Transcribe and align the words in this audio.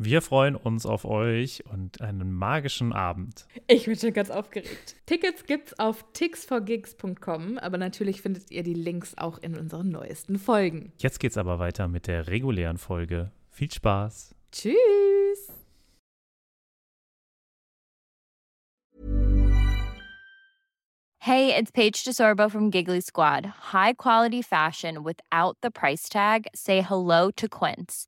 Wir 0.00 0.22
freuen 0.22 0.54
uns 0.54 0.86
auf 0.86 1.04
euch 1.04 1.64
und 1.66 2.00
einen 2.00 2.32
magischen 2.32 2.92
Abend. 2.92 3.46
Ich 3.66 3.86
bin 3.86 3.96
schon 3.96 4.12
ganz 4.12 4.30
aufgeregt. 4.30 4.94
Tickets 5.06 5.44
gibt's 5.44 5.76
auf 5.80 6.04
tixforgigs.com, 6.12 7.58
aber 7.58 7.78
natürlich 7.78 8.22
findet 8.22 8.52
ihr 8.52 8.62
die 8.62 8.74
Links 8.74 9.18
auch 9.18 9.38
in 9.38 9.58
unseren 9.58 9.90
neuesten 9.90 10.38
Folgen. 10.38 10.92
Jetzt 10.98 11.18
geht's 11.18 11.36
aber 11.36 11.58
weiter 11.58 11.88
mit 11.88 12.06
der 12.06 12.28
regulären 12.28 12.78
Folge. 12.78 13.32
Viel 13.50 13.72
Spaß. 13.72 14.36
Tschüss. 14.52 15.52
Hey, 21.18 21.54
it's 21.54 21.72
Paige 21.72 22.04
DeSorbo 22.04 22.48
from 22.50 22.70
Giggly 22.70 23.00
Squad. 23.00 23.46
High 23.72 23.94
quality 23.94 24.42
fashion 24.42 25.02
without 25.02 25.58
the 25.60 25.70
price 25.70 26.08
tag. 26.08 26.46
Say 26.54 26.80
hello 26.80 27.30
to 27.32 27.48
Quince. 27.48 28.07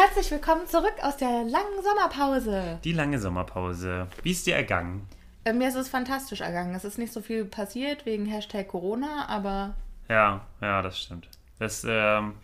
herzlich 0.00 0.30
willkommen 0.30 0.66
zurück 0.66 0.94
aus 1.02 1.16
der 1.16 1.28
langen 1.44 1.82
Sommerpause. 1.82 2.78
Die 2.84 2.92
lange 2.92 3.18
Sommerpause. 3.18 4.06
Wie 4.22 4.30
ist 4.30 4.46
dir 4.46 4.56
ergangen? 4.56 5.06
Äh, 5.44 5.52
Mir 5.52 5.68
ist 5.68 5.74
es 5.74 5.88
fantastisch 5.88 6.40
ergangen. 6.40 6.74
Es 6.74 6.84
ist 6.84 6.98
nicht 6.98 7.12
so 7.12 7.20
viel 7.20 7.44
passiert 7.44 8.06
wegen 8.06 8.26
Hashtag 8.26 8.68
Corona, 8.68 9.26
aber 9.28 9.74
Ja, 10.08 10.46
ja, 10.60 10.82
das 10.82 10.98
stimmt. 11.00 11.28
Das, 11.58 11.84
ähm, 11.88 12.34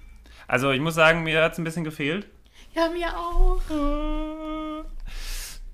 also 0.47 0.71
ich 0.71 0.81
muss 0.81 0.94
sagen, 0.94 1.22
mir 1.22 1.43
hat 1.43 1.53
es 1.53 1.59
ein 1.59 1.65
bisschen 1.65 1.84
gefehlt. 1.84 2.27
ja, 2.75 2.89
mir 2.91 3.17
auch. 3.17 3.61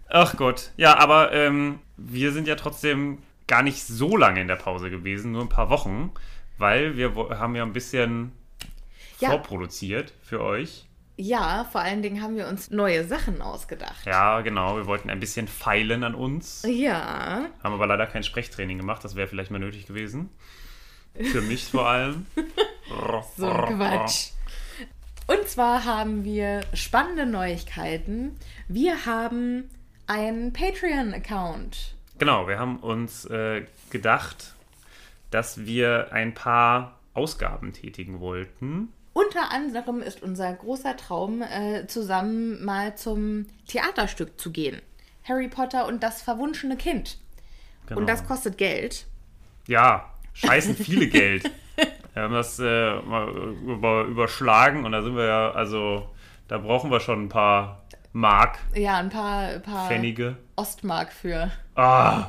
Ach 0.08 0.36
Gott. 0.36 0.70
Ja, 0.76 0.98
aber 0.98 1.32
ähm, 1.32 1.80
wir 1.96 2.32
sind 2.32 2.46
ja 2.46 2.54
trotzdem 2.54 3.18
gar 3.48 3.62
nicht 3.62 3.84
so 3.84 4.16
lange 4.16 4.40
in 4.40 4.48
der 4.48 4.56
Pause 4.56 4.90
gewesen, 4.90 5.32
nur 5.32 5.42
ein 5.42 5.48
paar 5.48 5.70
Wochen, 5.70 6.12
weil 6.58 6.96
wir 6.96 7.12
haben 7.38 7.56
ja 7.56 7.62
ein 7.64 7.72
bisschen 7.72 8.32
Ja. 9.18 9.30
vorproduziert 9.30 10.12
für 10.22 10.40
euch. 10.42 10.86
Ja, 11.22 11.68
vor 11.70 11.80
allen 11.80 12.02
Dingen 12.02 12.20
haben 12.20 12.34
wir 12.34 12.48
uns 12.48 12.72
neue 12.72 13.04
Sachen 13.04 13.42
ausgedacht. 13.42 14.04
Ja, 14.06 14.40
genau. 14.40 14.76
Wir 14.76 14.86
wollten 14.86 15.08
ein 15.08 15.20
bisschen 15.20 15.46
feilen 15.46 16.02
an 16.02 16.16
uns. 16.16 16.64
Ja, 16.66 17.44
Haben 17.62 17.74
aber 17.74 17.86
leider 17.86 18.08
kein 18.08 18.24
Sprechtraining 18.24 18.76
gemacht. 18.76 19.04
Das 19.04 19.14
wäre 19.14 19.28
vielleicht 19.28 19.52
mal 19.52 19.60
nötig 19.60 19.86
gewesen. 19.86 20.30
Für 21.14 21.40
mich 21.40 21.66
vor 21.66 21.86
allem. 21.86 22.26
so 23.36 23.46
Quatsch. 23.46 24.30
Und 25.28 25.46
zwar 25.46 25.84
haben 25.84 26.24
wir 26.24 26.62
spannende 26.74 27.24
Neuigkeiten. 27.24 28.36
Wir 28.66 29.06
haben 29.06 29.70
einen 30.08 30.52
Patreon-Account. 30.52 31.94
Genau, 32.18 32.48
wir 32.48 32.58
haben 32.58 32.80
uns 32.80 33.26
äh, 33.26 33.64
gedacht, 33.90 34.54
dass 35.30 35.66
wir 35.66 36.12
ein 36.12 36.34
paar 36.34 36.98
Ausgaben 37.14 37.72
tätigen 37.72 38.18
wollten 38.18 38.88
Unter 39.12 39.50
anderem 39.50 40.00
ist 40.00 40.22
unser 40.22 40.52
großer 40.52 40.96
Traum, 40.96 41.42
äh, 41.42 41.86
zusammen 41.86 42.64
mal 42.64 42.96
zum 42.96 43.46
Theaterstück 43.66 44.40
zu 44.40 44.50
gehen. 44.50 44.80
Harry 45.24 45.48
Potter 45.48 45.86
und 45.86 46.02
das 46.02 46.22
verwunschene 46.22 46.76
Kind. 46.76 47.18
Genau. 47.86 48.00
Und 48.00 48.08
das 48.08 48.26
kostet 48.26 48.58
Geld. 48.58 49.06
Ja, 49.66 50.10
scheißen 50.32 50.76
viele 50.76 51.08
Geld. 51.08 51.50
Wir 52.14 52.22
haben 52.22 52.34
das 52.34 52.58
äh, 52.58 53.00
mal 53.02 53.28
über, 53.28 54.04
überschlagen 54.04 54.84
und 54.84 54.92
da 54.92 55.02
sind 55.02 55.16
wir 55.16 55.24
ja, 55.24 55.50
also 55.52 56.08
da 56.48 56.58
brauchen 56.58 56.90
wir 56.90 57.00
schon 57.00 57.24
ein 57.24 57.28
paar 57.28 57.82
Mark, 58.12 58.58
Ja, 58.74 58.98
ein 58.98 59.08
paar, 59.08 59.58
paar 59.60 59.88
Pfennige. 59.88 60.36
Ostmark 60.56 61.12
für. 61.12 61.50
Ah, 61.74 62.28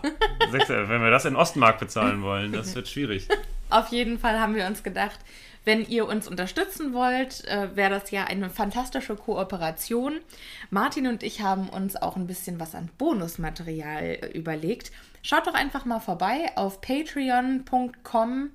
wenn 0.49 1.01
wir 1.01 1.11
das 1.11 1.25
in 1.25 1.35
Ostmark 1.35 1.79
bezahlen 1.79 2.21
wollen, 2.21 2.53
das 2.53 2.73
wird 2.73 2.87
schwierig. 2.87 3.27
Auf 3.69 3.89
jeden 3.89 4.17
Fall 4.17 4.39
haben 4.39 4.55
wir 4.55 4.65
uns 4.65 4.83
gedacht, 4.83 5.19
wenn 5.65 5.87
ihr 5.87 6.07
uns 6.07 6.27
unterstützen 6.27 6.93
wollt, 6.93 7.45
äh, 7.47 7.75
wäre 7.75 7.89
das 7.91 8.11
ja 8.11 8.25
eine 8.25 8.49
fantastische 8.49 9.15
Kooperation. 9.15 10.19
Martin 10.69 11.07
und 11.07 11.23
ich 11.23 11.41
haben 11.41 11.69
uns 11.69 11.95
auch 11.95 12.15
ein 12.15 12.27
bisschen 12.27 12.59
was 12.59 12.75
an 12.75 12.89
Bonusmaterial 12.97 14.03
äh, 14.03 14.27
überlegt. 14.37 14.91
Schaut 15.21 15.47
doch 15.47 15.53
einfach 15.53 15.85
mal 15.85 15.99
vorbei 15.99 16.51
auf 16.55 16.81
patreon.com 16.81 18.51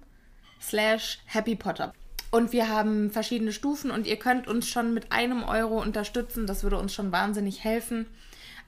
slash 0.61 1.21
happypotter. 1.27 1.93
Und 2.31 2.53
wir 2.53 2.69
haben 2.69 3.11
verschiedene 3.11 3.53
Stufen 3.53 3.91
und 3.91 4.07
ihr 4.07 4.19
könnt 4.19 4.49
uns 4.49 4.69
schon 4.69 4.93
mit 4.93 5.13
einem 5.13 5.45
Euro 5.45 5.81
unterstützen. 5.81 6.47
Das 6.47 6.63
würde 6.63 6.79
uns 6.79 6.93
schon 6.93 7.11
wahnsinnig 7.11 7.65
helfen. 7.65 8.07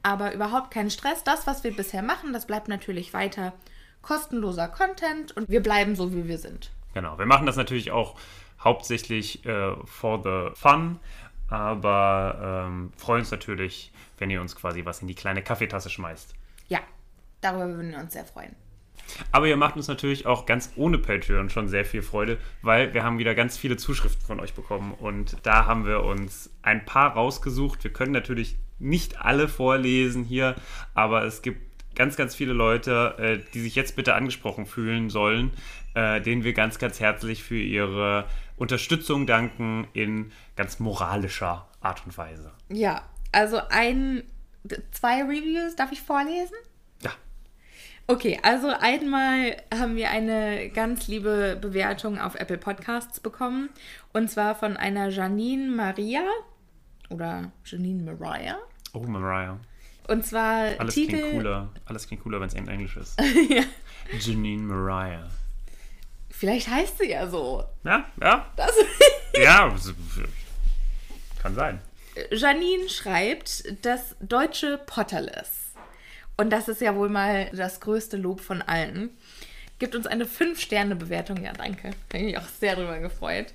Aber 0.02 0.32
überhaupt 0.32 0.70
kein 0.70 0.88
Stress. 0.88 1.24
Das, 1.24 1.46
was 1.46 1.62
wir 1.62 1.76
bisher 1.76 2.02
machen, 2.02 2.32
das 2.32 2.46
bleibt 2.46 2.68
natürlich 2.68 3.12
weiter 3.12 3.52
kostenloser 4.00 4.68
Content 4.68 5.36
und 5.36 5.50
wir 5.50 5.62
bleiben 5.62 5.94
so, 5.94 6.14
wie 6.14 6.26
wir 6.26 6.38
sind. 6.38 6.70
Genau, 6.94 7.18
wir 7.18 7.26
machen 7.26 7.46
das 7.46 7.56
natürlich 7.56 7.90
auch 7.90 8.16
hauptsächlich 8.58 9.44
äh, 9.46 9.74
for 9.84 10.22
the 10.22 10.54
fun, 10.60 10.98
aber 11.48 12.66
ähm, 12.66 12.92
freuen 12.96 13.20
uns 13.20 13.30
natürlich, 13.30 13.92
wenn 14.18 14.30
ihr 14.30 14.40
uns 14.40 14.54
quasi 14.54 14.84
was 14.84 15.00
in 15.00 15.08
die 15.08 15.14
kleine 15.14 15.42
Kaffeetasse 15.42 15.90
schmeißt. 15.90 16.34
Ja, 16.68 16.80
darüber 17.40 17.68
würden 17.68 17.92
wir 17.92 17.98
uns 17.98 18.12
sehr 18.12 18.24
freuen. 18.24 18.54
Aber 19.32 19.48
ihr 19.48 19.56
macht 19.56 19.76
uns 19.76 19.88
natürlich 19.88 20.26
auch 20.26 20.46
ganz 20.46 20.72
ohne 20.76 20.98
Patreon 20.98 21.50
schon 21.50 21.68
sehr 21.68 21.84
viel 21.84 22.02
Freude, 22.02 22.38
weil 22.62 22.94
wir 22.94 23.02
haben 23.02 23.18
wieder 23.18 23.34
ganz 23.34 23.56
viele 23.56 23.76
Zuschriften 23.76 24.24
von 24.24 24.40
euch 24.40 24.54
bekommen 24.54 24.94
und 24.94 25.36
da 25.42 25.66
haben 25.66 25.86
wir 25.86 26.04
uns 26.04 26.50
ein 26.62 26.84
paar 26.84 27.14
rausgesucht. 27.14 27.82
Wir 27.82 27.92
können 27.92 28.12
natürlich 28.12 28.56
nicht 28.78 29.20
alle 29.20 29.48
vorlesen 29.48 30.24
hier, 30.24 30.56
aber 30.94 31.24
es 31.24 31.42
gibt 31.42 31.69
ganz, 31.94 32.16
ganz 32.16 32.34
viele 32.34 32.52
Leute, 32.52 33.14
äh, 33.18 33.52
die 33.52 33.60
sich 33.60 33.74
jetzt 33.74 33.96
bitte 33.96 34.14
angesprochen 34.14 34.66
fühlen 34.66 35.10
sollen, 35.10 35.50
äh, 35.94 36.20
denen 36.20 36.44
wir 36.44 36.52
ganz, 36.52 36.78
ganz 36.78 37.00
herzlich 37.00 37.42
für 37.42 37.58
ihre 37.60 38.26
Unterstützung 38.56 39.26
danken 39.26 39.88
in 39.92 40.32
ganz 40.56 40.78
moralischer 40.78 41.68
Art 41.80 42.04
und 42.06 42.16
Weise. 42.16 42.52
Ja, 42.68 43.02
also 43.32 43.60
ein, 43.70 44.22
zwei 44.92 45.22
Reviews 45.22 45.76
darf 45.76 45.92
ich 45.92 46.02
vorlesen? 46.02 46.54
Ja, 47.02 47.12
Okay, 48.10 48.40
also 48.42 48.66
einmal 48.80 49.56
haben 49.72 49.94
wir 49.94 50.10
eine 50.10 50.68
ganz 50.70 51.06
liebe 51.06 51.56
Bewertung 51.60 52.18
auf 52.18 52.34
Apple 52.34 52.58
Podcasts 52.58 53.20
bekommen. 53.20 53.70
Und 54.12 54.28
zwar 54.28 54.56
von 54.56 54.76
einer 54.76 55.10
Janine 55.10 55.70
Maria 55.70 56.22
oder 57.08 57.52
Janine 57.64 58.02
Mariah. 58.02 58.58
oh 58.94 59.04
Mariah. 59.04 59.60
Und 60.10 60.26
zwar 60.26 60.72
Alles 60.78 60.94
Titel. 60.94 61.18
klingt 61.18 61.32
cooler. 61.34 61.68
Alles 61.84 62.06
klingt 62.08 62.22
cooler, 62.24 62.40
wenn 62.40 62.48
es 62.48 62.54
in 62.54 62.66
Englisch 62.66 62.96
ist. 62.96 63.16
ja. 63.48 63.62
Janine 64.18 64.62
Mariah. 64.62 65.30
Vielleicht 66.30 66.68
heißt 66.68 66.98
sie 66.98 67.10
ja 67.10 67.28
so. 67.28 67.64
Ja, 67.84 68.04
ja, 68.20 68.46
Das 68.56 68.72
ja. 69.40 69.72
Kann 71.40 71.54
sein. 71.54 71.80
Janine 72.32 72.88
schreibt 72.88 73.62
das 73.84 74.16
deutsche 74.20 74.78
Potterless. 74.84 75.74
Und 76.36 76.50
das 76.50 76.66
ist 76.66 76.80
ja 76.80 76.96
wohl 76.96 77.08
mal 77.08 77.48
das 77.54 77.80
größte 77.80 78.16
Lob 78.16 78.40
von 78.40 78.62
allen. 78.62 79.10
Gibt 79.78 79.94
uns 79.94 80.08
eine 80.08 80.24
5-Sterne-Bewertung. 80.24 81.42
Ja, 81.44 81.52
danke. 81.52 81.92
Bin 82.08 82.28
ich 82.28 82.36
auch 82.36 82.48
sehr 82.58 82.74
drüber 82.74 82.98
gefreut. 82.98 83.46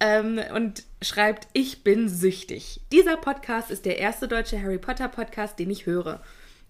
Ähm, 0.00 0.40
und 0.54 0.82
schreibt, 1.02 1.48
ich 1.52 1.82
bin 1.82 2.08
süchtig. 2.08 2.80
Dieser 2.92 3.16
Podcast 3.16 3.70
ist 3.70 3.86
der 3.86 3.98
erste 3.98 4.28
deutsche 4.28 4.60
Harry 4.60 4.78
Potter 4.78 5.08
Podcast, 5.08 5.58
den 5.58 5.70
ich 5.70 5.86
höre. 5.86 6.20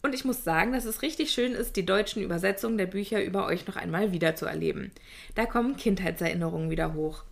Und 0.02 0.14
ich 0.14 0.24
muss 0.24 0.44
sagen, 0.44 0.72
dass 0.72 0.84
es 0.84 1.02
richtig 1.02 1.30
schön 1.30 1.52
ist, 1.52 1.76
die 1.76 1.84
deutschen 1.84 2.22
Übersetzungen 2.22 2.78
der 2.78 2.86
Bücher 2.86 3.22
über 3.22 3.46
euch 3.46 3.66
noch 3.66 3.76
einmal 3.76 4.12
wiederzuerleben. 4.12 4.92
Da 5.34 5.46
kommen 5.46 5.76
Kindheitserinnerungen 5.76 6.70
wieder 6.70 6.94
hoch. 6.94 7.24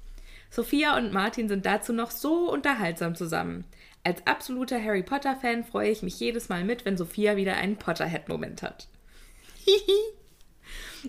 Sophia 0.51 0.97
und 0.97 1.13
Martin 1.13 1.49
sind 1.49 1.67
dazu 1.67 1.93
noch 1.93 2.11
so 2.11 2.51
unterhaltsam 2.51 3.15
zusammen. 3.15 3.65
Als 4.05 4.27
absoluter 4.27 4.83
Harry 4.83 5.03
Potter-Fan 5.03 5.65
freue 5.65 5.91
ich 5.91 6.03
mich 6.03 6.19
jedes 6.21 6.49
Mal 6.49 6.65
mit, 6.65 6.85
wenn 6.85 6.97
Sophia 6.97 7.37
wieder 7.37 7.57
einen 7.57 7.77
Potterhead-Moment 7.77 8.63
hat. 8.63 8.89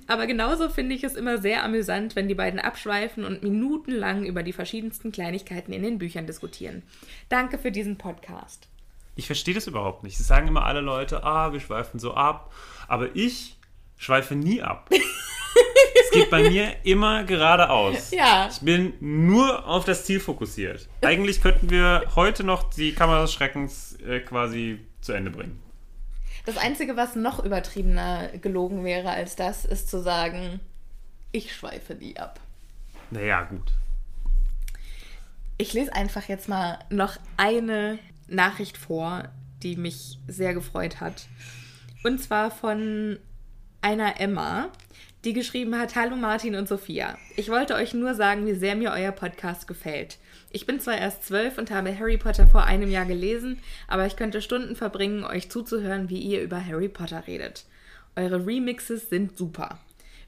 Aber 0.08 0.28
genauso 0.28 0.70
finde 0.70 0.96
ich 0.96 1.04
es 1.04 1.16
immer 1.16 1.38
sehr 1.38 1.64
amüsant, 1.64 2.16
wenn 2.16 2.28
die 2.28 2.36
beiden 2.36 2.60
abschweifen 2.60 3.26
und 3.26 3.44
minutenlang 3.44 4.26
über 4.26 4.44
die 4.44 4.54
verschiedensten 4.54 5.12
Kleinigkeiten 5.12 5.74
in 5.74 5.84
den 5.84 5.98
Büchern 5.98 6.28
diskutieren. 6.28 6.84
Danke 7.30 7.58
für 7.58 7.72
diesen 7.72 7.98
Podcast. 7.98 8.68
Ich 9.16 9.26
verstehe 9.26 9.54
das 9.54 9.68
überhaupt 9.68 10.04
nicht. 10.04 10.20
Es 10.20 10.28
sagen 10.28 10.48
immer 10.48 10.66
alle 10.66 10.82
Leute, 10.82 11.24
ah, 11.24 11.52
wir 11.52 11.60
schweifen 11.60 12.00
so 12.00 12.14
ab. 12.14 12.54
Aber 12.88 13.16
ich 13.16 13.58
schweife 13.98 14.36
nie 14.36 14.62
ab. 14.62 14.90
es 16.04 16.12
geht 16.12 16.30
bei 16.30 16.50
mir 16.50 16.74
immer 16.84 17.24
geradeaus. 17.24 18.12
Ja. 18.12 18.48
Ich 18.50 18.60
bin 18.62 18.94
nur 19.00 19.68
auf 19.68 19.86
das 19.86 20.06
Ziel 20.06 20.20
fokussiert. 20.20 20.88
Eigentlich 21.02 21.42
könnten 21.42 21.70
wir 21.70 22.04
heute 22.16 22.44
noch 22.44 22.64
die 22.70 22.94
Kamera 22.94 23.22
des 23.22 23.34
Schreckens 23.34 23.98
äh, 24.02 24.22
quasi 24.22 24.80
zu 25.02 25.14
Ende 25.14 25.32
bringen. 25.32 25.60
Das 26.46 26.58
Einzige, 26.58 26.96
was 26.96 27.16
noch 27.16 27.44
übertriebener 27.44 28.30
gelogen 28.30 28.84
wäre 28.84 29.12
als 29.12 29.36
das, 29.36 29.66
ist 29.66 29.90
zu 29.90 30.02
sagen, 30.02 30.60
ich 31.32 31.56
schweife 31.56 31.96
nie 31.96 32.18
ab. 32.18 32.40
Naja, 33.12 33.44
gut. 33.44 33.74
Ich 35.58 35.74
lese 35.74 35.94
einfach 35.94 36.28
jetzt 36.28 36.48
mal 36.48 36.80
noch 36.90 37.18
eine 37.38 38.00
Nachricht 38.28 38.78
vor, 38.78 39.30
die 39.62 39.76
mich 39.76 40.20
sehr 40.28 40.54
gefreut 40.54 41.02
hat. 41.02 41.28
Und 42.04 42.22
zwar 42.22 42.50
von 42.50 43.20
einer 43.82 44.20
Emma, 44.20 44.70
die 45.26 45.34
geschrieben 45.34 45.78
hat: 45.78 45.96
Hallo 45.96 46.16
Martin 46.16 46.56
und 46.56 46.68
Sophia. 46.68 47.18
Ich 47.36 47.50
wollte 47.50 47.76
euch 47.76 47.94
nur 47.94 48.16
sagen, 48.16 48.46
wie 48.46 48.54
sehr 48.54 48.76
mir 48.76 48.92
euer 48.92 49.12
Podcast 49.12 49.68
gefällt. 49.68 50.18
Ich 50.52 50.66
bin 50.66 50.80
zwar 50.80 50.98
erst 50.98 51.26
zwölf 51.26 51.58
und 51.58 51.72
habe 51.72 51.98
Harry 51.98 52.18
Potter 52.18 52.48
vor 52.48 52.64
einem 52.64 52.90
Jahr 52.90 53.06
gelesen, 53.06 53.60
aber 53.88 54.06
ich 54.06 54.16
könnte 54.16 54.42
Stunden 54.42 54.76
verbringen, 54.76 55.24
euch 55.24 55.52
zuzuhören, 55.52 56.10
wie 56.10 56.20
ihr 56.20 56.42
über 56.42 56.66
Harry 56.66 56.90
Potter 56.90 57.28
redet. 57.28 57.66
Eure 58.16 58.46
Remixes 58.46 59.10
sind 59.10 59.38
super. 59.38 59.80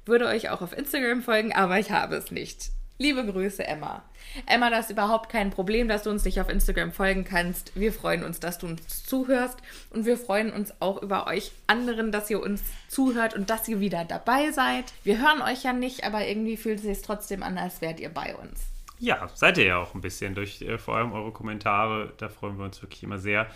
Würde 0.06 0.28
euch 0.28 0.50
auch 0.50 0.62
auf 0.62 0.78
Instagram 0.78 1.22
folgen, 1.22 1.54
aber 1.54 1.80
ich 1.80 1.92
habe 1.92 2.16
es 2.16 2.32
nicht. 2.32 2.72
Liebe 3.02 3.26
Grüße, 3.26 3.66
Emma. 3.66 4.04
Emma, 4.46 4.70
das 4.70 4.86
ist 4.86 4.92
überhaupt 4.92 5.28
kein 5.28 5.50
Problem, 5.50 5.88
dass 5.88 6.04
du 6.04 6.12
uns 6.12 6.24
nicht 6.24 6.40
auf 6.40 6.50
Instagram 6.50 6.92
folgen 6.92 7.24
kannst. 7.24 7.72
Wir 7.74 7.92
freuen 7.92 8.24
uns, 8.24 8.40
dass 8.40 8.60
du 8.60 8.68
uns 8.68 9.04
zuhörst 9.06 9.58
und 9.90 10.06
wir 10.06 10.18
freuen 10.18 10.54
uns 10.54 10.72
auch 10.80 11.02
über 11.02 11.26
euch 11.26 11.52
anderen, 11.66 12.12
dass 12.12 12.30
ihr 12.30 12.40
uns 12.40 12.62
zuhört 12.90 13.34
und 13.34 13.50
dass 13.50 13.68
ihr 13.68 13.80
wieder 13.80 14.06
dabei 14.06 14.52
seid. 14.52 14.94
Wir 15.04 15.18
hören 15.18 15.42
euch 15.42 15.64
ja 15.64 15.74
nicht, 15.74 16.04
aber 16.04 16.28
irgendwie 16.28 16.58
fühlt 16.58 16.78
es 16.78 16.84
sich 16.84 17.02
trotzdem 17.02 17.42
an, 17.42 17.58
als 17.58 17.82
wärt 17.82 18.00
ihr 18.00 18.10
bei 18.10 18.36
uns. 18.36 18.68
Ja, 19.00 19.28
seid 19.34 19.58
ihr 19.58 19.66
ja 19.66 19.78
auch 19.78 19.96
ein 19.96 20.02
bisschen 20.02 20.36
durch 20.36 20.62
äh, 20.62 20.78
vor 20.78 20.96
allem 20.98 21.12
eure 21.12 21.32
Kommentare. 21.32 22.14
Da 22.18 22.30
freuen 22.30 22.60
wir 22.60 22.66
uns 22.66 22.84
wirklich 22.84 23.02
immer 23.02 23.18
sehr. 23.18 23.48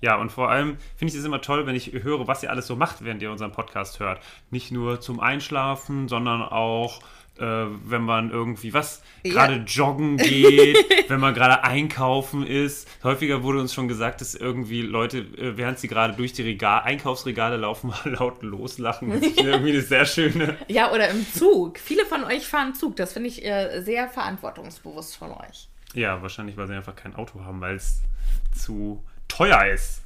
Ja, 0.00 0.14
und 0.20 0.30
vor 0.30 0.50
allem 0.50 0.76
finde 0.94 1.12
ich 1.12 1.18
es 1.18 1.26
immer 1.26 1.40
toll, 1.40 1.66
wenn 1.66 1.74
ich 1.74 1.92
höre, 1.92 2.28
was 2.28 2.44
ihr 2.44 2.50
alles 2.50 2.68
so 2.68 2.76
macht, 2.76 3.04
während 3.04 3.20
ihr 3.22 3.32
unseren 3.32 3.50
Podcast 3.50 3.98
hört. 3.98 4.22
Nicht 4.52 4.70
nur 4.70 5.00
zum 5.00 5.18
Einschlafen, 5.18 6.06
sondern 6.06 6.42
auch, 6.42 7.00
äh, 7.38 7.66
wenn 7.84 8.02
man 8.02 8.30
irgendwie 8.30 8.72
was 8.74 9.02
Ja. 9.22 9.32
gerade 9.32 9.54
joggen 9.66 10.16
geht, 10.16 10.76
wenn 11.08 11.20
man 11.20 11.34
gerade 11.34 11.62
einkaufen 11.64 12.46
ist. 12.46 12.88
Häufiger 13.04 13.42
wurde 13.42 13.60
uns 13.60 13.72
schon 13.74 13.88
gesagt, 13.88 14.20
dass 14.20 14.34
irgendwie 14.34 14.82
Leute, 14.82 15.18
äh, 15.18 15.56
während 15.56 15.78
sie 15.78 15.88
gerade 15.88 16.14
durch 16.14 16.32
die 16.32 16.42
Regal 16.42 16.82
Einkaufsregale 16.82 17.56
laufen, 17.56 17.88
mal 18.04 18.10
laut 18.10 18.42
loslachen. 18.42 19.10
Das 19.10 19.22
ist 19.22 19.40
irgendwie 19.42 19.70
eine 19.72 19.82
sehr 19.82 20.04
schöne. 20.06 20.56
Ja, 20.68 20.92
oder 20.92 21.08
im 21.10 21.26
Zug. 21.32 21.78
Viele 21.78 22.04
von 22.06 22.24
euch 22.24 22.46
fahren 22.46 22.74
Zug. 22.74 22.96
Das 22.96 23.12
finde 23.12 23.28
ich 23.28 23.44
äh, 23.44 23.80
sehr 23.82 24.08
verantwortungsbewusst 24.08 25.16
von 25.16 25.30
euch. 25.32 25.68
Ja, 25.94 26.20
wahrscheinlich, 26.22 26.56
weil 26.56 26.66
sie 26.66 26.74
einfach 26.74 26.94
kein 26.96 27.14
Auto 27.14 27.44
haben, 27.44 27.60
weil 27.60 27.76
es 27.76 28.02
zu 28.54 29.02
teuer 29.28 29.64
ist. 29.66 30.02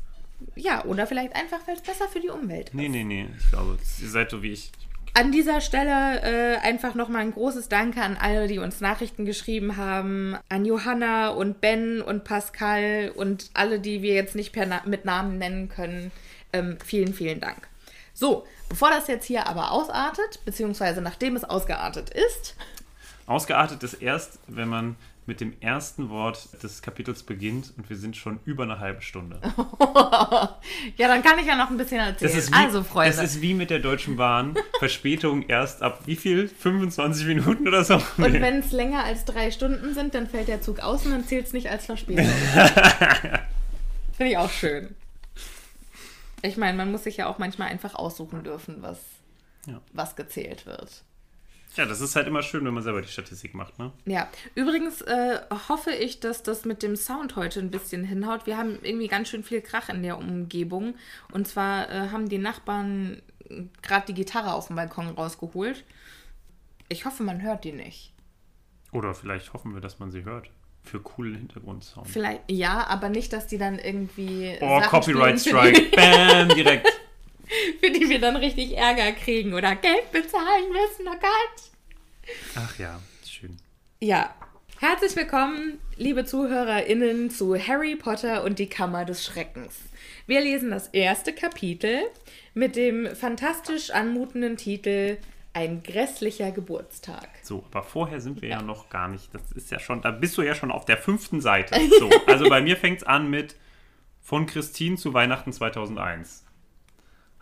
Ja, 0.57 0.85
oder 0.85 1.07
vielleicht 1.07 1.35
einfach, 1.37 1.59
weil 1.67 1.75
es 1.77 1.83
besser 1.83 2.09
für 2.09 2.21
die 2.21 2.29
Umwelt 2.29 2.69
ist. 2.69 2.75
Nee, 2.75 2.89
nee, 2.89 3.05
nee. 3.05 3.29
Ich 3.39 3.49
glaube, 3.51 3.79
ihr 4.01 4.09
seid 4.09 4.31
so 4.31 4.43
wie 4.43 4.53
ich. 4.53 4.71
An 5.15 5.31
dieser 5.31 5.61
Stelle 5.61 6.23
äh, 6.23 6.57
einfach 6.59 6.95
nochmal 6.95 7.21
ein 7.21 7.33
großes 7.33 7.69
Danke 7.69 8.01
an 8.03 8.17
alle, 8.19 8.47
die 8.47 8.59
uns 8.59 8.81
Nachrichten 8.81 9.27
geschrieben 9.27 9.77
haben. 9.77 10.37
An 10.49 10.65
Johanna 10.65 11.29
und 11.29 11.61
Ben 11.61 12.01
und 12.01 12.25
Pascal 12.25 13.13
und 13.15 13.51
alle, 13.53 13.79
die 13.79 14.01
wir 14.01 14.15
jetzt 14.15 14.35
nicht 14.35 14.57
Na 14.57 14.81
mit 14.87 15.05
Namen 15.05 15.37
nennen 15.37 15.69
können. 15.69 16.13
Ähm, 16.55 16.79
vielen, 16.85 17.13
vielen 17.13 17.41
Dank. 17.41 17.69
So, 18.15 18.47
bevor 18.69 18.91
das 18.91 19.07
jetzt 19.07 19.27
hier 19.27 19.47
aber 19.47 19.71
ausartet, 19.71 20.41
beziehungsweise 20.47 21.03
nachdem 21.03 21.37
es 21.37 21.45
ausgeartet 21.45 22.11
ist, 22.11 22.57
Ausgeartet 23.27 23.83
ist 23.83 23.95
erst, 23.95 24.39
wenn 24.49 24.69
man 24.69 24.97
mit 25.27 25.41
dem 25.41 25.55
ersten 25.61 26.11
Wort 26.11 26.49
des 26.63 26.83
Kapitels 26.83 27.23
beginnt 27.23 27.73
und 27.77 27.89
wir 27.89 27.97
sind 27.97 28.17
schon 28.17 28.41
über 28.45 28.65
eine 28.65 28.81
halbe 28.81 29.03
Stunde. 29.03 29.41
ja, 30.97 31.09
dann 31.09 31.23
kann 31.23 31.39
ich 31.39 31.47
ja 31.47 31.57
noch 31.57 31.71
ein 31.71 31.77
bisschen 31.77 31.99
erzählen. 32.01 32.33
Das 32.33 32.37
ist 32.37 32.51
wie, 32.51 32.57
also, 32.57 32.83
Freunde. 32.83 33.17
Das 33.17 33.25
ist 33.25 33.41
wie 33.41 33.55
mit 33.55 33.71
der 33.71 33.79
Deutschen 33.79 34.17
Bahn. 34.17 34.57
Verspätung 34.81 35.43
erst 35.49 35.83
ab 35.83 36.01
wie 36.07 36.17
viel? 36.17 36.49
25 36.49 37.27
Minuten 37.27 37.69
oder 37.69 37.85
so? 37.85 37.95
Und 38.17 38.33
wenn 38.33 38.59
es 38.59 38.73
länger 38.73 39.05
als 39.05 39.25
drei 39.25 39.51
Stunden 39.53 39.95
sind, 39.95 40.15
dann 40.15 40.27
fällt 40.27 40.49
der 40.49 40.61
Zug 40.61 40.81
aus 40.81 41.07
und 41.07 41.13
dann 41.13 41.25
zählt 41.25 41.47
es 41.47 41.53
nicht 41.53 41.71
als 41.71 41.87
Verspätung. 41.87 42.27
Finde 44.17 44.33
ich 44.33 44.37
auch 44.37 44.51
schön. 44.51 44.95
Ich 46.43 46.57
meine, 46.57 46.77
man 46.77 46.91
muss 46.91 47.05
sich 47.05 47.17
ja 47.19 47.29
auch 47.29 47.39
manchmal 47.39 47.69
einfach 47.69 47.95
aussuchen 47.95 48.43
dürfen, 48.43 48.79
was, 48.81 48.99
Ja. 49.67 49.81
was 49.93 50.17
gezählt 50.17 50.67
wird. 50.67 51.05
Ja, 51.77 51.87
das 51.87 52.01
ist 52.01 52.17
halt 52.17 52.27
immer 52.27 52.43
schön, 52.43 52.65
wenn 52.65 52.75
man 52.75 52.83
selber 52.83 53.01
die 53.01 53.09
Statistik 53.09 53.55
macht, 53.55 53.79
ne? 53.79 53.93
Ja, 54.05 54.29
übrigens 54.55 55.01
äh, 55.01 55.41
hoffe 55.69 55.91
ich, 55.91 56.21
dass 56.21 56.43
das 56.43 56.65
mit 56.65 56.83
dem 56.83 56.97
Sound 56.97 57.37
heute 57.37 57.61
ein 57.61 57.71
bisschen 57.71 58.05
hinhaut. 58.05 58.47
Wir 58.47 58.59
haben 58.59 58.79
irgendwie 58.83 59.09
ganz 59.09 59.29
schön 59.29 59.43
viel 59.43 59.63
Krach 59.63 59.89
in 59.89 60.03
der 60.03 60.19
Umgebung. 60.19 60.95
Und 61.33 61.49
zwar 61.49 61.91
äh, 61.91 62.09
haben 62.11 62.29
die 62.29 62.39
Nachbarn 62.39 63.23
gerade 63.83 64.07
die 64.07 64.15
Gitarre 64.15 64.53
auf 64.53 64.67
dem 64.67 64.77
Balkon 64.77 65.09
rausgeholt. 65.09 65.85
Ich 66.89 67.05
hoffe, 67.05 67.23
man 67.23 67.43
hört 67.43 67.65
die 67.65 67.73
nicht. 67.73 68.13
Oder 68.93 69.15
vielleicht 69.15 69.53
hoffen 69.55 69.75
wir, 69.75 69.81
dass 69.81 69.99
man 69.99 70.11
sie 70.11 70.25
hört. 70.25 70.51
Für 70.83 71.01
coolen 71.01 71.37
Hintergrundsound. 71.37 72.09
Vielleicht, 72.09 72.51
ja, 72.51 72.87
aber 72.89 73.09
nicht, 73.09 73.33
dass 73.33 73.47
die 73.47 73.57
dann 73.57 73.79
irgendwie. 73.79 74.59
Oh, 74.61 74.81
Sachen 74.81 74.91
Copyright 74.91 75.41
Strike. 75.41 75.97
Bam, 75.97 76.49
direkt. 76.49 76.89
Für 77.81 77.91
die 77.91 78.09
wir 78.09 78.21
dann 78.21 78.37
richtig 78.37 78.77
Ärger 78.77 79.13
kriegen 79.13 79.55
oder 79.55 79.75
Geld 79.77 80.11
bezahlen 80.13 80.71
müssen. 80.71 81.09
Oh 81.09 81.19
Gott. 81.21 82.33
Ach 82.57 82.79
ja, 82.79 83.01
schön. 83.27 83.57
Ja. 84.01 84.35
Herzlich 84.79 85.15
willkommen, 85.15 85.79
liebe 85.97 86.25
ZuhörerInnen, 86.25 87.31
zu 87.31 87.57
Harry 87.57 87.95
Potter 87.95 88.43
und 88.43 88.59
die 88.59 88.69
Kammer 88.69 89.05
des 89.05 89.25
Schreckens. 89.25 89.79
Wir 90.27 90.41
lesen 90.41 90.71
das 90.71 90.89
erste 90.89 91.33
Kapitel 91.33 92.01
mit 92.53 92.75
dem 92.75 93.15
fantastisch 93.15 93.91
anmutenden 93.91 94.57
Titel 94.57 95.19
Ein 95.53 95.85
grässlicher 95.85 96.51
Geburtstag. 96.51 97.29
So, 97.43 97.65
aber 97.71 97.85
vorher 97.85 98.21
sind 98.21 98.43
wir 98.43 98.49
ja. 98.49 98.63
noch 98.63 98.89
gar 98.89 99.07
nicht. 99.07 99.33
Das 99.33 99.53
ist 99.53 99.71
ja 99.71 99.79
schon, 99.79 100.03
da 100.03 100.11
bist 100.11 100.37
du 100.37 100.43
ja 100.43 100.57
schon 100.57 100.73
auf 100.73 100.85
der 100.85 100.97
fünften 100.97 101.41
Seite. 101.41 101.79
So, 102.01 102.11
also 102.27 102.49
bei 102.49 102.61
mir 102.61 102.77
fängt 102.77 102.99
es 102.99 103.05
an 103.05 103.31
mit 103.31 103.55
von 104.21 104.47
Christine 104.47 104.97
zu 104.97 105.15
Weihnachten 105.15 105.53
2001. 105.53 106.45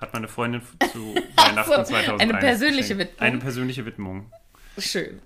Hat 0.00 0.12
meine 0.12 0.28
Freundin 0.28 0.62
zu 0.92 1.14
Weihnachten 1.36 1.70
2001. 1.84 2.20
eine 2.22 2.34
persönliche 2.38 2.94
geschenkt. 2.94 3.12
Widmung. 3.12 3.26
Eine 3.28 3.38
persönliche 3.38 3.86
Widmung. 3.86 4.32
Schön. 4.78 5.20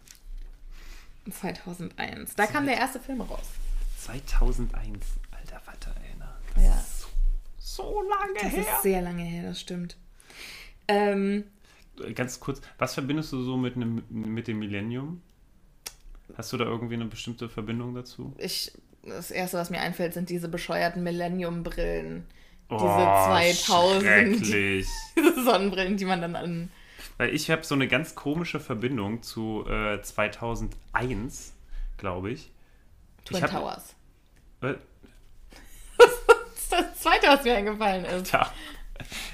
2001. 1.31 2.35
Da 2.35 2.47
kam 2.47 2.67
der 2.67 2.77
erste 2.77 3.01
Film 3.01 3.21
raus. 3.21 3.47
2001. 4.01 4.99
Alter 5.31 5.61
Vater, 5.61 5.91
ne? 6.19 6.29
Das 6.55 6.63
Ja. 6.65 6.75
ist 6.75 7.01
so, 7.59 7.83
so 7.83 8.03
lange 8.03 8.35
Das 8.35 8.53
her. 8.53 8.61
ist 8.77 8.83
sehr 8.83 9.03
lange 9.03 9.23
her, 9.23 9.45
das 9.49 9.61
stimmt. 9.61 9.97
Ähm, 10.89 11.45
Ganz 12.15 12.41
kurz, 12.41 12.61
was 12.79 12.95
verbindest 12.95 13.33
du 13.33 13.43
so 13.45 13.57
mit, 13.57 13.77
einem, 13.77 14.03
mit 14.11 14.49
dem 14.49 14.59
Millennium? 14.59 15.23
Hast 16.37 16.53
du 16.53 16.57
da 16.57 16.65
irgendwie 16.65 16.95
eine 16.95 17.05
bestimmte 17.05 17.49
Verbindung 17.49 17.95
dazu? 17.95 18.35
ich, 18.39 18.73
das 19.05 19.31
erste, 19.31 19.59
was 19.59 19.71
mir 19.71 19.81
einfällt, 19.81 20.13
sind 20.15 20.29
diese 20.31 20.49
bescheuerten 20.49 21.03
Millennium-Brillen. 21.05 22.25
Oh, 22.71 22.79
Diese 22.79 23.67
2000. 23.67 24.03
Schrecklich. 24.03 24.87
Diese 25.17 25.45
Sonnenbrillen, 25.45 25.97
die 25.97 26.05
man 26.05 26.21
dann 26.21 26.35
an. 26.37 26.71
Weil 27.19 27.35
ich 27.35 27.51
habe 27.51 27.63
so 27.65 27.75
eine 27.75 27.87
ganz 27.89 28.15
komische 28.15 28.59
Verbindung 28.61 29.23
zu 29.23 29.65
äh, 29.69 30.01
2001, 30.03 31.53
glaube 31.99 32.31
ich. 32.33 32.51
Twin 33.25 33.37
Ich 33.39 33.43
hab- 33.45 33.51
Towers. 33.51 33.95
Äh, 34.63 34.75
das 36.71 37.01
zweite, 37.01 37.27
was 37.29 37.45
mir 37.45 37.55
eingefallen 37.57 38.05
ist. 38.05 38.33
ja. 38.33 38.51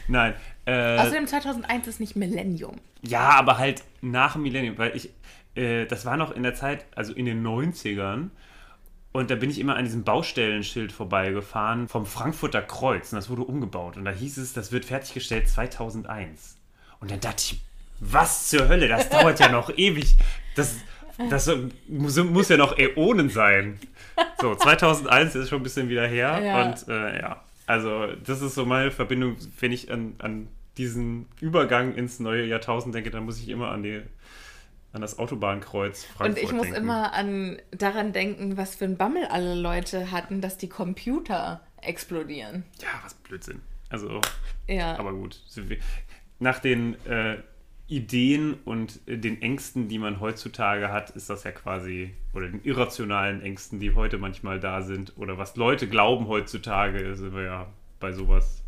Nein. 0.09 0.35
Äh, 0.67 0.99
Außerdem 0.99 1.27
2001 1.27 1.87
ist 1.87 2.01
nicht 2.01 2.17
Millennium. 2.17 2.77
ja, 3.03 3.31
aber 3.31 3.59
halt 3.59 3.83
nach 4.03 4.35
dem 4.35 4.43
Millennium, 4.43 4.77
weil 4.79 4.95
ich, 4.97 5.11
äh, 5.55 5.87
das 5.87 6.05
war 6.05 6.17
noch 6.17 6.33
in 6.33 6.43
der 6.43 6.55
Zeit, 6.55 6.85
also 6.95 7.13
in 7.15 7.25
den 7.27 7.43
90ern. 7.47 8.31
Und 9.12 9.31
da 9.31 9.35
bin 9.35 9.50
ich 9.50 9.59
immer 9.59 9.76
an 9.76 9.85
diesem 9.85 10.05
Baustellenschild 10.05 10.93
vorbeigefahren 10.93 11.88
vom 11.88 12.07
Frankfurter 12.07 12.62
Kreuz. 12.62 13.12
Und 13.12 13.17
das 13.17 13.29
wurde 13.29 13.43
umgebaut. 13.43 13.97
Und 13.97 14.05
da 14.05 14.12
hieß 14.12 14.38
es, 14.38 14.52
das 14.52 14.71
wird 14.71 14.85
fertiggestellt 14.85 15.49
2001. 15.49 16.57
Und 17.00 17.11
dann 17.11 17.21
dachte 17.21 17.43
ich, 17.43 17.61
was 17.99 18.49
zur 18.49 18.69
Hölle, 18.69 18.87
das 18.87 19.09
dauert 19.11 19.40
ja 19.40 19.50
noch 19.50 19.76
ewig. 19.76 20.14
Das, 20.55 20.76
das 21.29 21.50
muss, 21.88 22.17
muss 22.17 22.49
ja 22.49 22.57
noch 22.57 22.79
Äonen 22.79 23.31
sein. 23.31 23.81
So, 24.40 24.55
2001 24.55 25.35
ist 25.35 25.49
schon 25.49 25.61
ein 25.61 25.64
bisschen 25.64 25.88
wieder 25.88 26.07
her. 26.07 26.40
Ja. 26.43 26.62
Und 26.62 26.88
äh, 26.88 27.21
ja, 27.21 27.43
also 27.67 28.07
das 28.25 28.43
ist 28.43 28.55
so 28.55 28.64
meine 28.64 28.93
Verbindung, 28.93 29.37
wenn 29.59 29.73
ich 29.73 29.90
an, 29.90 30.14
an 30.19 30.49
diesen 30.76 31.26
Übergang 31.40 31.95
ins 31.95 32.21
neue 32.21 32.45
Jahrtausend 32.45 32.95
denke, 32.95 33.11
dann 33.11 33.25
muss 33.25 33.38
ich 33.38 33.49
immer 33.49 33.71
an 33.71 33.83
die 33.83 34.02
an 34.93 35.01
das 35.03 35.19
Autobahnkreuz 35.19 36.05
Frankfurt 36.05 36.39
Und 36.39 36.45
ich 36.45 36.53
muss 36.53 36.63
denken. 36.67 36.83
immer 36.83 37.13
an 37.13 37.59
daran 37.71 38.13
denken, 38.13 38.57
was 38.57 38.75
für 38.75 38.85
ein 38.87 38.97
Bammel 38.97 39.25
alle 39.27 39.55
Leute 39.55 40.11
hatten, 40.11 40.41
dass 40.41 40.57
die 40.59 40.69
Computer 40.69 41.61
explodieren. 41.81 42.65
Ja, 42.81 42.89
was 43.05 43.15
Blödsinn. 43.15 43.61
Also, 43.89 44.21
Ja. 44.69 44.99
aber 44.99 45.13
gut. 45.13 45.41
Nach 46.39 46.59
den 46.59 46.95
äh, 47.07 47.39
Ideen 47.87 48.55
und 48.65 49.01
den 49.07 49.43
Ängsten, 49.43 49.89
die 49.89 49.99
man 49.99 50.21
heutzutage 50.21 50.93
hat, 50.93 51.11
ist 51.11 51.29
das 51.29 51.43
ja 51.45 51.51
quasi, 51.53 52.15
oder 52.33 52.49
den 52.49 52.63
irrationalen 52.63 53.43
Ängsten, 53.43 53.81
die 53.81 53.95
heute 53.95 54.17
manchmal 54.19 54.61
da 54.61 54.83
sind, 54.83 55.17
oder 55.17 55.39
was 55.39 55.57
Leute 55.57 55.89
glauben 55.89 56.29
heutzutage, 56.29 57.17
sind 57.17 57.35
wir 57.35 57.43
ja 57.43 57.67
bei 57.99 58.13
sowas. 58.13 58.63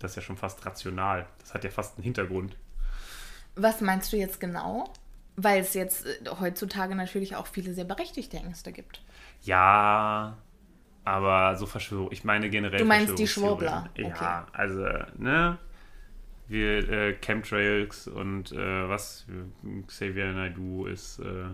Das 0.00 0.12
ist 0.12 0.16
ja 0.16 0.22
schon 0.22 0.36
fast 0.36 0.66
rational. 0.66 1.26
Das 1.38 1.54
hat 1.54 1.64
ja 1.64 1.70
fast 1.70 1.96
einen 1.96 2.04
Hintergrund. 2.04 2.56
Was 3.56 3.80
meinst 3.80 4.12
du 4.12 4.16
jetzt 4.16 4.40
genau? 4.40 4.92
Weil 5.36 5.60
es 5.60 5.74
jetzt 5.74 6.06
äh, 6.06 6.30
heutzutage 6.40 6.94
natürlich 6.94 7.36
auch 7.36 7.46
viele 7.46 7.74
sehr 7.74 7.84
berechtigte 7.84 8.36
Ängste 8.36 8.72
gibt. 8.72 9.02
Ja, 9.42 10.36
aber 11.04 11.56
so 11.56 11.66
Verschwörung. 11.66 12.10
Ich 12.12 12.24
meine 12.24 12.48
generell. 12.50 12.78
Du 12.78 12.84
meinst 12.84 13.18
die. 13.18 13.26
Schwurbler, 13.26 13.90
Ja, 13.96 14.46
also, 14.52 14.86
ne? 15.16 15.58
Wir, 16.46 16.88
äh, 16.88 17.14
Chemtrails 17.14 18.06
und 18.06 18.52
äh, 18.52 18.88
was? 18.88 19.26
Xavier 19.86 20.32
Naidoo 20.32 20.86
ist, 20.86 21.18
äh, 21.18 21.46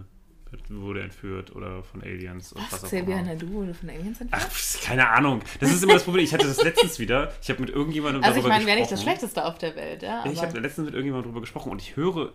wurde 0.69 1.02
entführt 1.02 1.54
oder 1.54 1.83
von 1.83 2.02
Aliens 2.02 2.52
und 2.52 2.62
was, 2.62 2.73
Was? 2.73 2.85
auch 2.85 2.88
Xavier 2.88 3.14
immer. 3.14 3.23
Nadu 3.23 3.49
wurde 3.50 3.75
von 3.75 3.88
Aliens 3.88 4.21
entführt? 4.21 4.42
Ach, 4.47 4.85
keine 4.85 5.09
Ahnung. 5.09 5.40
Das 5.61 5.71
ist 5.73 5.83
immer 5.83 5.95
das 5.95 6.04
Problem. 6.04 6.25
Ich 6.25 6.33
hatte 6.33 6.47
das 6.47 6.62
letztens 6.62 6.99
wieder. 6.99 7.33
Ich 7.42 7.50
habe 7.50 7.61
mit 7.61 7.71
irgendjemandem 7.71 8.23
also 8.23 8.37
ich 8.37 8.42
darüber 8.42 8.54
meine, 8.54 8.66
wäre 8.66 8.76
nicht 8.78 8.90
gesprochen. 8.90 9.07
das 9.07 9.21
Schlechteste 9.21 9.45
auf 9.45 9.59
der 9.59 9.76
Welt, 9.76 10.02
ja. 10.02 10.25
Ja, 10.25 10.33
ich 10.33 10.42
habe 10.42 10.59
letztens 10.59 10.87
mit 10.87 10.95
irgendjemandem 10.95 11.30
darüber 11.30 11.40
gesprochen 11.40 11.71
und 11.73 11.80
ich 11.80 11.97
höre, 11.97 12.33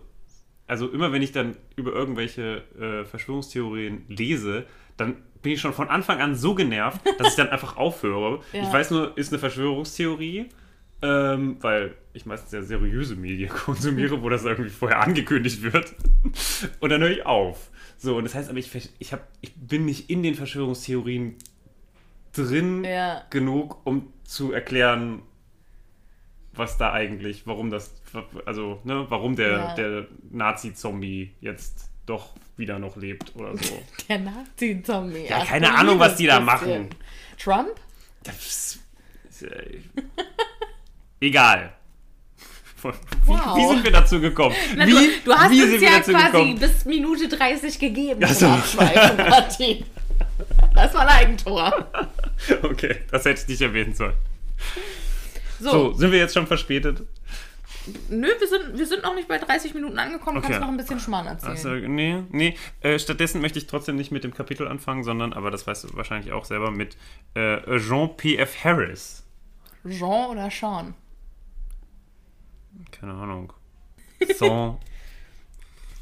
also 0.67 0.89
immer 0.89 1.11
wenn 1.11 1.21
ich 1.21 1.31
dann 1.31 1.57
über 1.75 1.91
irgendwelche 1.93 2.63
äh, 2.79 3.05
Verschwörungstheorien 3.05 4.05
lese, 4.07 4.65
dann 4.97 5.17
bin 5.41 5.51
ich 5.51 5.61
schon 5.61 5.73
von 5.73 5.89
Anfang 5.89 6.21
an 6.21 6.35
so 6.35 6.55
genervt, 6.55 7.01
dass 7.19 7.29
ich 7.29 7.35
dann 7.35 7.49
einfach 7.49 7.77
aufhöre. 7.77 8.41
Ja. 8.53 8.63
Ich 8.63 8.73
weiß 8.73 8.91
nur, 8.91 9.17
ist 9.17 9.31
eine 9.31 9.39
Verschwörungstheorie, 9.39 10.49
ähm, 11.01 11.57
weil 11.61 11.93
ich 12.13 12.25
meistens 12.25 12.51
sehr 12.51 12.63
seriöse 12.63 13.15
Medien 13.15 13.49
konsumiere, 13.65 14.21
wo 14.21 14.29
das 14.29 14.45
irgendwie 14.45 14.69
vorher 14.69 15.01
angekündigt 15.01 15.61
wird. 15.61 15.93
Und 16.79 16.89
dann 16.89 17.01
höre 17.01 17.11
ich 17.11 17.25
auf. 17.25 17.69
So, 17.97 18.17
und 18.17 18.23
das 18.23 18.35
heißt 18.35 18.49
aber, 18.49 18.59
ich, 18.59 18.69
ich, 18.99 19.13
hab, 19.13 19.27
ich 19.41 19.53
bin 19.55 19.85
nicht 19.85 20.09
in 20.09 20.21
den 20.23 20.35
Verschwörungstheorien 20.35 21.35
drin 22.33 22.83
Ja. 22.83 23.23
genug, 23.29 23.85
um 23.85 24.11
zu 24.23 24.51
erklären, 24.51 25.21
was 26.53 26.77
da 26.77 26.91
eigentlich, 26.93 27.45
warum 27.47 27.69
das, 27.69 28.01
also, 28.45 28.79
ne, 28.83 29.05
warum 29.09 29.35
der, 29.35 29.49
Ja. 29.51 29.75
der 29.75 30.07
Nazi-Zombie 30.31 31.33
jetzt 31.41 31.89
doch 32.05 32.33
wieder 32.57 32.79
noch 32.79 32.95
lebt 32.97 33.35
oder 33.35 33.57
so. 33.57 33.81
Der 34.07 34.19
Nazi-Zombie. 34.19 35.25
Ja, 35.27 35.43
keine 35.43 35.73
Ahnung, 35.73 35.97
was 35.99 36.15
die 36.15 36.27
da 36.27 36.39
machen. 36.39 36.89
Trump? 37.37 37.75
Das 38.23 38.79
ist, 39.31 39.41
äh, 39.43 39.79
egal. 41.19 41.74
Wie, 42.93 43.29
Wow. 43.29 43.55
wie 43.57 43.67
sind 43.67 43.83
wir 43.83 43.91
dazu 43.91 44.19
gekommen? 44.19 44.55
Na, 44.75 44.85
wie, 44.85 44.91
du, 44.91 44.97
du 45.25 45.33
hast 45.33 45.51
wie 45.51 45.63
uns 45.63 45.81
ja 45.81 45.99
quasi 45.99 46.13
gekommen? 46.13 46.59
bis 46.59 46.85
Minute 46.85 47.27
30 47.27 47.79
gegeben 47.79 48.21
Ach 48.23 48.33
zum. 48.35 48.51
Abschweifen. 48.53 49.85
Das 50.75 50.93
war 50.93 51.01
ein 51.01 51.07
Eigentor. 51.07 51.87
Okay, 52.63 52.97
das 53.11 53.23
hätte 53.25 53.41
ich 53.41 53.47
nicht 53.47 53.61
erwähnen 53.61 53.93
sollen. 53.93 54.13
So, 55.59 55.69
So, 55.71 55.93
sind 55.93 56.11
wir 56.11 56.19
jetzt 56.19 56.33
schon 56.33 56.47
verspätet? 56.47 57.01
nö, 58.09 58.27
wir 58.39 58.47
sind, 58.47 58.77
wir 58.77 58.85
sind 58.85 59.03
noch 59.03 59.13
nicht 59.15 59.27
bei 59.27 59.37
30 59.37 59.73
Minuten 59.73 59.97
angekommen. 59.99 60.37
Okay. 60.39 60.47
Kannst 60.47 60.61
noch 60.61 60.67
ein 60.69 60.77
bisschen 60.77 60.99
Schmarrn 60.99 61.27
erzählen. 61.27 61.51
Also, 61.51 61.69
nee, 61.69 62.23
nee. 62.31 62.57
Äh, 62.81 62.99
stattdessen 62.99 63.41
möchte 63.41 63.59
ich 63.59 63.67
trotzdem 63.67 63.95
nicht 63.95 64.11
mit 64.11 64.23
dem 64.23 64.33
Kapitel 64.33 64.67
anfangen, 64.67 65.03
sondern, 65.03 65.33
aber 65.33 65.49
das 65.51 65.65
weißt 65.67 65.83
du 65.85 65.95
wahrscheinlich 65.95 66.33
auch 66.33 66.45
selber, 66.45 66.71
mit 66.71 66.97
äh, 67.35 67.59
Jean 67.79 68.17
P.F. 68.17 68.63
Harris. 68.63 69.23
Jean 69.87 70.31
oder 70.31 70.49
Sean? 70.51 70.93
Keine 72.91 73.13
Ahnung. 73.13 73.53
Son. 74.37 74.77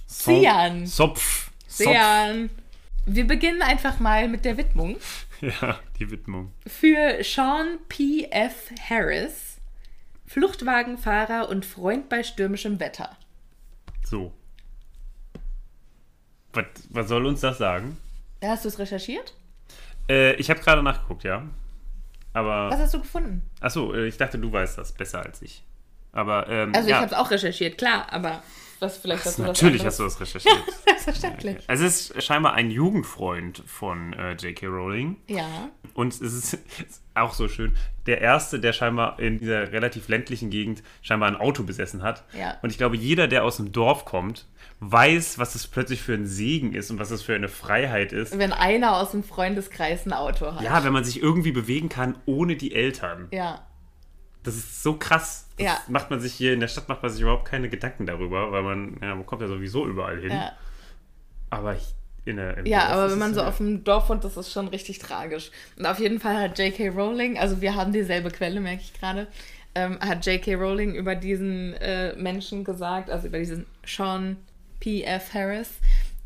Cian. 0.07 0.85
Sopf. 0.87 1.51
Sopf. 1.67 1.87
Sean. 1.87 2.49
Wir 3.05 3.27
beginnen 3.27 3.61
einfach 3.61 3.99
mal 3.99 4.27
mit 4.27 4.45
der 4.45 4.57
Widmung. 4.57 4.97
Ja, 5.41 5.77
die 5.99 6.09
Widmung. 6.09 6.53
Für 6.65 7.21
Sean 7.21 7.77
P. 7.89 8.29
F. 8.31 8.71
Harris, 8.89 9.57
Fluchtwagenfahrer 10.25 11.49
und 11.49 11.65
Freund 11.65 12.07
bei 12.07 12.23
stürmischem 12.23 12.79
Wetter. 12.79 13.17
So. 14.05 14.31
Was, 16.53 16.65
was 16.91 17.09
soll 17.09 17.25
uns 17.25 17.41
das 17.41 17.57
sagen? 17.57 17.97
Da 18.39 18.51
hast 18.51 18.63
du 18.63 18.69
es 18.69 18.79
recherchiert? 18.79 19.33
Äh, 20.07 20.35
ich 20.35 20.49
habe 20.49 20.61
gerade 20.61 20.81
nachgeguckt, 20.81 21.25
ja. 21.25 21.45
Aber. 22.31 22.69
Was 22.69 22.79
hast 22.79 22.93
du 22.93 23.01
gefunden? 23.01 23.41
Achso, 23.59 23.93
äh, 23.93 24.07
ich 24.07 24.15
dachte, 24.15 24.39
du 24.39 24.49
weißt 24.49 24.77
das 24.77 24.93
besser 24.93 25.23
als 25.25 25.41
ich. 25.41 25.61
Aber. 26.13 26.47
Ähm, 26.47 26.73
Also 26.73 26.89
ja, 26.89 26.95
ich 26.95 27.01
habe 27.01 27.13
es 27.13 27.19
auch 27.19 27.31
recherchiert, 27.31 27.77
klar, 27.77 28.07
aber 28.11 28.41
was 28.83 28.97
vielleicht 28.97 29.25
hast 29.25 29.39
du 29.39 29.43
Natürlich 29.43 29.85
hast 29.85 29.99
du 29.99 30.03
das 30.03 30.19
recherchiert. 30.19 30.61
Selbstverständlich. 30.85 31.57
Also 31.67 31.85
es 31.85 32.11
ist 32.11 32.23
scheinbar 32.23 32.53
ein 32.53 32.69
Jugendfreund 32.69 33.63
von 33.65 34.13
äh, 34.13 34.33
J.K. 34.33 34.67
Rowling. 34.67 35.17
Ja. 35.27 35.69
Und 35.93 36.13
es 36.13 36.21
ist, 36.21 36.53
ist 36.53 37.01
auch 37.13 37.33
so 37.33 37.47
schön, 37.47 37.75
der 38.07 38.21
Erste, 38.21 38.59
der 38.59 38.73
scheinbar 38.73 39.19
in 39.19 39.39
dieser 39.39 39.71
relativ 39.71 40.09
ländlichen 40.09 40.49
Gegend 40.49 40.83
scheinbar 41.01 41.29
ein 41.29 41.37
Auto 41.37 41.63
besessen 41.63 42.03
hat. 42.03 42.23
Ja. 42.37 42.57
Und 42.61 42.71
ich 42.71 42.77
glaube, 42.77 42.97
jeder, 42.97 43.27
der 43.27 43.43
aus 43.43 43.57
dem 43.57 43.71
Dorf 43.71 44.05
kommt, 44.05 44.47
weiß, 44.81 45.39
was 45.39 45.53
das 45.53 45.67
plötzlich 45.67 46.01
für 46.01 46.13
ein 46.13 46.25
Segen 46.25 46.73
ist 46.73 46.91
und 46.91 46.99
was 46.99 47.09
das 47.09 47.21
für 47.21 47.35
eine 47.35 47.47
Freiheit 47.47 48.11
ist. 48.11 48.37
Wenn 48.37 48.51
einer 48.51 48.97
aus 48.97 49.11
dem 49.11 49.23
Freundeskreis 49.23 50.05
ein 50.05 50.13
Auto 50.13 50.53
hat. 50.53 50.61
Ja, 50.61 50.83
wenn 50.83 50.93
man 50.93 51.05
sich 51.05 51.21
irgendwie 51.21 51.53
bewegen 51.53 51.89
kann 51.89 52.17
ohne 52.25 52.57
die 52.57 52.75
Eltern. 52.75 53.29
Ja. 53.31 53.65
Das 54.43 54.55
ist 54.55 54.83
so 54.83 54.97
krass. 54.97 55.42
Das 55.57 55.65
Ja. 55.65 55.79
macht 55.87 56.09
man 56.09 56.19
sich 56.19 56.33
hier 56.33 56.53
in 56.53 56.59
der 56.59 56.67
Stadt 56.67 56.89
macht 56.89 57.03
man 57.03 57.11
sich 57.11 57.21
überhaupt 57.21 57.45
keine 57.45 57.69
Gedanken 57.69 58.05
darüber, 58.05 58.51
weil 58.51 58.63
man, 58.63 58.97
ja, 59.01 59.13
man 59.15 59.25
kommt 59.25 59.41
ja 59.41 59.47
sowieso 59.47 59.85
überall 59.87 60.19
hin. 60.19 60.31
Ja, 60.31 60.53
Aber 61.49 61.75
ich- 61.75 61.93
in 62.25 62.37
der, 62.37 62.65
ja 62.65 62.87
aber 62.87 63.11
wenn 63.11 63.19
man 63.19 63.33
so 63.33 63.41
auf 63.43 63.57
dem 63.57 63.83
Dorf 63.83 64.07
wohnt, 64.09 64.23
das 64.23 64.37
ist 64.37 64.51
schon 64.51 64.69
richtig 64.69 64.97
tragisch. 64.99 65.51
Und 65.77 65.85
auf 65.85 65.99
jeden 65.99 66.19
Fall 66.21 66.37
hat 66.39 66.57
J.K. 66.57 66.87
Rowling, 66.89 67.37
also 67.37 67.59
wir 67.61 67.75
haben 67.75 67.91
dieselbe 67.91 68.31
Quelle, 68.31 68.61
merke 68.61 68.81
ich 68.81 68.93
gerade, 68.93 69.27
ähm, 69.75 69.99
hat 69.99 70.25
J.K. 70.25 70.55
Rowling 70.55 70.95
über 70.95 71.15
diesen 71.15 71.73
äh, 71.75 72.15
Menschen 72.15 72.63
gesagt, 72.63 73.09
also 73.09 73.27
über 73.27 73.39
diesen 73.39 73.65
Sean 73.85 74.37
P. 74.79 75.03
F. 75.03 75.33
Harris, 75.33 75.69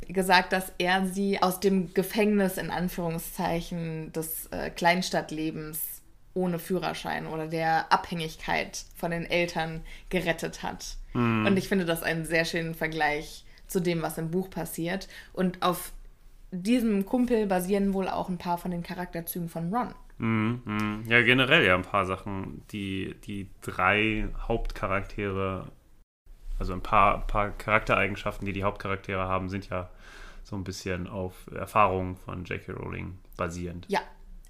gesagt, 0.07 0.53
dass 0.53 0.71
er 0.77 1.05
sie 1.07 1.41
aus 1.41 1.59
dem 1.59 1.93
Gefängnis 1.93 2.57
in 2.57 2.69
Anführungszeichen 2.69 4.13
des 4.13 4.47
äh, 4.51 4.69
Kleinstadtlebens 4.69 5.96
ohne 6.37 6.59
Führerschein 6.59 7.27
oder 7.27 7.47
der 7.47 7.91
Abhängigkeit 7.91 8.85
von 8.95 9.11
den 9.11 9.25
Eltern 9.25 9.81
gerettet 10.09 10.63
hat. 10.63 10.97
Und 11.17 11.57
ich 11.57 11.67
finde 11.67 11.85
das 11.85 12.03
einen 12.03 12.25
sehr 12.25 12.45
schönen 12.45 12.75
Vergleich 12.75 13.43
zu 13.65 13.79
dem, 13.79 14.03
was 14.03 14.19
im 14.19 14.29
Buch 14.29 14.51
passiert. 14.51 15.07
Und 15.33 15.63
auf 15.63 15.91
diesem 16.51 17.07
Kumpel 17.07 17.47
basieren 17.47 17.93
wohl 17.93 18.07
auch 18.07 18.29
ein 18.29 18.37
paar 18.37 18.59
von 18.59 18.69
den 18.69 18.83
Charakterzügen 18.83 19.49
von 19.49 19.73
Ron. 19.73 19.95
Mhm, 20.19 20.61
mhm. 20.63 21.03
Ja, 21.07 21.21
generell 21.23 21.65
ja 21.65 21.73
ein 21.73 21.81
paar 21.81 22.05
Sachen. 22.05 22.61
Die, 22.71 23.15
die 23.25 23.49
drei 23.61 24.27
Hauptcharaktere, 24.47 25.71
also 26.59 26.73
ein 26.73 26.81
paar, 26.81 27.25
paar 27.25 27.49
Charaktereigenschaften, 27.49 28.45
die 28.45 28.53
die 28.53 28.63
Hauptcharaktere 28.63 29.27
haben, 29.27 29.49
sind 29.49 29.69
ja 29.69 29.89
so 30.43 30.55
ein 30.55 30.63
bisschen 30.63 31.07
auf 31.07 31.33
Erfahrungen 31.53 32.15
von 32.15 32.45
J.K. 32.45 32.73
Rowling 32.73 33.17
basierend. 33.35 33.85
Ja, 33.89 34.01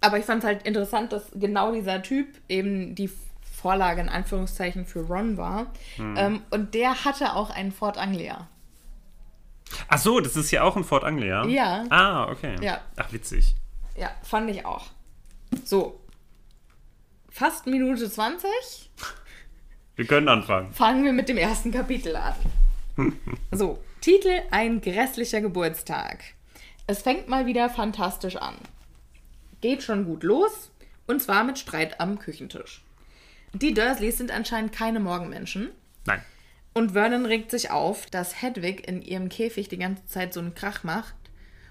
aber 0.01 0.19
ich 0.19 0.25
fand 0.25 0.43
es 0.43 0.47
halt 0.47 0.67
interessant, 0.67 1.11
dass 1.11 1.31
genau 1.33 1.71
dieser 1.71 2.01
Typ 2.01 2.27
eben 2.49 2.95
die 2.95 3.09
Vorlage 3.51 4.01
in 4.01 4.09
Anführungszeichen 4.09 4.85
für 4.85 5.01
Ron 5.01 5.37
war. 5.37 5.67
Ähm, 5.97 6.41
und 6.51 6.73
der 6.73 7.05
hatte 7.05 7.33
auch 7.35 7.49
einen 7.49 7.71
Ford 7.71 7.97
Anglia. 7.97 8.47
Ach 9.87 9.97
so, 9.97 10.19
das 10.19 10.35
ist 10.35 10.51
ja 10.51 10.63
auch 10.63 10.75
ein 10.75 10.83
Fort 10.83 11.03
Anglia? 11.03 11.45
Ja. 11.45 11.83
Ah, 11.89 12.29
okay. 12.29 12.55
Ja. 12.61 12.81
Ach, 12.95 13.11
witzig. 13.11 13.55
Ja, 13.95 14.11
fand 14.21 14.49
ich 14.49 14.65
auch. 14.65 14.85
So. 15.65 15.99
Fast 17.29 17.67
Minute 17.67 18.09
20. 18.09 18.49
Wir 19.95 20.05
können 20.05 20.29
anfangen. 20.29 20.71
Fangen 20.73 21.03
wir 21.03 21.13
mit 21.13 21.29
dem 21.29 21.37
ersten 21.37 21.71
Kapitel 21.71 22.15
an. 22.15 22.35
So, 23.51 23.79
Titel 24.01 24.41
Ein 24.49 24.81
grässlicher 24.81 25.41
Geburtstag. 25.41 26.23
Es 26.87 27.01
fängt 27.03 27.27
mal 27.27 27.45
wieder 27.45 27.69
fantastisch 27.69 28.37
an. 28.37 28.55
Geht 29.61 29.83
schon 29.83 30.05
gut 30.05 30.23
los, 30.23 30.71
und 31.07 31.21
zwar 31.21 31.43
mit 31.43 31.57
Streit 31.57 31.99
am 31.99 32.19
Küchentisch. 32.19 32.83
Die 33.53 33.73
Dursleys 33.73 34.17
sind 34.17 34.31
anscheinend 34.31 34.71
keine 34.73 34.99
Morgenmenschen. 34.99 35.69
Nein. 36.05 36.21
Und 36.73 36.91
Vernon 36.91 37.25
regt 37.25 37.49
sich 37.49 37.71
auf, 37.71 38.05
dass 38.07 38.41
Hedwig 38.41 38.87
in 38.87 39.01
ihrem 39.01 39.29
Käfig 39.29 39.67
die 39.67 39.77
ganze 39.79 40.05
Zeit 40.05 40.33
so 40.33 40.39
einen 40.39 40.53
Krach 40.53 40.83
macht 40.83 41.15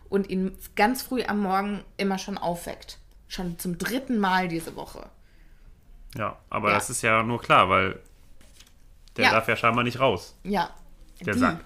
und 0.09 0.29
ihn 0.31 0.57
ganz 0.75 1.03
früh 1.03 1.23
am 1.23 1.41
Morgen 1.41 1.85
immer 1.97 2.19
schon 2.19 2.39
aufweckt. 2.39 2.99
Schon 3.29 3.59
zum 3.59 3.79
dritten 3.79 4.19
Mal 4.19 4.49
diese 4.49 4.75
Woche. 4.75 5.09
Ja, 6.17 6.39
aber 6.51 6.71
Ja. 6.71 6.75
das 6.77 6.91
ist 6.91 7.03
ja 7.03 7.23
nur 7.23 7.41
klar, 7.41 7.69
weil 7.69 8.01
der 9.17 9.27
Ja. 9.27 9.31
darf 9.33 9.47
ja 9.49 9.57
scheinbar 9.57 9.85
nicht 9.85 10.01
raus. 10.01 10.37
Ja. 10.43 10.75
Der 11.25 11.35
die, 11.35 11.39
Sack. 11.41 11.65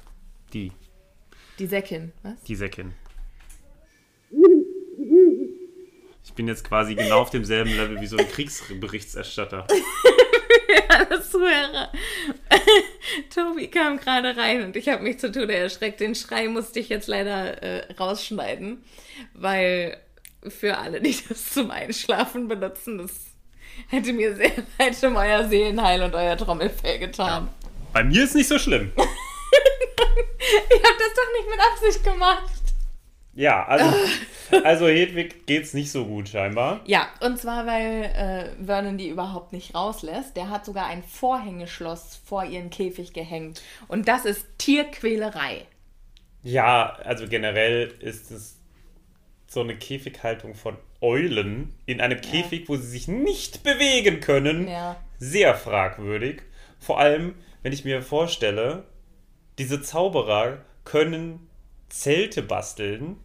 Die. 0.53 0.73
Die 1.59 1.67
Säckin, 1.67 2.13
was? 2.23 2.41
Die 2.43 2.57
Säckin. 2.57 2.93
Ich 6.23 6.30
bin 6.41 6.49
jetzt 6.49 6.67
quasi 6.67 6.95
genau 6.95 7.21
auf 7.21 7.29
demselben 7.29 7.71
Level 7.77 8.01
wie 8.01 8.07
so 8.07 8.17
ein 8.17 8.27
Kriegsberichterstatter. 8.27 9.67
Alle 10.89 11.23
Zuhörer. 11.23 11.93
Tobi 13.35 13.69
kam 13.69 14.01
gerade 14.01 14.35
rein 14.35 14.65
und 14.65 14.75
ich 14.75 14.89
habe 14.89 15.03
mich 15.03 15.19
zu 15.19 15.31
Tode 15.31 15.55
erschreckt. 15.55 16.01
Den 16.01 16.15
Schrei 16.15 16.49
musste 16.49 16.81
ich 16.81 16.89
jetzt 16.89 17.09
leider 17.09 17.63
äh, 17.63 17.93
rausschneiden, 17.93 18.83
weil 19.35 19.99
für 20.49 20.79
alle, 20.79 21.03
die 21.03 21.15
das 21.29 21.51
zum 21.51 21.71
Einschlafen 21.71 22.49
benutzen, 22.49 22.97
das 22.97 23.13
hätte 23.89 24.15
mir 24.15 24.35
sehr 24.35 24.53
leid 24.79 24.97
um 25.05 25.17
euer 25.17 25.47
Seelenheil 25.47 26.03
und 26.03 26.15
euer 26.15 26.39
Trommelfell 26.39 27.01
getan. 27.01 27.51
Bei 27.93 28.03
mir 28.03 28.25
ist 28.25 28.35
nicht 28.35 28.49
so 28.49 28.59
schlimm. 28.59 28.93
Ich 28.97 30.83
habe 30.83 30.97
das 30.99 31.15
doch 31.15 31.33
nicht 31.37 31.51
mit 31.51 31.61
Absicht 31.61 32.03
gemacht. 32.03 32.60
Ja, 33.41 33.65
also, 33.65 33.87
also 34.65 34.87
Hedwig 34.87 35.47
geht's 35.47 35.73
nicht 35.73 35.91
so 35.91 36.05
gut 36.05 36.29
scheinbar. 36.29 36.83
Ja, 36.85 37.09
und 37.21 37.39
zwar, 37.39 37.67
weil 37.67 38.05
äh, 38.05 38.63
Vernon 38.63 38.99
die 38.99 39.09
überhaupt 39.09 39.55
nicht 39.55 39.75
rauslässt. 39.75 40.37
Der 40.37 40.51
hat 40.51 40.67
sogar 40.67 40.89
ein 40.89 41.03
Vorhängeschloss 41.03 42.21
vor 42.23 42.45
ihren 42.45 42.69
Käfig 42.69 43.15
gehängt. 43.15 43.63
Und 43.89 44.09
das 44.09 44.27
ist 44.27 44.45
Tierquälerei. 44.59 45.65
Ja, 46.43 46.99
also 47.03 47.27
generell 47.29 47.95
ist 48.01 48.31
es 48.31 48.59
so 49.47 49.61
eine 49.61 49.75
Käfighaltung 49.75 50.55
von 50.55 50.77
Eulen 51.01 51.73
in 51.87 52.03
einem 52.03 52.21
Käfig, 52.21 52.69
wo 52.69 52.77
sie 52.77 52.89
sich 52.89 53.09
nicht 53.09 53.63
bewegen 53.63 54.21
können, 54.21 54.69
Ja. 54.69 54.97
sehr 55.19 55.55
fragwürdig. 55.55 56.43
Vor 56.79 57.01
allem, 57.01 57.35
wenn 57.63 57.73
ich 57.73 57.87
mir 57.87 58.03
vorstelle, 58.03 58.85
diese 59.57 59.81
Zauberer 59.81 60.59
können 60.85 61.49
Zelte 61.89 62.43
basteln, 62.43 63.17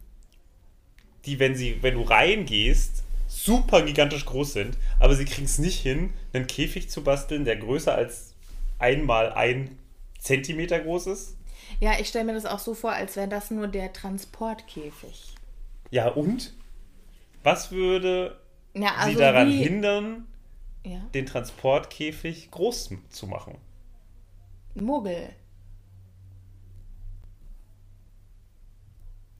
die, 1.25 1.39
wenn 1.39 1.55
sie, 1.55 1.81
wenn 1.81 1.95
du 1.95 2.01
reingehst, 2.03 3.03
super 3.27 3.81
gigantisch 3.83 4.25
groß 4.25 4.53
sind, 4.53 4.77
aber 4.99 5.15
sie 5.15 5.25
kriegen 5.25 5.45
es 5.45 5.59
nicht 5.59 5.79
hin, 5.81 6.13
einen 6.33 6.47
Käfig 6.47 6.89
zu 6.89 7.03
basteln, 7.03 7.45
der 7.45 7.57
größer 7.57 7.93
als 7.95 8.35
einmal 8.79 9.33
ein 9.33 9.77
Zentimeter 10.19 10.79
groß 10.79 11.07
ist. 11.07 11.37
Ja, 11.79 11.97
ich 11.99 12.07
stelle 12.09 12.25
mir 12.25 12.33
das 12.33 12.45
auch 12.45 12.59
so 12.59 12.73
vor, 12.73 12.91
als 12.91 13.15
wäre 13.15 13.27
das 13.29 13.49
nur 13.51 13.67
der 13.69 13.93
Transportkäfig. 13.93 15.35
Ja, 15.91 16.09
und? 16.09 16.53
Was 17.43 17.71
würde 17.71 18.39
Ja, 18.73 18.93
sie 18.97 19.15
also 19.15 19.19
daran 19.19 19.47
wie, 19.49 19.63
hindern, 19.63 20.27
Ja, 20.83 21.01
den 21.15 21.25
Transportkäfig 21.27 22.51
groß 22.51 22.91
zu 23.09 23.27
machen? 23.27 23.57
Muggel. 24.75 25.33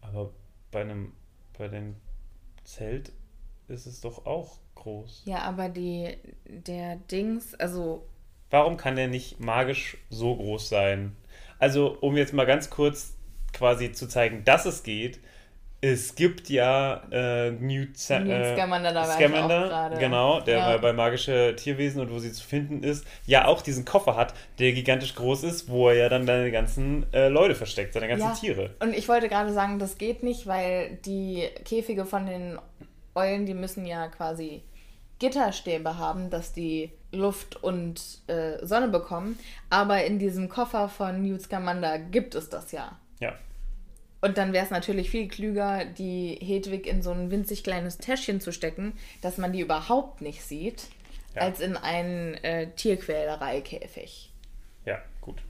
Aber 0.02 0.32
bei 0.72 0.82
einem, 0.82 1.12
bei 1.58 1.68
dem 1.68 1.96
Zelt 2.64 3.12
ist 3.68 3.86
es 3.86 4.02
doch 4.02 4.26
auch 4.26 4.60
groß. 4.76 5.24
Ja, 5.26 5.40
aber 5.40 5.70
die, 5.70 6.18
der 6.46 6.98
Dings, 6.98 7.56
also, 7.56 8.06
Warum 8.52 8.78
kann 8.78 8.96
der 8.96 9.08
nicht 9.08 9.40
magisch 9.40 9.98
so 10.10 10.36
groß 10.36 10.70
sein? 10.70 11.16
Also, 11.60 11.98
um 12.00 12.16
jetzt 12.16 12.34
mal 12.34 12.46
ganz 12.46 12.70
kurz 12.70 13.16
quasi 13.54 13.92
zu 13.92 14.08
zeigen, 14.08 14.44
dass 14.44 14.66
es 14.66 14.84
geht. 14.84 15.20
Es 15.94 16.16
gibt 16.16 16.50
ja 16.50 17.04
äh, 17.12 17.52
Newt, 17.52 17.98
Sa- 17.98 18.20
Newt 18.20 18.32
äh, 18.32 18.54
Scamander, 18.56 18.92
da 18.94 19.04
Scamander, 19.06 19.68
gerade. 19.68 19.98
genau, 19.98 20.40
der 20.40 20.58
Ja. 20.58 20.68
bei, 20.70 20.78
bei 20.80 20.94
magische 20.94 21.56
Tierwesen 21.56 22.02
und 22.02 22.12
wo 22.12 22.18
sie 22.20 22.32
zu 22.32 22.44
finden 22.44 22.82
ist, 22.82 23.06
ja 23.26 23.46
auch 23.46 23.62
diesen 23.62 23.86
Koffer 23.86 24.16
hat, 24.16 24.34
der 24.58 24.72
gigantisch 24.72 25.14
groß 25.16 25.44
ist, 25.44 25.70
wo 25.70 25.90
er 25.90 25.96
ja 25.96 26.10
dann 26.10 26.26
seine 26.26 26.50
ganzen 26.52 27.06
äh, 27.14 27.28
Leute 27.28 27.54
versteckt, 27.56 27.94
seine 27.94 28.08
ganzen 28.08 28.28
Ja. 28.30 28.34
Tiere. 28.34 28.72
Und 28.80 28.96
ich 28.96 29.08
wollte 29.08 29.30
gerade 29.30 29.54
sagen, 29.54 29.78
das 29.78 29.98
geht 29.98 30.24
nicht, 30.24 30.48
weil 30.48 30.98
die 31.06 31.48
Käfige 31.66 32.06
von 32.06 32.26
den 32.26 32.58
Eulen, 33.14 33.46
die 33.46 33.54
müssen 33.54 33.86
ja 33.86 34.08
quasi 34.08 34.64
Gitterstäbe 35.20 35.98
haben, 35.98 36.30
dass 36.30 36.52
die 36.52 36.92
Luft 37.12 37.64
und 37.64 38.02
äh, 38.28 38.66
Sonne 38.66 38.88
bekommen. 38.90 39.40
Aber 39.70 40.04
in 40.04 40.20
diesem 40.20 40.50
Koffer 40.50 40.90
von 40.90 41.22
Newt 41.22 41.42
Scamander 41.44 42.00
gibt 42.00 42.36
es 42.36 42.50
das 42.50 42.72
ja. 42.72 42.98
Ja. 43.20 43.34
Und 44.26 44.40
dann 44.40 44.54
wäre 44.54 44.66
es 44.66 44.72
natürlich 44.72 45.12
viel 45.12 45.28
klüger, 45.28 45.86
die 45.86 46.40
Hedwig 46.42 46.88
in 46.88 47.04
so 47.04 47.12
ein 47.12 47.30
winzig 47.30 47.64
kleines 47.64 48.00
Täschchen 48.00 48.42
zu 48.42 48.52
stecken, 48.52 48.94
dass 49.22 49.38
man 49.38 49.54
die 49.54 49.60
überhaupt 49.60 50.22
nicht 50.22 50.42
sieht, 50.42 50.88
Ja. 51.36 51.44
als 51.44 51.60
in 51.60 51.78
einen 51.78 52.34
äh, 52.44 52.72
Tierquälereikäfig. 52.76 54.32
Ja, 54.84 54.98
gut. 55.22 55.44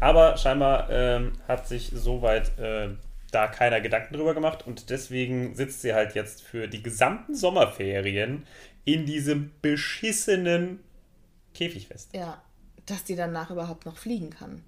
Aber 0.00 0.38
scheinbar 0.38 0.88
ähm, 0.90 1.32
hat 1.46 1.68
sich 1.68 1.90
soweit 1.94 2.58
äh, 2.58 2.88
da 3.30 3.46
keiner 3.48 3.82
Gedanken 3.82 4.14
drüber 4.14 4.32
gemacht 4.32 4.66
und 4.66 4.88
deswegen 4.88 5.54
sitzt 5.54 5.82
sie 5.82 5.92
halt 5.92 6.14
jetzt 6.14 6.40
für 6.42 6.66
die 6.66 6.82
gesamten 6.82 7.34
Sommerferien 7.34 8.46
in 8.86 9.04
diesem 9.04 9.50
beschissenen 9.60 10.80
Käfig 11.52 11.88
fest. 11.88 12.14
Ja, 12.14 12.42
dass 12.86 13.04
die 13.04 13.16
danach 13.16 13.50
überhaupt 13.50 13.84
noch 13.84 13.98
fliegen 13.98 14.30
kann. 14.30 14.64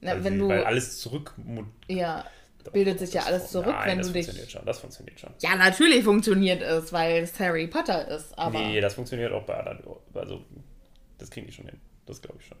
Na, 0.00 0.12
weil, 0.12 0.24
wenn 0.24 0.32
sie, 0.34 0.38
du, 0.38 0.48
weil 0.48 0.64
alles 0.64 0.98
zurück. 0.98 1.34
ja, 1.88 2.24
bildet 2.72 2.98
sich 2.98 3.12
ja 3.14 3.22
alles 3.22 3.50
zurück, 3.50 3.74
Nein, 3.74 3.88
wenn 3.88 3.98
das 3.98 4.06
du 4.08 4.12
dich. 4.12 4.26
funktioniert 4.26 4.50
schon. 4.52 4.66
Das 4.66 4.78
funktioniert 4.80 5.20
schon. 5.20 5.30
Ja, 5.40 5.56
natürlich 5.56 6.04
funktioniert 6.04 6.62
es, 6.62 6.92
weil 6.92 7.22
es 7.22 7.38
Harry 7.40 7.66
Potter 7.66 8.08
ist, 8.08 8.38
aber. 8.38 8.58
Nee, 8.58 8.80
das 8.80 8.94
funktioniert 8.94 9.32
auch 9.32 9.44
bei 9.44 9.54
anderen. 9.58 9.96
Also, 10.14 10.44
das 11.18 11.30
kriegen 11.30 11.46
die 11.46 11.52
schon 11.52 11.66
hin. 11.66 11.80
Das 12.06 12.20
glaube 12.22 12.38
ich 12.40 12.46
schon. 12.46 12.58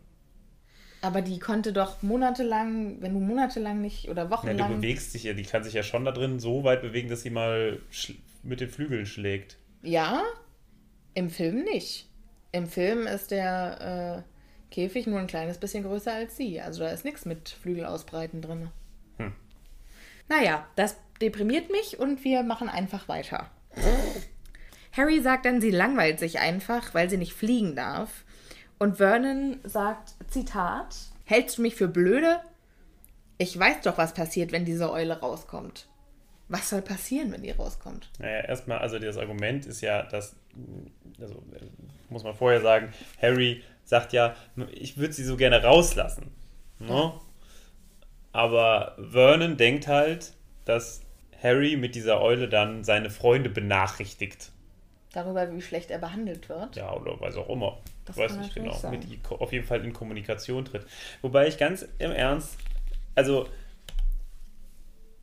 Aber 1.00 1.22
die 1.22 1.38
konnte 1.38 1.72
doch 1.72 2.02
monatelang, 2.02 3.00
wenn 3.00 3.14
du 3.14 3.20
monatelang 3.20 3.80
nicht 3.80 4.08
oder 4.08 4.22
Ja, 4.22 4.28
du 4.28 4.34
wochenlang. 4.34 4.76
bewegst 4.80 5.14
dich 5.14 5.22
ja, 5.24 5.32
die 5.32 5.44
kann 5.44 5.62
sich 5.62 5.74
ja 5.74 5.84
schon 5.84 6.04
da 6.04 6.10
drin 6.10 6.40
so 6.40 6.64
weit 6.64 6.82
bewegen, 6.82 7.08
dass 7.08 7.22
sie 7.22 7.30
mal 7.30 7.78
mit 8.42 8.60
den 8.60 8.68
Flügeln 8.68 9.06
schlägt. 9.06 9.58
Ja, 9.82 10.22
im 11.14 11.30
Film 11.30 11.62
nicht. 11.62 12.08
Im 12.50 12.66
Film 12.66 13.06
ist 13.06 13.30
der 13.30 14.24
äh, 14.26 14.37
Käfig 14.70 15.06
nur 15.06 15.18
ein 15.18 15.26
kleines 15.26 15.58
bisschen 15.58 15.84
größer 15.84 16.12
als 16.12 16.36
sie. 16.36 16.60
Also 16.60 16.80
da 16.80 16.90
ist 16.90 17.04
nichts 17.04 17.24
mit 17.24 17.48
Flügel 17.48 17.86
ausbreiten 17.86 18.42
drin. 18.42 18.70
Hm. 19.16 19.32
Naja, 20.28 20.66
das 20.76 20.96
deprimiert 21.20 21.70
mich 21.70 21.98
und 21.98 22.24
wir 22.24 22.42
machen 22.42 22.68
einfach 22.68 23.08
weiter. 23.08 23.50
Harry 24.92 25.20
sagt 25.20 25.46
dann, 25.46 25.60
sie 25.60 25.70
langweilt 25.70 26.18
sich 26.18 26.38
einfach, 26.38 26.94
weil 26.94 27.08
sie 27.08 27.16
nicht 27.16 27.32
fliegen 27.32 27.76
darf. 27.76 28.24
Und 28.78 28.96
Vernon 28.96 29.60
sagt, 29.64 30.14
Zitat, 30.28 30.96
hältst 31.24 31.58
du 31.58 31.62
mich 31.62 31.74
für 31.74 31.88
blöde? 31.88 32.40
Ich 33.38 33.58
weiß 33.58 33.82
doch, 33.82 33.98
was 33.98 34.14
passiert, 34.14 34.52
wenn 34.52 34.64
diese 34.64 34.90
Eule 34.90 35.20
rauskommt. 35.20 35.88
Was 36.48 36.70
soll 36.70 36.82
passieren, 36.82 37.30
wenn 37.30 37.42
die 37.42 37.50
rauskommt? 37.50 38.10
Naja, 38.18 38.40
erstmal, 38.40 38.78
also 38.78 38.98
das 38.98 39.18
Argument 39.18 39.66
ist 39.66 39.80
ja, 39.80 40.02
dass, 40.04 40.34
also 41.20 41.34
äh, 41.34 41.66
muss 42.08 42.24
man 42.24 42.34
vorher 42.34 42.60
sagen, 42.60 42.92
Harry 43.20 43.62
sagt 43.88 44.12
ja, 44.12 44.36
ich 44.70 44.98
würde 44.98 45.14
sie 45.14 45.24
so 45.24 45.36
gerne 45.36 45.62
rauslassen. 45.62 46.30
Ne? 46.78 47.12
Aber 48.32 48.96
Vernon 48.98 49.56
denkt 49.56 49.88
halt, 49.88 50.34
dass 50.66 51.00
Harry 51.42 51.76
mit 51.76 51.94
dieser 51.94 52.20
Eule 52.20 52.48
dann 52.48 52.84
seine 52.84 53.08
Freunde 53.08 53.48
benachrichtigt. 53.48 54.50
Darüber, 55.12 55.50
wie 55.54 55.62
schlecht 55.62 55.90
er 55.90 55.98
behandelt 55.98 56.50
wird. 56.50 56.76
Ja, 56.76 56.92
oder 56.94 57.18
was 57.18 57.36
auch 57.36 57.48
immer. 57.48 57.78
Das 58.04 58.18
weiß 58.18 58.32
kann 58.32 58.40
nicht 58.40 58.54
genau. 58.54 58.74
sein. 58.74 58.90
Mit 58.90 59.04
die, 59.04 59.18
auf 59.30 59.52
jeden 59.52 59.66
Fall 59.66 59.82
in 59.82 59.94
Kommunikation 59.94 60.66
tritt. 60.66 60.84
Wobei 61.22 61.48
ich 61.48 61.56
ganz 61.56 61.88
im 61.98 62.12
Ernst, 62.12 62.58
also 63.14 63.48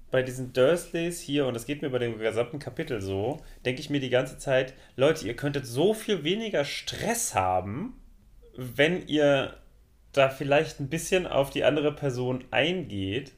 bei 0.10 0.24
diesen 0.24 0.54
Dursleys 0.54 1.20
hier, 1.20 1.46
und 1.46 1.54
das 1.54 1.68
geht 1.68 1.84
mir 1.84 1.92
bei 1.92 2.00
dem 2.00 2.18
gesamten 2.18 2.58
Kapitel 2.58 3.00
so, 3.00 3.42
denke 3.64 3.80
ich 3.80 3.92
mir 3.92 4.00
die 4.00 4.10
ganze 4.10 4.40
Zeit, 4.40 4.74
Leute, 4.96 5.28
ihr 5.28 5.36
könntet 5.36 5.68
so 5.68 5.94
viel 5.94 6.24
weniger 6.24 6.66
Stress 6.66 7.36
haben, 7.36 7.94
wenn 8.58 9.08
ihr 9.08 9.56
da 10.12 10.30
vielleicht 10.30 10.80
ein 10.80 10.88
bisschen 10.90 11.28
auf 11.28 11.50
die 11.50 11.64
andere 11.64 11.92
Person 11.94 12.44
eingeht. 12.52 13.34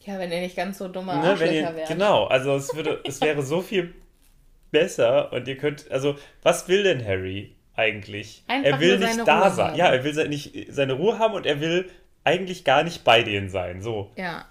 Ja, 0.00 0.18
wenn 0.18 0.32
ihr 0.32 0.40
nicht 0.40 0.56
ganz 0.56 0.78
so 0.78 0.88
dumme 0.88 1.14
Ne, 1.14 1.30
Arschlöcher 1.30 1.76
wärt. 1.76 1.88
genau, 1.88 2.24
also 2.24 2.54
es, 2.56 2.74
würde, 2.74 3.00
es 3.04 3.20
wäre 3.20 3.42
so 3.42 3.60
viel 3.60 3.94
besser 4.70 5.32
und 5.32 5.46
ihr 5.46 5.58
könnt, 5.58 5.90
also 5.90 6.16
was 6.42 6.68
will 6.68 6.82
denn 6.84 7.04
Harry 7.04 7.54
eigentlich? 7.76 8.42
Einfach 8.48 8.70
er 8.72 8.80
will 8.80 8.98
nur 8.98 8.98
nicht 9.08 9.10
seine 9.16 9.24
da 9.24 9.40
Ruhe 9.42 9.50
sein. 9.50 9.66
haben. 9.68 9.76
Ja, 9.76 9.86
er 9.92 10.04
will 10.04 10.28
nicht 10.28 10.66
seine 10.70 10.94
Ruhe 10.94 11.18
haben 11.18 11.34
und 11.34 11.44
er 11.44 11.60
will 11.60 11.90
eigentlich 12.24 12.64
gar 12.64 12.82
nicht 12.82 13.04
bei 13.04 13.22
denen 13.22 13.50
sein. 13.50 13.82
So. 13.82 14.10
Ja. 14.16 14.46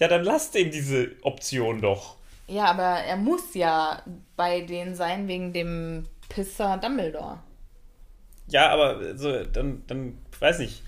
Ja, 0.00 0.08
dann 0.08 0.24
lasst 0.24 0.54
ihm 0.56 0.70
diese 0.70 1.12
Option 1.22 1.80
doch. 1.80 2.16
Ja, 2.48 2.64
aber 2.66 2.82
er 2.82 3.16
muss 3.16 3.54
ja 3.54 4.02
bei 4.36 4.60
denen 4.62 4.94
sein 4.94 5.28
wegen 5.28 5.52
dem 5.52 6.04
Pisser 6.28 6.76
Dumbledore. 6.76 7.38
Ja, 8.48 8.68
aber 8.70 9.16
so, 9.16 9.44
dann, 9.44 9.82
dann, 9.86 10.18
weiß 10.40 10.58
nicht, 10.58 10.82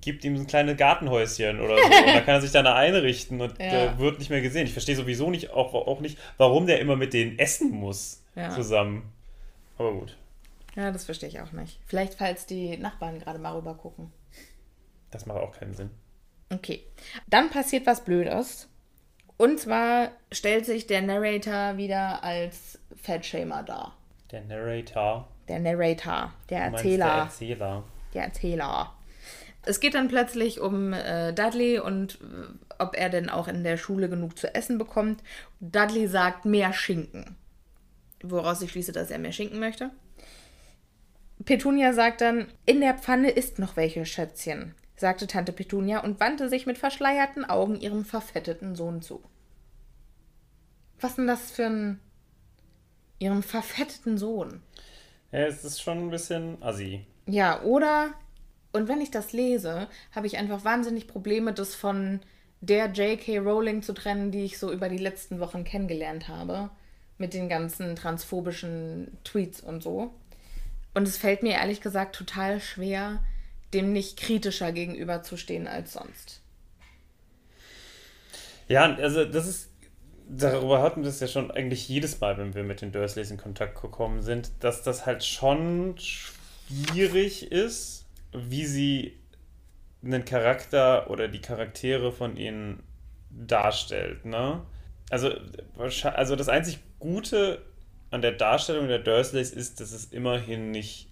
gibt 0.00 0.24
ihm 0.24 0.34
ein 0.36 0.46
kleines 0.46 0.76
Gartenhäuschen 0.76 1.60
oder 1.60 1.76
so. 1.76 1.84
und 1.84 1.90
da 2.14 2.20
kann 2.20 2.34
er 2.36 2.40
sich 2.40 2.52
dann 2.52 2.64
da 2.64 2.74
einrichten 2.76 3.40
und 3.40 3.52
Ja. 3.60 3.70
der 3.70 3.98
wird 3.98 4.18
nicht 4.18 4.30
mehr 4.30 4.40
gesehen. 4.40 4.66
Ich 4.66 4.72
verstehe 4.72 4.94
sowieso 4.96 5.30
nicht, 5.30 5.50
auch, 5.50 5.74
auch 5.74 6.00
nicht, 6.00 6.18
warum 6.36 6.66
der 6.66 6.80
immer 6.80 6.96
mit 6.96 7.12
denen 7.12 7.38
essen 7.38 7.70
muss 7.70 8.22
Ja. 8.34 8.50
zusammen. 8.50 9.12
Aber 9.78 9.92
gut, 9.92 10.16
Ja, 10.76 10.90
das 10.92 11.04
verstehe 11.04 11.28
ich 11.28 11.40
auch 11.40 11.52
nicht. 11.52 11.78
Vielleicht, 11.86 12.14
falls 12.14 12.46
die 12.46 12.76
Nachbarn 12.76 13.18
gerade 13.18 13.38
mal 13.38 13.54
rüber 13.56 13.74
gucken. 13.74 14.12
das 15.10 15.26
macht 15.26 15.38
auch 15.38 15.52
keinen 15.58 15.74
Sinn. 15.74 15.90
Okay. 16.52 16.82
Dann 17.26 17.50
passiert 17.50 17.86
was 17.86 18.04
Blödes. 18.04 18.68
Und 19.38 19.58
zwar 19.60 20.12
stellt 20.32 20.64
sich 20.64 20.86
der 20.86 21.02
Narrator 21.02 21.76
wieder 21.76 22.22
als 22.22 22.78
Fatshamer 23.02 23.62
dar. 23.64 23.96
Der 24.30 24.42
Narrator. 24.42 25.28
Der 25.48 25.60
Narrator, 25.60 26.32
der 26.50 26.60
Erzähler. 26.60 27.06
Der 27.06 27.14
Erzähler. 27.24 27.84
der 28.14 28.24
Erzähler. 28.24 28.92
Es 29.64 29.80
geht 29.80 29.94
dann 29.94 30.08
plötzlich 30.08 30.60
um 30.60 30.92
äh, 30.92 31.32
Dudley 31.32 31.78
und 31.78 32.20
äh, 32.20 32.74
ob 32.78 32.96
er 32.96 33.08
denn 33.10 33.28
auch 33.28 33.48
in 33.48 33.64
der 33.64 33.76
Schule 33.76 34.08
genug 34.08 34.38
zu 34.38 34.54
essen 34.54 34.78
bekommt. 34.78 35.22
Dudley 35.60 36.06
sagt 36.06 36.44
mehr 36.44 36.72
Schinken. 36.72 37.36
Woraus 38.22 38.62
ich 38.62 38.70
schließe, 38.70 38.92
dass 38.92 39.10
er 39.10 39.18
mehr 39.18 39.32
Schinken 39.32 39.58
möchte. 39.58 39.90
Petunia 41.44 41.92
sagt 41.92 42.20
dann, 42.22 42.46
in 42.64 42.80
der 42.80 42.94
Pfanne 42.94 43.30
ist 43.30 43.58
noch 43.58 43.76
welche, 43.76 44.06
Schätzchen, 44.06 44.74
sagte 44.96 45.26
Tante 45.26 45.52
Petunia 45.52 46.00
und 46.00 46.18
wandte 46.18 46.48
sich 46.48 46.66
mit 46.66 46.78
verschleierten 46.78 47.44
Augen 47.44 47.78
ihrem 47.80 48.04
verfetteten 48.04 48.74
Sohn 48.74 49.02
zu. 49.02 49.22
Was 51.00 51.16
denn 51.16 51.26
das 51.26 51.50
für 51.50 51.66
ein... 51.66 52.00
ihrem 53.18 53.42
verfetteten 53.42 54.16
Sohn? 54.16 54.62
Ja, 55.36 55.42
es 55.48 55.64
ist 55.64 55.82
schon 55.82 55.98
ein 55.98 56.10
bisschen 56.10 56.62
assi. 56.62 57.04
Ja, 57.26 57.60
oder, 57.62 58.14
und 58.72 58.88
wenn 58.88 59.02
ich 59.02 59.10
das 59.10 59.34
lese, 59.34 59.86
habe 60.14 60.26
ich 60.26 60.38
einfach 60.38 60.64
wahnsinnig 60.64 61.08
Probleme, 61.08 61.52
das 61.52 61.74
von 61.74 62.20
der 62.62 62.86
J.K. 62.86 63.40
Rowling 63.40 63.82
zu 63.82 63.92
trennen, 63.92 64.30
die 64.30 64.46
ich 64.46 64.58
so 64.58 64.72
über 64.72 64.88
die 64.88 64.96
letzten 64.96 65.38
Wochen 65.38 65.62
kennengelernt 65.62 66.28
habe. 66.28 66.70
Mit 67.18 67.34
den 67.34 67.50
ganzen 67.50 67.96
transphobischen 67.96 69.18
Tweets 69.24 69.60
und 69.60 69.82
so. 69.82 70.14
Und 70.94 71.06
es 71.06 71.18
fällt 71.18 71.42
mir 71.42 71.52
ehrlich 71.52 71.82
gesagt 71.82 72.16
total 72.16 72.58
schwer, 72.58 73.22
dem 73.74 73.92
nicht 73.92 74.18
kritischer 74.18 74.72
gegenüberzustehen 74.72 75.66
als 75.66 75.92
sonst. 75.92 76.40
Ja, 78.68 78.94
also 78.94 79.26
das 79.26 79.46
ist, 79.46 79.68
darüber 80.28 80.82
hatten 80.82 81.02
wir 81.02 81.10
es 81.10 81.20
ja 81.20 81.28
schon 81.28 81.50
eigentlich 81.50 81.88
jedes 81.88 82.20
Mal, 82.20 82.38
wenn 82.38 82.54
wir 82.54 82.62
mit 82.62 82.80
den 82.80 82.92
Dursleys 82.92 83.30
in 83.30 83.36
Kontakt 83.36 83.80
gekommen 83.80 84.22
sind, 84.22 84.50
dass 84.60 84.82
das 84.82 85.06
halt 85.06 85.24
schon 85.24 85.96
schwierig 85.98 87.50
ist, 87.50 88.06
wie 88.32 88.66
sie 88.66 89.18
einen 90.04 90.24
Charakter 90.24 91.10
oder 91.10 91.28
die 91.28 91.40
Charaktere 91.40 92.12
von 92.12 92.36
ihnen 92.36 92.82
darstellt, 93.30 94.24
ne? 94.24 94.62
Also, 95.10 95.30
also 95.76 96.36
das 96.36 96.48
einzig 96.48 96.78
Gute 96.98 97.62
an 98.10 98.22
der 98.22 98.32
Darstellung 98.32 98.88
der 98.88 98.98
Dursleys 98.98 99.50
ist, 99.50 99.80
dass 99.80 99.92
es 99.92 100.06
immerhin 100.06 100.70
nicht 100.70 101.08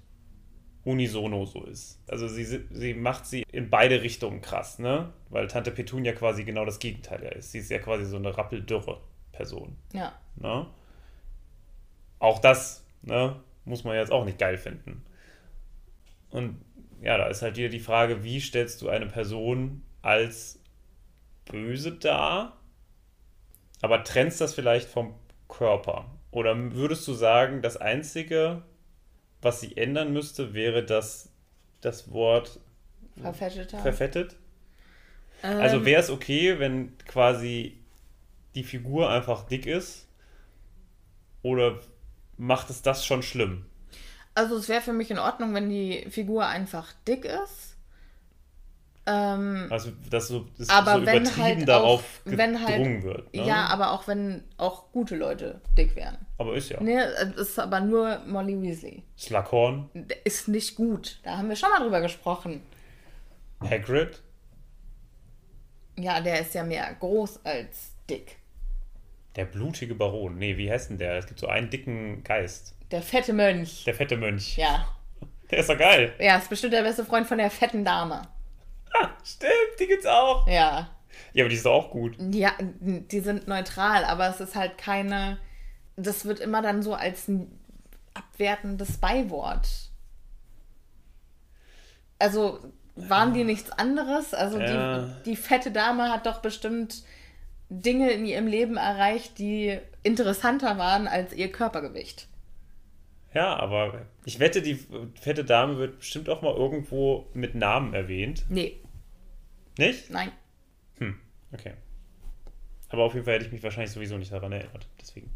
unisono 0.85 1.45
so 1.47 1.65
ist. 1.65 2.01
Also 2.09 2.29
sie, 2.29 2.45
sie 2.45 2.95
macht 2.95 3.27
sie 3.27 3.45
in 3.51 3.71
beide 3.71 4.03
Richtungen 4.03 4.41
krass, 4.43 4.79
ne? 4.79 5.13
Weil 5.31 5.47
Tante 5.49 5.71
Petunia 5.71 6.13
quasi 6.13 6.45
genau 6.45 6.65
das 6.65 6.79
Gegenteil 6.79 7.23
ja 7.25 7.31
ist. 7.31 7.53
Sie 7.53 7.59
ist 7.59 7.71
ja 7.71 7.79
quasi 7.79 8.05
so 8.05 8.17
eine 8.17 8.37
rappeldürre 8.37 9.01
Person, 9.33 9.77
Ja. 9.93 10.13
ne? 10.37 10.67
Auch 12.19 12.39
das, 12.39 12.85
ne, 13.03 13.37
muss 13.65 13.85
man 13.85 13.97
jetzt 13.97 14.13
auch 14.13 14.25
nicht 14.25 14.39
geil 14.39 14.57
finden. 14.57 15.05
Und 16.31 16.61
ja, 17.03 17.19
da 17.19 17.27
ist 17.27 17.43
halt 17.43 17.57
wieder 17.57 17.69
die 17.69 17.81
Frage, 17.81 18.23
wie 18.25 18.41
stellst 18.41 18.81
du 18.83 18.89
eine 18.89 19.07
Person 19.07 19.83
als 20.03 20.61
böse 21.51 21.93
dar, 21.93 22.57
aber 23.83 24.05
trennst 24.05 24.41
das 24.41 24.55
vielleicht 24.55 24.89
vom 24.89 25.15
Körper? 25.49 26.11
Oder 26.31 26.57
würdest 26.73 27.07
du 27.07 27.13
sagen, 27.13 27.63
das 27.63 27.77
Einzige, 27.77 28.63
was 29.45 29.61
sie 29.61 29.77
ändern 29.77 30.13
müsste, 30.13 30.55
wäre 30.55 30.85
das, 30.85 31.29
das 31.81 32.11
Wort 32.13 32.59
Verfetteter. 33.21 33.79
verfettet? 33.79 34.37
Ähm, 35.43 35.61
Also 35.61 35.85
wäre 35.85 36.01
es 36.01 36.11
okay, 36.11 36.59
wenn 36.59 36.97
quasi 37.07 37.79
die 38.55 38.65
Figur 38.65 39.11
einfach 39.11 39.47
dick 39.47 39.67
ist? 39.67 40.07
Oder 41.43 41.81
macht 42.39 42.71
es 42.71 42.83
das 42.83 43.05
schon 43.07 43.23
schlimm? 43.23 43.67
Also 44.35 44.57
es 44.57 44.69
wäre 44.69 44.81
für 44.81 44.93
mich 44.93 45.11
in 45.11 45.19
Ordnung, 45.19 45.55
wenn 45.55 45.69
die 45.69 46.07
Figur 46.11 46.47
einfach 46.47 46.93
dick 47.07 47.25
ist. 47.25 47.74
Ähm, 49.07 49.67
Also, 49.71 49.91
dass 50.09 50.29
so, 50.29 50.47
dass 50.57 50.69
aber 50.71 50.95
so 51.01 51.07
wenn 51.07 51.23
übertrieben 51.23 51.43
halt 51.43 51.69
darauf 51.69 52.01
auch, 52.01 52.05
wenn 52.25 52.59
halt, 52.65 52.77
gedrungen 52.79 53.03
wird. 53.03 53.35
Ne? 53.35 53.47
ja, 53.47 53.67
aber 53.67 53.93
auch 53.93 54.09
wenn 54.09 54.45
auch 54.57 54.91
gute 54.93 55.15
Leute 55.17 55.61
dick 55.77 55.95
wären. 55.95 56.17
aber 56.39 56.55
ist 56.55 56.71
ja. 56.71 56.81
Nee, 56.81 56.97
es 56.99 57.37
ist 57.37 57.59
aber 57.59 57.81
nur 57.81 58.21
Molly 58.27 58.61
Weasley. 58.63 59.03
Slughorn, 59.19 59.91
ist 60.25 60.49
nicht 60.49 60.75
gut. 60.77 61.21
Da 61.23 61.37
haben 61.37 61.49
wir 61.51 61.57
schon 61.57 61.69
mal 61.71 61.81
drüber 61.81 62.01
gesprochen. 62.01 62.63
Hagrid, 63.61 64.23
Ja, 65.99 66.21
der 66.21 66.41
ist 66.41 66.55
ja 66.55 66.65
mehr 66.65 66.95
groß 66.99 67.45
als 67.45 67.93
dick. 68.09 68.37
der 69.37 69.45
blutige 69.45 69.95
Baron. 69.95 70.39
Nee, 70.39 70.57
wie 70.57 70.71
heißt 70.71 70.91
denn 70.91 70.99
der? 70.99 71.15
Es 71.19 71.27
gibt 71.27 71.41
so 71.41 71.47
einen 71.49 71.69
dicken 71.71 72.23
Geist. 72.25 72.75
Der 72.91 73.03
fette 73.03 73.33
Mönch. 73.33 73.85
Der 73.85 73.95
fette 73.95 74.17
Mönch. 74.17 74.57
Ja. 74.57 74.87
Der 75.51 75.59
ist 75.59 75.69
doch 75.69 75.79
geil. 75.79 76.15
Ja, 76.19 76.37
ist 76.39 76.49
bestimmt 76.49 76.73
der 76.73 76.83
beste 76.83 77.05
Freund 77.05 77.27
von 77.27 77.39
der 77.39 77.51
fetten 77.51 77.85
Dame. 77.85 78.23
Stimmt, 79.25 79.53
die 79.81 79.87
gibt's 79.87 80.07
auch. 80.07 80.47
Ja. 80.47 80.91
Ja, 81.33 81.45
aber 81.45 81.49
die 81.49 81.57
ist 81.57 81.67
auch 81.67 81.91
gut. 81.91 82.17
Ja, 82.33 82.53
die 82.61 83.21
sind 83.21 83.49
neutral, 83.49 84.05
aber 84.05 84.29
es 84.29 84.41
ist 84.41 84.55
halt 84.55 84.79
keine. 84.79 85.39
Das 85.97 86.25
wird 86.25 86.41
immer 86.41 86.61
dann 86.63 86.83
so 86.83 86.95
als 86.95 87.29
ein 87.29 87.59
abwertendes 88.15 88.97
Beiwort. 88.99 89.69
Also 92.19 92.61
waren 92.97 93.35
die 93.35 93.45
nichts 93.45 93.71
anderes? 93.71 94.35
Also 94.35 94.59
Ja. 94.59 95.01
die, 95.01 95.31
die 95.31 95.37
fette 95.37 95.71
Dame 95.71 96.11
hat 96.13 96.27
doch 96.27 96.41
bestimmt 96.41 97.03
Dinge 97.69 98.11
in 98.11 98.25
ihrem 98.25 98.47
Leben 98.47 98.77
erreicht, 98.77 99.39
die 99.39 99.79
interessanter 100.03 100.79
waren 100.79 101.09
als 101.09 101.33
ihr 101.33 101.51
Körpergewicht. 101.51 102.29
Ja, 103.33 103.57
aber 103.57 104.03
ich 104.25 104.39
wette, 104.39 104.63
die 104.63 104.79
fette 105.21 105.45
Dame 105.45 105.77
wird 105.79 105.99
bestimmt 105.99 106.29
auch 106.29 106.41
mal 106.43 106.55
irgendwo 106.55 107.27
mit 107.35 107.57
Namen 107.57 107.93
erwähnt. 107.95 108.45
Nee, 108.49 108.81
Nicht? 109.79 110.11
nein. 110.11 110.31
Hm, 110.99 111.19
okay. 111.53 111.73
Aber 112.91 113.05
auf 113.05 113.15
jeden 113.15 113.25
Fall 113.25 113.35
hätte 113.35 113.47
ich 113.47 113.53
mich 113.53 113.63
wahrscheinlich 113.63 113.91
sowieso 113.93 114.17
nicht 114.17 114.33
daran 114.33 114.53
erinnert. 114.53 114.87
Deswegen. 115.01 115.31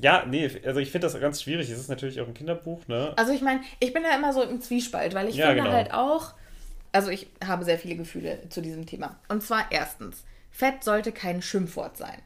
Ja, 0.00 0.24
nee, 0.26 0.50
also 0.64 0.80
ich 0.80 0.90
finde 0.90 1.06
das 1.06 1.20
ganz 1.20 1.42
schwierig. 1.42 1.68
Es 1.70 1.78
ist 1.78 1.88
natürlich 1.88 2.20
auch 2.20 2.26
ein 2.26 2.34
Kinderbuch, 2.34 2.86
ne? 2.88 3.12
Also 3.16 3.32
ich 3.32 3.42
meine, 3.42 3.60
ich 3.80 3.92
bin 3.92 4.02
da 4.02 4.14
immer 4.16 4.32
so 4.32 4.42
im 4.42 4.60
Zwiespalt, 4.60 5.14
weil 5.14 5.28
ich 5.28 5.36
Ja, 5.36 5.48
finde 5.48 5.62
genau. 5.62 5.74
halt 5.74 5.92
auch, 5.92 6.34
also 6.92 7.10
ich 7.10 7.28
habe 7.44 7.64
sehr 7.64 7.78
viele 7.78 7.96
Gefühle 7.96 8.48
zu 8.48 8.60
diesem 8.62 8.86
Thema. 8.86 9.18
Und 9.28 9.42
zwar 9.42 9.70
erstens, 9.70 10.24
Fett 10.50 10.82
sollte 10.82 11.12
kein 11.12 11.42
Schimpfwort 11.42 11.96
sein. 11.96 12.20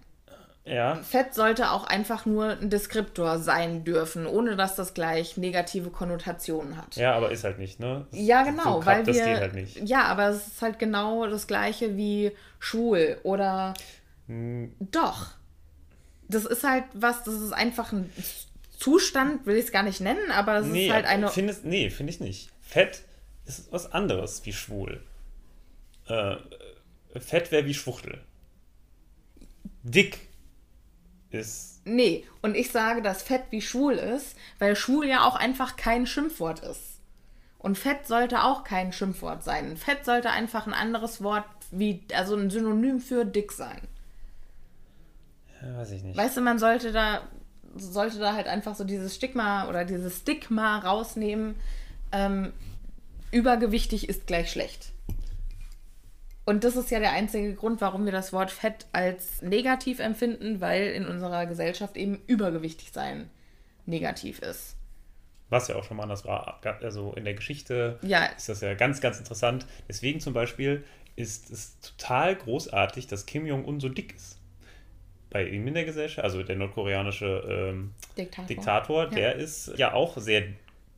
Ja. 0.69 0.97
Fett 0.97 1.35
sollte 1.35 1.71
auch 1.71 1.85
einfach 1.87 2.27
nur 2.27 2.51
ein 2.51 2.69
Deskriptor 2.71 3.39
sein 3.39 3.85
dürfen, 3.85 4.27
ohne 4.27 4.55
dass 4.57 4.75
das 4.77 4.93
gleich 4.95 5.37
negative 5.37 5.91
Konnotationen 5.91 6.77
hat. 6.77 6.97
Ja, 6.97 7.15
aber 7.15 7.31
ist 7.31 7.45
halt 7.45 7.59
nicht, 7.59 7.81
ne? 7.81 8.07
Ja, 8.13 8.43
genau, 8.43 8.81
so 8.81 8.87
weil 8.87 9.03
das 9.05 9.17
wir. 9.17 9.25
geht 9.25 9.37
halt 9.39 9.55
nicht. 9.55 9.89
Ja, 9.89 10.05
aber 10.05 10.29
es 10.29 10.47
ist 10.47 10.63
halt 10.63 10.79
genau 10.79 11.27
das 11.27 11.47
gleiche 11.47 11.97
wie 11.97 12.33
schwul 12.59 13.19
oder. 13.23 13.75
Hm. 14.27 14.75
Doch. 14.79 15.29
Das 16.29 16.45
ist 16.45 16.63
halt 16.65 16.85
was, 16.93 17.25
das 17.25 17.35
ist 17.35 17.53
einfach 17.53 17.93
ein 17.93 18.13
Zustand, 18.79 19.47
will 19.47 19.57
ich 19.57 19.65
es 19.67 19.73
gar 19.73 19.83
nicht 19.83 20.01
nennen, 20.01 20.31
aber 20.31 20.57
es 20.59 20.67
Nee, 20.67 20.87
ist 20.89 20.93
halt 20.93 21.07
eine. 21.07 21.29
findest, 21.29 21.65
nee, 21.65 21.89
finde 21.91 22.13
ich 22.13 22.21
nicht. 22.21 22.51
Fett 22.61 23.03
ist 23.47 23.73
was 23.73 23.91
anderes 23.93 24.45
wie 24.45 24.53
schwul. 24.53 25.01
Äh, 26.07 26.37
Fett 27.19 27.51
wäre 27.51 27.65
wie 27.65 27.73
Schwuchtel. 27.75 28.21
Dick 29.83 30.28
ist. 31.31 31.81
Nee, 31.85 32.25
und 32.43 32.55
ich 32.55 32.71
sage, 32.71 33.03
dass 33.03 33.23
Fett 33.23 33.45
wie 33.51 33.63
schwul 33.63 33.95
ist, 33.95 34.37
weil 34.59 34.77
schwul 34.77 35.07
ja 35.07 35.27
auch 35.27 35.37
einfach 35.37 35.77
kein 35.77 36.07
Schimpfwort 36.07 36.61
ist. 36.61 37.01
Und 37.59 37.77
Fett 37.77 38.07
sollte 38.07 38.45
auch 38.45 38.63
kein 38.63 38.93
Schimpfwort 38.93 39.43
sein. 39.43 39.77
Fett 39.77 40.05
sollte 40.05 40.31
einfach 40.31 40.67
ein 40.67 40.75
anderes 40.75 41.23
Wort 41.23 41.45
wie, 41.71 42.03
also 42.15 42.37
ein 42.37 42.51
Synonym 42.51 43.01
für 43.01 43.25
dick 43.25 43.53
sein. 43.53 43.81
Ja, 45.63 45.79
weiß 45.79 45.91
ich 45.91 46.03
nicht. 46.03 46.17
Weißt 46.17 46.37
du, 46.37 46.41
man 46.41 46.59
sollte 46.59 46.93
da, 46.93 47.23
sollte 47.75 48.21
da 48.21 48.35
halt 48.35 48.47
einfach 48.47 48.77
so 48.77 48.85
dieses 48.85 49.15
Stigma 49.15 49.69
oder 49.69 49.85
dieses 49.85 50.19
Stigma 50.19 50.79
rausnehmen. 50.79 51.57
Ähm, 52.13 52.53
übergewichtig 53.33 54.09
ist 54.09 54.27
gleich 54.27 54.53
schlecht. 54.53 54.93
Und 56.49 56.65
das 56.65 56.77
ist 56.77 56.91
ja 56.91 56.99
der 56.99 57.13
einzige 57.13 57.53
Grund, 57.53 57.83
warum 57.83 58.07
wir 58.07 58.13
das 58.13 58.33
Wort 58.33 58.51
Fett 58.51 58.87
als 58.93 59.43
negativ 59.43 59.99
empfinden, 59.99 60.63
weil 60.63 60.93
in 60.93 61.07
unserer 61.07 61.45
Gesellschaft 61.45 61.95
eben 61.99 62.23
übergewichtig 62.27 62.91
sein 62.91 63.29
negativ 63.85 64.39
ist. 64.39 64.75
Was 65.51 65.69
ja 65.69 65.77
auch 65.77 65.85
schon 65.85 65.99
mal 65.99 66.05
anders 66.05 66.25
war. 66.25 66.59
Also 66.83 67.13
in 67.13 67.27
der 67.27 67.35
Geschichte 67.35 67.99
Ja. 68.01 68.25
ist 68.35 68.49
das 68.49 68.63
ja 68.63 68.73
ganz, 68.73 69.03
ganz 69.03 69.19
interessant. 69.19 69.67
Deswegen 69.89 70.21
zum 70.21 70.33
Beispiel 70.33 70.85
ist 71.17 71.51
es 71.51 71.79
total 71.81 72.35
großartig, 72.37 73.07
dass 73.09 73.27
Kim 73.27 73.45
Jong-un 73.45 73.79
so 73.79 73.91
dick 73.91 74.15
ist. 74.15 74.39
Bei 75.29 75.47
ihm 75.47 75.69
in 75.69 75.75
der 75.75 75.85
Gesellschaft, 75.85 76.25
also 76.25 76.43
der 76.43 76.57
nordkoreanische 76.57 77.45
ähm, 77.75 77.93
Diktator. 78.17 78.47
Diktator, 78.47 79.05
Ja. 79.05 79.11
der 79.11 79.35
ist 79.37 79.73
ja 79.77 79.93
auch 79.93 80.17
sehr 80.17 80.45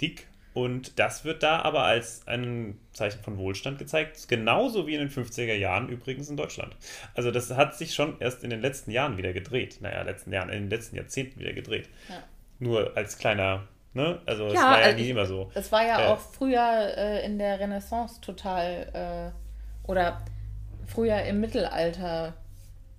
dick. 0.00 0.28
Und 0.52 0.98
das 0.98 1.24
wird 1.24 1.42
da 1.44 1.60
aber 1.62 1.84
als 1.84 2.26
ein 2.26 2.76
Zeichen 2.92 3.22
von 3.22 3.38
Wohlstand 3.38 3.78
gezeigt, 3.78 4.28
genauso 4.28 4.86
wie 4.86 4.94
in 4.94 5.00
den 5.00 5.10
50er 5.10 5.54
Jahren 5.54 5.88
übrigens 5.88 6.28
in 6.28 6.36
Deutschland. 6.36 6.74
Also 7.14 7.30
das 7.30 7.50
hat 7.52 7.76
sich 7.76 7.94
schon 7.94 8.20
erst 8.20 8.42
in 8.42 8.50
den 8.50 8.60
letzten 8.60 8.90
Jahren 8.90 9.16
wieder 9.16 9.32
gedreht. 9.32 9.78
Naja, 9.80 10.02
letzten 10.02 10.32
Jahren, 10.32 10.48
in 10.48 10.62
den 10.64 10.70
letzten 10.70 10.96
Jahrzehnten 10.96 11.38
wieder 11.38 11.52
gedreht. 11.52 11.88
Ja. 12.08 12.16
Nur 12.58 12.96
als 12.96 13.16
kleiner, 13.16 13.68
ne? 13.94 14.20
Also 14.26 14.46
es 14.48 14.54
Ja, 14.54 14.62
war 14.62 14.80
ja 14.80 14.86
also 14.86 14.96
nie 14.98 15.04
ich- 15.04 15.10
immer 15.10 15.26
so. 15.26 15.50
Es 15.54 15.70
war 15.70 15.86
ja 15.86 16.00
Äh. 16.00 16.06
auch 16.08 16.18
früher 16.18 16.94
äh, 16.96 17.24
in 17.24 17.38
der 17.38 17.60
Renaissance 17.60 18.20
total 18.20 19.32
äh, 19.32 19.88
oder 19.88 20.20
früher 20.86 21.22
im 21.22 21.38
Mittelalter 21.40 22.34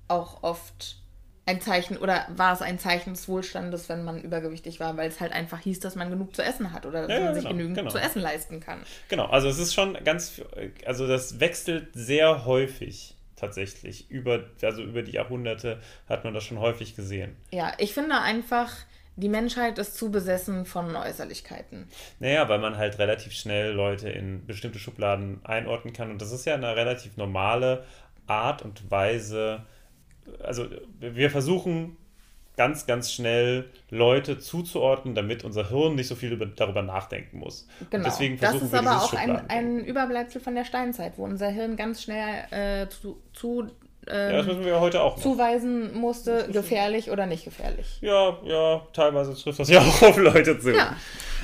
auch 0.07 0.41
oft 0.41 1.00
ein 1.45 1.59
Zeichen 1.59 1.97
oder 1.97 2.27
war 2.35 2.53
es 2.53 2.61
ein 2.61 2.77
Zeichen 2.79 3.13
des 3.13 3.27
Wohlstandes, 3.27 3.89
wenn 3.89 4.03
man 4.03 4.21
übergewichtig 4.21 4.79
war, 4.79 4.95
weil 4.97 5.09
es 5.09 5.19
halt 5.19 5.31
einfach 5.31 5.59
hieß, 5.59 5.79
dass 5.79 5.95
man 5.95 6.09
genug 6.09 6.35
zu 6.35 6.43
essen 6.43 6.71
hat 6.71 6.85
oder 6.85 7.01
dass 7.01 7.09
Ja, 7.09 7.19
ja, 7.19 7.25
man 7.25 7.33
sich 7.33 7.43
genau, 7.43 7.55
genügend 7.55 7.77
genau. 7.77 7.89
zu 7.89 7.97
essen 7.97 8.21
leisten 8.21 8.59
kann. 8.59 8.81
Genau, 9.09 9.25
also 9.25 9.49
es 9.49 9.57
ist 9.57 9.73
schon 9.73 9.97
ganz, 10.03 10.41
also 10.85 11.07
das 11.07 11.39
wechselt 11.39 11.89
sehr 11.93 12.45
häufig 12.45 13.15
tatsächlich. 13.35 14.09
Über, 14.09 14.45
also 14.61 14.83
über 14.83 15.01
die 15.01 15.13
Jahrhunderte 15.13 15.79
hat 16.07 16.23
man 16.23 16.33
das 16.33 16.43
schon 16.43 16.59
häufig 16.59 16.95
gesehen. 16.95 17.35
Ja, 17.51 17.73
ich 17.79 17.93
finde 17.93 18.19
einfach, 18.21 18.71
die 19.15 19.29
Menschheit 19.29 19.79
ist 19.79 19.95
zu 19.95 20.11
besessen 20.11 20.65
von 20.65 20.95
Äußerlichkeiten. 20.95 21.87
Naja, 22.19 22.47
weil 22.49 22.59
man 22.59 22.77
halt 22.77 22.99
relativ 22.99 23.33
schnell 23.33 23.71
Leute 23.71 24.09
in 24.09 24.45
bestimmte 24.45 24.79
Schubladen 24.79 25.43
einordnen 25.43 25.93
kann. 25.93 26.11
Und 26.11 26.21
das 26.21 26.31
ist 26.31 26.45
ja 26.45 26.53
eine 26.53 26.75
relativ 26.75 27.17
normale 27.17 27.83
Art 28.27 28.61
und 28.61 28.89
Weise. 28.89 29.65
Also 30.43 30.67
wir 30.99 31.29
versuchen 31.29 31.97
ganz, 32.57 32.85
ganz 32.85 33.11
schnell 33.11 33.69
Leute 33.89 34.37
zuzuordnen, 34.37 35.15
damit 35.15 35.43
unser 35.43 35.69
Hirn 35.69 35.95
nicht 35.95 36.07
so 36.07 36.15
viel 36.15 36.31
über, 36.31 36.45
darüber 36.45 36.81
nachdenken 36.81 37.39
muss. 37.39 37.67
Genau. 37.89 38.03
Und 38.03 38.11
deswegen 38.11 38.37
das 38.37 38.51
versuchen 38.51 38.65
ist 38.65 38.71
wir 38.73 38.91
aber 38.91 39.03
auch 39.03 39.13
ein, 39.13 39.49
ein 39.49 39.79
Überbleibsel 39.85 40.41
von 40.41 40.55
der 40.55 40.65
Steinzeit, 40.65 41.13
wo 41.17 41.23
unser 41.23 41.47
Hirn 41.47 41.75
ganz 41.75 42.03
schnell 42.03 42.45
äh, 42.51 42.89
zu, 42.89 43.21
zu 43.33 43.69
Ja, 44.07 44.31
das 44.31 44.41
ähm, 44.41 44.45
müssen 44.47 44.65
wir 44.65 44.79
heute 44.79 45.01
auch 45.01 45.15
noch. 45.15 45.23
zuweisen 45.23 45.93
musste, 45.93 46.49
gefährlich 46.51 47.09
oder 47.09 47.25
nicht 47.25 47.45
gefährlich. 47.45 47.97
Ja, 48.01 48.37
ja, 48.43 48.81
teilweise 48.93 49.33
trifft 49.33 49.59
das 49.59 49.69
ja 49.69 49.79
auch 49.79 50.01
auf 50.01 50.17
Leute 50.17 50.59
zu. 50.59 50.75
Ja, 50.75 50.95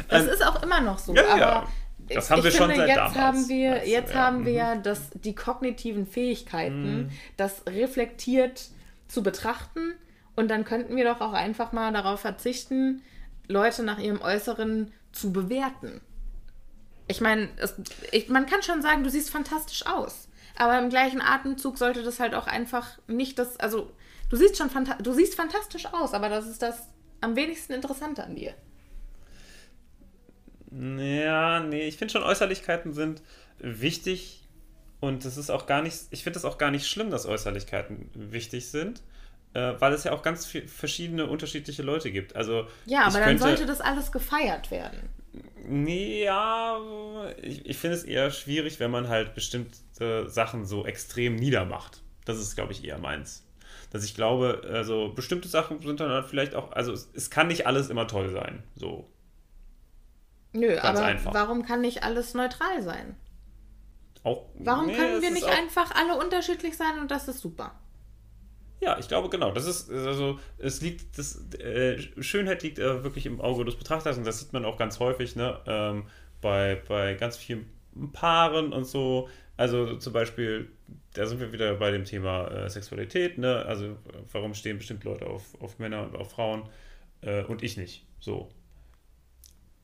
das 0.09 0.25
ist 0.25 0.45
auch 0.45 0.61
immer 0.61 0.81
noch 0.81 0.97
so. 0.99 1.15
Ja, 1.15 1.37
ja. 1.37 1.67
Das 2.09 2.25
ich- 2.25 2.31
haben 2.31 2.43
wir 2.43 2.49
ich 2.49 2.55
schon 2.55 2.69
finde, 2.69 2.81
seit 2.81 2.87
jetzt 2.89 2.97
damals, 2.97 3.15
haben 3.17 3.49
wir, 3.49 3.79
du, 3.79 3.87
jetzt 3.87 4.13
ja. 4.13 4.19
haben 4.19 4.45
wir 4.45 4.51
Mhm. 4.51 4.57
ja 4.57 4.75
das, 4.75 5.09
die 5.13 5.35
kognitiven 5.35 6.05
Fähigkeiten, 6.07 7.11
das 7.37 7.63
reflektiert 7.67 8.69
zu 9.07 9.23
betrachten. 9.23 9.93
Und 10.35 10.49
dann 10.49 10.65
könnten 10.65 10.95
wir 10.95 11.03
doch 11.05 11.19
auch 11.21 11.33
einfach 11.33 11.71
mal 11.71 11.91
darauf 11.91 12.19
verzichten, 12.21 13.01
Leute 13.47 13.83
nach 13.83 13.97
ihrem 13.99 14.21
Äußeren 14.21 14.91
zu 15.11 15.31
bewerten. 15.33 15.99
Ich 17.07 17.21
meine, 17.21 17.49
es- 17.57 17.75
ich- 18.11 18.29
man 18.29 18.45
kann 18.45 18.61
schon 18.61 18.81
sagen, 18.81 19.03
du 19.03 19.09
siehst 19.09 19.29
fantastisch 19.29 19.85
aus. 19.87 20.27
Aber 20.57 20.77
im 20.79 20.89
gleichen 20.89 21.21
Atemzug 21.21 21.77
sollte 21.77 22.03
das 22.03 22.19
halt 22.19 22.35
auch 22.35 22.47
einfach 22.47 22.97
nicht 23.07 23.39
das, 23.39 23.59
also 23.59 23.91
du 24.29 24.35
siehst 24.35 24.57
schon 24.57 24.69
du 25.01 25.13
siehst 25.13 25.35
fantastisch 25.35 25.85
aus, 25.93 26.13
aber 26.13 26.29
das 26.29 26.47
ist 26.47 26.61
das 26.61 26.87
am 27.21 27.35
wenigsten 27.35 27.73
Interessante 27.73 28.23
an 28.23 28.35
dir. 28.35 28.53
Ja, 30.71 31.59
nee, 31.61 31.87
ich 31.87 31.97
finde 31.97 32.11
schon, 32.11 32.23
Äußerlichkeiten 32.23 32.93
sind 32.93 33.21
wichtig 33.59 34.43
und 34.99 35.25
es 35.25 35.37
ist 35.37 35.49
auch 35.49 35.65
gar 35.65 35.81
nicht, 35.81 35.97
ich 36.11 36.23
finde 36.23 36.39
es 36.39 36.45
auch 36.45 36.57
gar 36.57 36.71
nicht 36.71 36.87
schlimm, 36.87 37.09
dass 37.09 37.25
Äußerlichkeiten 37.25 38.09
wichtig 38.13 38.69
sind, 38.69 39.01
äh, 39.53 39.73
weil 39.79 39.93
es 39.93 40.03
ja 40.03 40.11
auch 40.11 40.23
ganz 40.23 40.45
viel, 40.45 40.67
verschiedene, 40.67 41.27
unterschiedliche 41.27 41.83
Leute 41.83 42.11
gibt. 42.11 42.35
Also, 42.35 42.67
Ja, 42.85 43.05
aber 43.05 43.19
dann 43.19 43.23
könnte, 43.29 43.43
sollte 43.43 43.65
das 43.65 43.81
alles 43.81 44.11
gefeiert 44.11 44.71
werden. 44.71 45.09
Nee, 45.67 46.23
ja, 46.23 46.79
ich, 47.41 47.65
ich 47.65 47.77
finde 47.77 47.97
es 47.97 48.03
eher 48.03 48.31
schwierig, 48.31 48.79
wenn 48.79 48.91
man 48.91 49.07
halt 49.07 49.35
bestimmte 49.35 50.29
Sachen 50.29 50.65
so 50.65 50.85
extrem 50.85 51.35
niedermacht. 51.35 52.01
Das 52.25 52.39
ist, 52.39 52.55
glaube 52.55 52.71
ich, 52.73 52.83
eher 52.83 52.97
meins. 52.97 53.45
Dass 53.91 54.03
ich 54.03 54.15
glaube, 54.15 54.61
also 54.71 55.09
bestimmte 55.13 55.47
Sachen 55.47 55.79
sind 55.81 55.99
dann 55.99 56.09
halt 56.09 56.25
vielleicht 56.25 56.55
auch, 56.55 56.71
also 56.71 56.91
es, 56.91 57.09
es 57.13 57.29
kann 57.29 57.47
nicht 57.47 57.67
alles 57.67 57.89
immer 57.89 58.07
toll 58.07 58.29
sein. 58.31 58.63
So. 58.75 59.09
Nö, 60.59 60.75
Ganz 60.75 60.99
aber 60.99 61.05
einfach. 61.05 61.33
warum 61.33 61.63
kann 61.63 61.81
nicht 61.81 62.03
alles 62.03 62.33
neutral 62.33 62.81
sein? 62.81 63.15
auch. 64.27 64.45
Warum 64.55 64.87
nee, 64.87 64.93
können 64.93 65.21
wir 65.21 65.31
nicht 65.31 65.45
auch, 65.45 65.57
einfach 65.57 65.91
alle 65.95 66.17
unterschiedlich 66.17 66.77
sein 66.77 66.99
und 66.99 67.09
das 67.09 67.27
ist 67.27 67.39
super? 67.39 67.79
Ja, 68.79 68.99
ich 68.99 69.07
glaube 69.07 69.29
genau. 69.29 69.51
Das 69.51 69.65
ist 69.65 69.89
also 69.89 70.39
es 70.59 70.81
liegt 70.81 71.17
das 71.17 71.41
äh, 71.55 71.97
Schönheit 72.21 72.61
liegt 72.61 72.77
äh, 72.77 73.03
wirklich 73.03 73.25
im 73.25 73.41
Auge 73.41 73.65
des 73.65 73.75
Betrachters 73.75 74.17
und 74.17 74.27
das 74.27 74.39
sieht 74.39 74.53
man 74.53 74.65
auch 74.65 74.77
ganz 74.77 74.99
häufig, 74.99 75.35
ne? 75.35 75.59
Ähm, 75.65 76.05
bei, 76.41 76.79
bei 76.87 77.15
ganz 77.15 77.37
vielen 77.37 77.67
Paaren 78.13 78.73
und 78.73 78.85
so. 78.85 79.27
Also 79.55 79.95
zum 79.95 80.13
Beispiel, 80.13 80.71
da 81.13 81.25
sind 81.25 81.39
wir 81.39 81.51
wieder 81.51 81.73
bei 81.75 81.89
dem 81.89 82.05
Thema 82.05 82.47
äh, 82.49 82.69
Sexualität, 82.69 83.39
ne? 83.39 83.65
Also 83.65 83.97
warum 84.31 84.53
stehen 84.53 84.77
bestimmte 84.77 85.09
Leute 85.09 85.25
auf, 85.25 85.59
auf 85.59 85.79
Männer 85.79 86.03
und 86.03 86.15
auf 86.15 86.29
Frauen 86.29 86.69
äh, 87.21 87.43
und 87.43 87.63
ich 87.63 87.77
nicht? 87.77 88.05
So. 88.19 88.49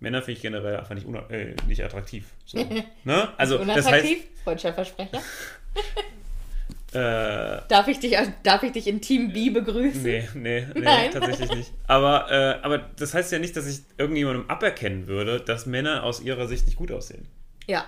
Männer 0.03 0.19
finde 0.21 0.33
ich 0.33 0.41
generell 0.41 0.75
einfach 0.77 0.93
nicht, 0.95 1.07
äh, 1.31 1.55
nicht 1.65 1.83
attraktiv. 1.83 2.25
So, 2.45 2.57
ne? 3.05 3.29
Also 3.37 3.57
das 3.57 3.67
heißt, 3.67 3.77
Unattraktiv? 3.87 4.23
Freundschaftsversprecher? 4.43 5.17
äh, 6.93 7.61
Darf 7.69 7.87
ich 7.87 7.99
dich, 7.99 8.15
darf 8.43 8.63
ich 8.63 8.73
dich 8.73 8.87
in 8.87 8.99
Team 9.01 9.31
B 9.31 9.49
begrüßen? 9.49 10.03
Nee, 10.03 10.27
nee, 10.33 10.67
nee, 10.73 10.81
Nein. 10.81 11.11
tatsächlich 11.13 11.55
nicht. 11.55 11.71
Aber, 11.87 12.29
äh, 12.29 12.59
aber 12.63 12.77
das 12.79 13.13
heißt 13.13 13.31
ja 13.31 13.39
nicht, 13.39 13.55
dass 13.55 13.65
ich 13.65 13.79
irgendjemandem 13.97 14.49
aberkennen 14.49 15.07
würde, 15.07 15.39
dass 15.39 15.65
Männer 15.65 16.03
aus 16.03 16.21
ihrer 16.21 16.47
Sicht 16.47 16.65
nicht 16.65 16.75
gut 16.75 16.91
aussehen. 16.91 17.25
Ja. 17.65 17.85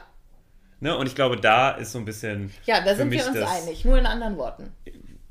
Ne? 0.79 0.97
Und 0.97 1.07
ich 1.07 1.15
glaube, 1.15 1.35
da 1.35 1.71
ist 1.71 1.91
so 1.91 1.99
ein 1.99 2.05
bisschen. 2.05 2.51
Ja, 2.65 2.79
da 2.83 2.95
sind 2.95 3.11
wir 3.11 3.25
uns 3.27 3.37
das- 3.37 3.49
einig, 3.63 3.83
nur 3.83 3.97
in 3.97 4.05
anderen 4.05 4.37
Worten. 4.37 4.71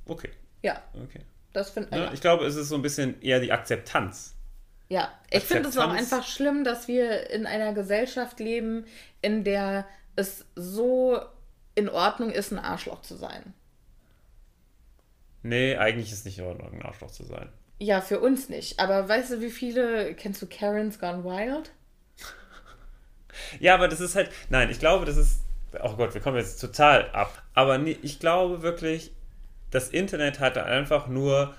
Okay, 0.06 0.28
Ja, 0.62 0.82
okay. 1.02 1.20
das 1.54 1.70
finde 1.70 1.90
Ne? 1.90 2.04
ja. 2.04 2.12
Ich 2.12 2.20
glaube, 2.20 2.44
es 2.44 2.56
ist 2.56 2.68
so 2.68 2.74
ein 2.74 2.82
bisschen 2.82 3.20
eher 3.22 3.40
die 3.40 3.52
Akzeptanz. 3.52 4.33
Ja, 4.88 5.12
ich 5.30 5.42
finde 5.44 5.68
es 5.68 5.78
auch 5.78 5.90
einfach 5.90 6.24
schlimm, 6.24 6.62
dass 6.62 6.88
wir 6.88 7.30
in 7.30 7.46
einer 7.46 7.72
Gesellschaft 7.72 8.38
leben, 8.38 8.84
in 9.22 9.44
der 9.44 9.86
es 10.14 10.44
so 10.54 11.20
in 11.74 11.88
Ordnung 11.88 12.30
ist, 12.30 12.52
ein 12.52 12.58
Arschloch 12.58 13.02
zu 13.02 13.16
sein. 13.16 13.54
Nee, 15.42 15.76
eigentlich 15.76 16.12
ist 16.12 16.24
nicht 16.24 16.38
in 16.38 16.44
Ordnung, 16.44 16.72
ein 16.72 16.82
Arschloch 16.82 17.10
zu 17.10 17.24
sein. 17.24 17.48
Ja, 17.78 18.00
für 18.00 18.20
uns 18.20 18.48
nicht. 18.48 18.78
Aber 18.78 19.08
weißt 19.08 19.32
du, 19.32 19.40
wie 19.40 19.50
viele, 19.50 20.14
kennst 20.14 20.40
du 20.40 20.46
Karen's 20.46 20.98
Gone 20.98 21.24
Wild? 21.24 21.70
Ja, 23.58 23.74
aber 23.74 23.88
das 23.88 24.00
ist 24.00 24.14
halt. 24.14 24.30
Nein, 24.48 24.70
ich 24.70 24.78
glaube, 24.78 25.04
das 25.04 25.16
ist. 25.16 25.40
Oh 25.82 25.96
Gott, 25.96 26.14
wir 26.14 26.20
kommen 26.20 26.36
jetzt 26.36 26.60
total 26.60 27.10
ab. 27.10 27.42
Aber 27.52 27.78
nee, 27.78 27.98
ich 28.02 28.20
glaube 28.20 28.62
wirklich, 28.62 29.12
das 29.70 29.88
Internet 29.88 30.40
hatte 30.40 30.64
einfach 30.64 31.08
nur. 31.08 31.54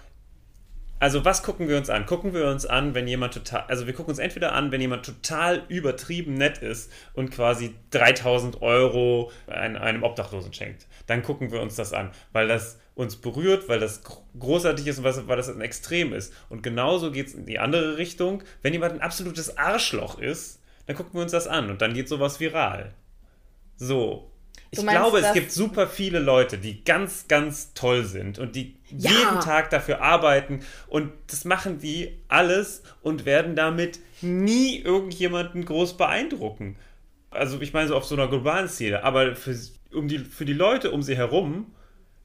Also, 1.05 1.23
was 1.23 1.43
gucken 1.43 1.67
wir 1.67 1.77
uns 1.77 1.91
an? 1.91 2.07
Gucken 2.07 2.33
wir 2.33 2.47
uns 2.47 2.65
an, 2.65 2.95
wenn 2.95 3.07
jemand 3.07 3.35
total. 3.35 3.65
Also, 3.67 3.85
wir 3.85 3.93
gucken 3.93 4.09
uns 4.09 4.17
entweder 4.17 4.53
an, 4.53 4.71
wenn 4.71 4.81
jemand 4.81 5.05
total 5.05 5.61
übertrieben 5.67 6.33
nett 6.33 6.57
ist 6.57 6.91
und 7.13 7.29
quasi 7.29 7.75
3000 7.91 8.63
Euro 8.63 9.31
ein, 9.45 9.77
einem 9.77 10.01
Obdachlosen 10.01 10.51
schenkt. 10.51 10.87
Dann 11.05 11.21
gucken 11.21 11.51
wir 11.51 11.61
uns 11.61 11.75
das 11.75 11.93
an, 11.93 12.09
weil 12.31 12.47
das 12.47 12.79
uns 12.95 13.17
berührt, 13.17 13.69
weil 13.69 13.79
das 13.79 14.01
gro- 14.01 14.23
großartig 14.39 14.87
ist 14.87 14.97
und 14.97 15.03
weil 15.27 15.37
das 15.37 15.47
ein 15.47 15.61
Extrem 15.61 16.11
ist. 16.11 16.33
Und 16.49 16.63
genauso 16.63 17.11
geht 17.11 17.27
es 17.27 17.35
in 17.35 17.45
die 17.45 17.59
andere 17.59 17.97
Richtung. 17.97 18.41
Wenn 18.63 18.73
jemand 18.73 18.93
ein 18.95 19.01
absolutes 19.01 19.59
Arschloch 19.59 20.17
ist, 20.17 20.59
dann 20.87 20.95
gucken 20.95 21.13
wir 21.13 21.21
uns 21.21 21.33
das 21.33 21.45
an 21.45 21.69
und 21.69 21.83
dann 21.83 21.93
geht 21.93 22.09
sowas 22.09 22.39
viral. 22.39 22.95
So. 23.77 24.31
Ich 24.79 24.85
meinst, 24.85 25.01
glaube, 25.01 25.19
es 25.19 25.33
gibt 25.33 25.51
super 25.51 25.87
viele 25.87 26.19
Leute, 26.19 26.57
die 26.57 26.83
ganz, 26.83 27.27
ganz 27.27 27.73
toll 27.73 28.05
sind 28.05 28.39
und 28.39 28.55
die 28.55 28.75
Ja. 28.89 29.11
jeden 29.11 29.39
Tag 29.41 29.69
dafür 29.69 30.01
arbeiten 30.01 30.61
und 30.87 31.11
das 31.27 31.45
machen 31.45 31.79
die 31.79 32.17
alles 32.27 32.83
und 33.01 33.25
werden 33.25 33.55
damit 33.55 33.99
nie 34.21 34.79
irgendjemanden 34.79 35.65
groß 35.65 35.97
beeindrucken. 35.97 36.77
Also 37.31 37.59
ich 37.61 37.73
meine 37.73 37.87
so 37.87 37.95
auf 37.95 38.05
so 38.05 38.15
einer 38.15 38.27
globalen 38.27 38.69
Szene, 38.69 39.03
aber 39.03 39.35
für, 39.35 39.55
um 39.93 40.07
die, 40.07 40.19
für 40.19 40.45
die 40.45 40.53
Leute 40.53 40.91
um 40.91 41.01
sie 41.01 41.17
herum 41.17 41.71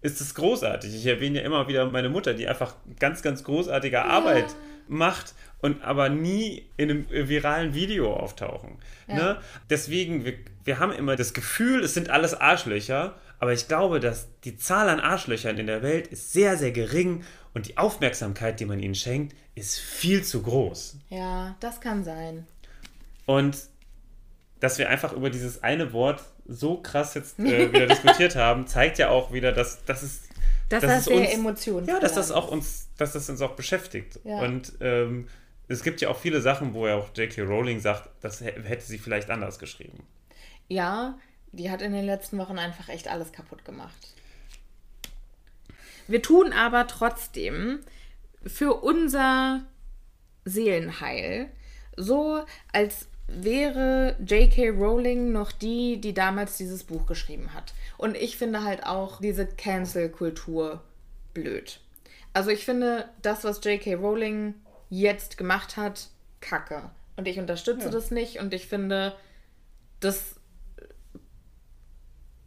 ist 0.02 0.20
es 0.20 0.34
großartig. 0.34 0.94
Ich 0.94 1.06
erwähne 1.06 1.40
ja 1.40 1.44
immer 1.44 1.68
wieder 1.68 1.90
meine 1.90 2.08
Mutter, 2.08 2.32
die 2.34 2.46
einfach 2.48 2.74
ganz, 2.98 3.22
ganz 3.22 3.44
großartige 3.44 4.02
Arbeit 4.04 4.54
macht 4.88 5.34
und 5.62 5.82
aber 5.82 6.08
nie 6.08 6.66
in 6.76 6.90
einem 6.90 7.06
viralen 7.10 7.74
Video 7.74 8.14
auftauchen. 8.14 8.78
Ne? 9.06 9.38
Deswegen, 9.68 10.24
wir, 10.24 10.34
wir 10.64 10.78
haben 10.78 10.92
immer 10.92 11.16
das 11.16 11.34
Gefühl, 11.34 11.84
es 11.84 11.94
sind 11.94 12.10
alles 12.10 12.34
Arschlöcher, 12.34 13.16
aber 13.38 13.52
ich 13.52 13.68
glaube, 13.68 14.00
dass 14.00 14.28
die 14.44 14.56
Zahl 14.56 14.88
an 14.88 15.00
Arschlöchern 15.00 15.58
in 15.58 15.66
der 15.66 15.82
Welt 15.82 16.06
ist 16.08 16.32
sehr, 16.32 16.56
sehr 16.56 16.72
gering 16.72 17.24
und 17.54 17.66
die 17.68 17.76
Aufmerksamkeit, 17.78 18.60
die 18.60 18.64
man 18.66 18.78
ihnen 18.78 18.94
schenkt, 18.94 19.34
ist 19.54 19.78
viel 19.78 20.22
zu 20.24 20.42
groß. 20.42 20.96
Ja, 21.10 21.56
das 21.60 21.80
kann 21.80 22.04
sein. 22.04 22.46
Und 23.26 23.56
dass 24.60 24.78
wir 24.78 24.88
einfach 24.88 25.12
über 25.12 25.30
dieses 25.30 25.62
eine 25.62 25.92
Wort 25.92 26.22
so 26.46 26.76
krass 26.76 27.14
jetzt 27.14 27.38
äh, 27.38 27.72
wieder 27.72 27.86
diskutiert 27.86 28.36
haben, 28.36 28.66
zeigt 28.66 28.98
ja 28.98 29.08
auch 29.08 29.32
wieder, 29.32 29.52
dass, 29.52 29.84
dass 29.84 30.02
es 30.02 30.20
Dass 30.68 30.82
das 30.82 31.04
sehr 31.06 31.16
uns- 31.16 31.30
Emotionen 31.32 31.86
ja, 31.86 31.98
dass 32.00 32.14
das 32.14 32.30
auch 32.32 32.48
uns, 32.50 32.88
dass 32.98 33.12
das 33.12 33.28
uns 33.30 33.40
auch 33.40 33.52
beschäftigt. 33.56 34.18
Ja. 34.24 34.40
Und 34.40 34.72
ähm, 34.80 35.28
es 35.70 35.82
gibt 35.82 36.00
ja 36.00 36.08
auch 36.08 36.18
viele 36.18 36.40
Sachen, 36.40 36.74
wo 36.74 36.86
ja 36.86 36.96
auch 36.96 37.08
J.K. 37.14 37.42
Rowling 37.42 37.80
sagt, 37.80 38.08
das 38.20 38.40
hä- 38.42 38.60
hätte 38.64 38.84
sie 38.84 38.98
vielleicht 38.98 39.30
anders 39.30 39.58
geschrieben. 39.58 40.04
Ja, 40.68 41.18
die 41.52 41.70
hat 41.70 41.80
in 41.82 41.92
den 41.92 42.04
letzten 42.04 42.38
Wochen 42.38 42.58
einfach 42.58 42.88
echt 42.88 43.08
alles 43.08 43.32
kaputt 43.32 43.64
gemacht. 43.64 44.14
Wir 46.08 46.22
tun 46.22 46.52
aber 46.52 46.86
trotzdem 46.86 47.80
für 48.44 48.74
unser 48.82 49.62
Seelenheil 50.44 51.50
so, 51.96 52.44
als 52.72 53.06
wäre 53.28 54.16
J.K. 54.26 54.70
Rowling 54.70 55.30
noch 55.30 55.52
die, 55.52 56.00
die 56.00 56.14
damals 56.14 56.56
dieses 56.56 56.82
Buch 56.82 57.06
geschrieben 57.06 57.54
hat. 57.54 57.74
Und 57.96 58.16
ich 58.16 58.36
finde 58.36 58.64
halt 58.64 58.84
auch 58.86 59.20
diese 59.20 59.46
Cancel-Kultur 59.46 60.82
blöd. 61.32 61.80
Also 62.32 62.50
ich 62.50 62.64
finde 62.64 63.08
das, 63.22 63.44
was 63.44 63.62
J.K. 63.64 63.94
Rowling 63.94 64.54
jetzt 64.90 65.38
gemacht 65.38 65.76
hat, 65.76 66.08
kacke. 66.40 66.90
Und 67.16 67.26
ich 67.26 67.38
unterstütze 67.38 67.90
das 67.90 68.10
nicht 68.10 68.38
und 68.38 68.52
ich 68.52 68.66
finde, 68.66 69.14
das 70.00 70.36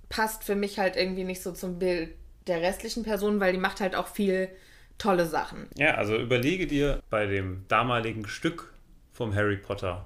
passt 0.10 0.44
für 0.44 0.56
mich 0.56 0.78
halt 0.78 0.96
irgendwie 0.96 1.24
nicht 1.24 1.42
so 1.42 1.52
zum 1.52 1.80
Bild 1.80 2.16
der 2.48 2.62
restlichen 2.62 3.04
Person, 3.04 3.40
weil 3.40 3.54
die 3.54 3.60
macht 3.60 3.80
halt 3.82 3.96
auch 3.96 4.08
viel 4.08 4.50
tolle 4.98 5.26
Sachen. 5.26 5.68
Ja, 5.76 5.96
also 5.96 6.16
überlege 6.16 6.68
dir 6.68 7.02
bei 7.10 7.26
dem 7.26 7.66
damaligen 7.68 8.28
Stück 8.28 8.74
vom 9.12 9.34
Harry 9.34 9.58
Potter, 9.58 10.06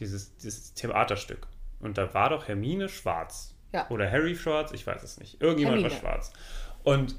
dieses, 0.00 0.36
dieses 0.36 0.74
Theaterstück. 0.74 1.46
Und 1.80 1.98
da 1.98 2.14
war 2.14 2.30
doch 2.30 2.48
Hermine 2.48 2.88
schwarz. 2.88 3.54
Ja. 3.72 3.88
Oder 3.90 4.10
Harry 4.10 4.34
schwarz, 4.34 4.72
ich 4.72 4.86
weiß 4.86 5.02
es 5.02 5.18
nicht. 5.18 5.40
Irgendjemand 5.40 5.82
Hermine. 5.82 5.94
war 5.94 6.00
schwarz. 6.00 6.32
Und 6.82 7.16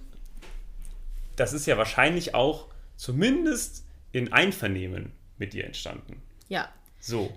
das 1.36 1.54
ist 1.54 1.66
ja 1.68 1.78
wahrscheinlich 1.78 2.36
auch 2.36 2.68
zumindest 2.96 3.86
in 4.12 4.34
Einvernehmen 4.34 5.12
mit 5.38 5.54
ihr 5.54 5.66
entstanden. 5.66 6.22
Ja, 6.48 6.70
So. 7.00 7.34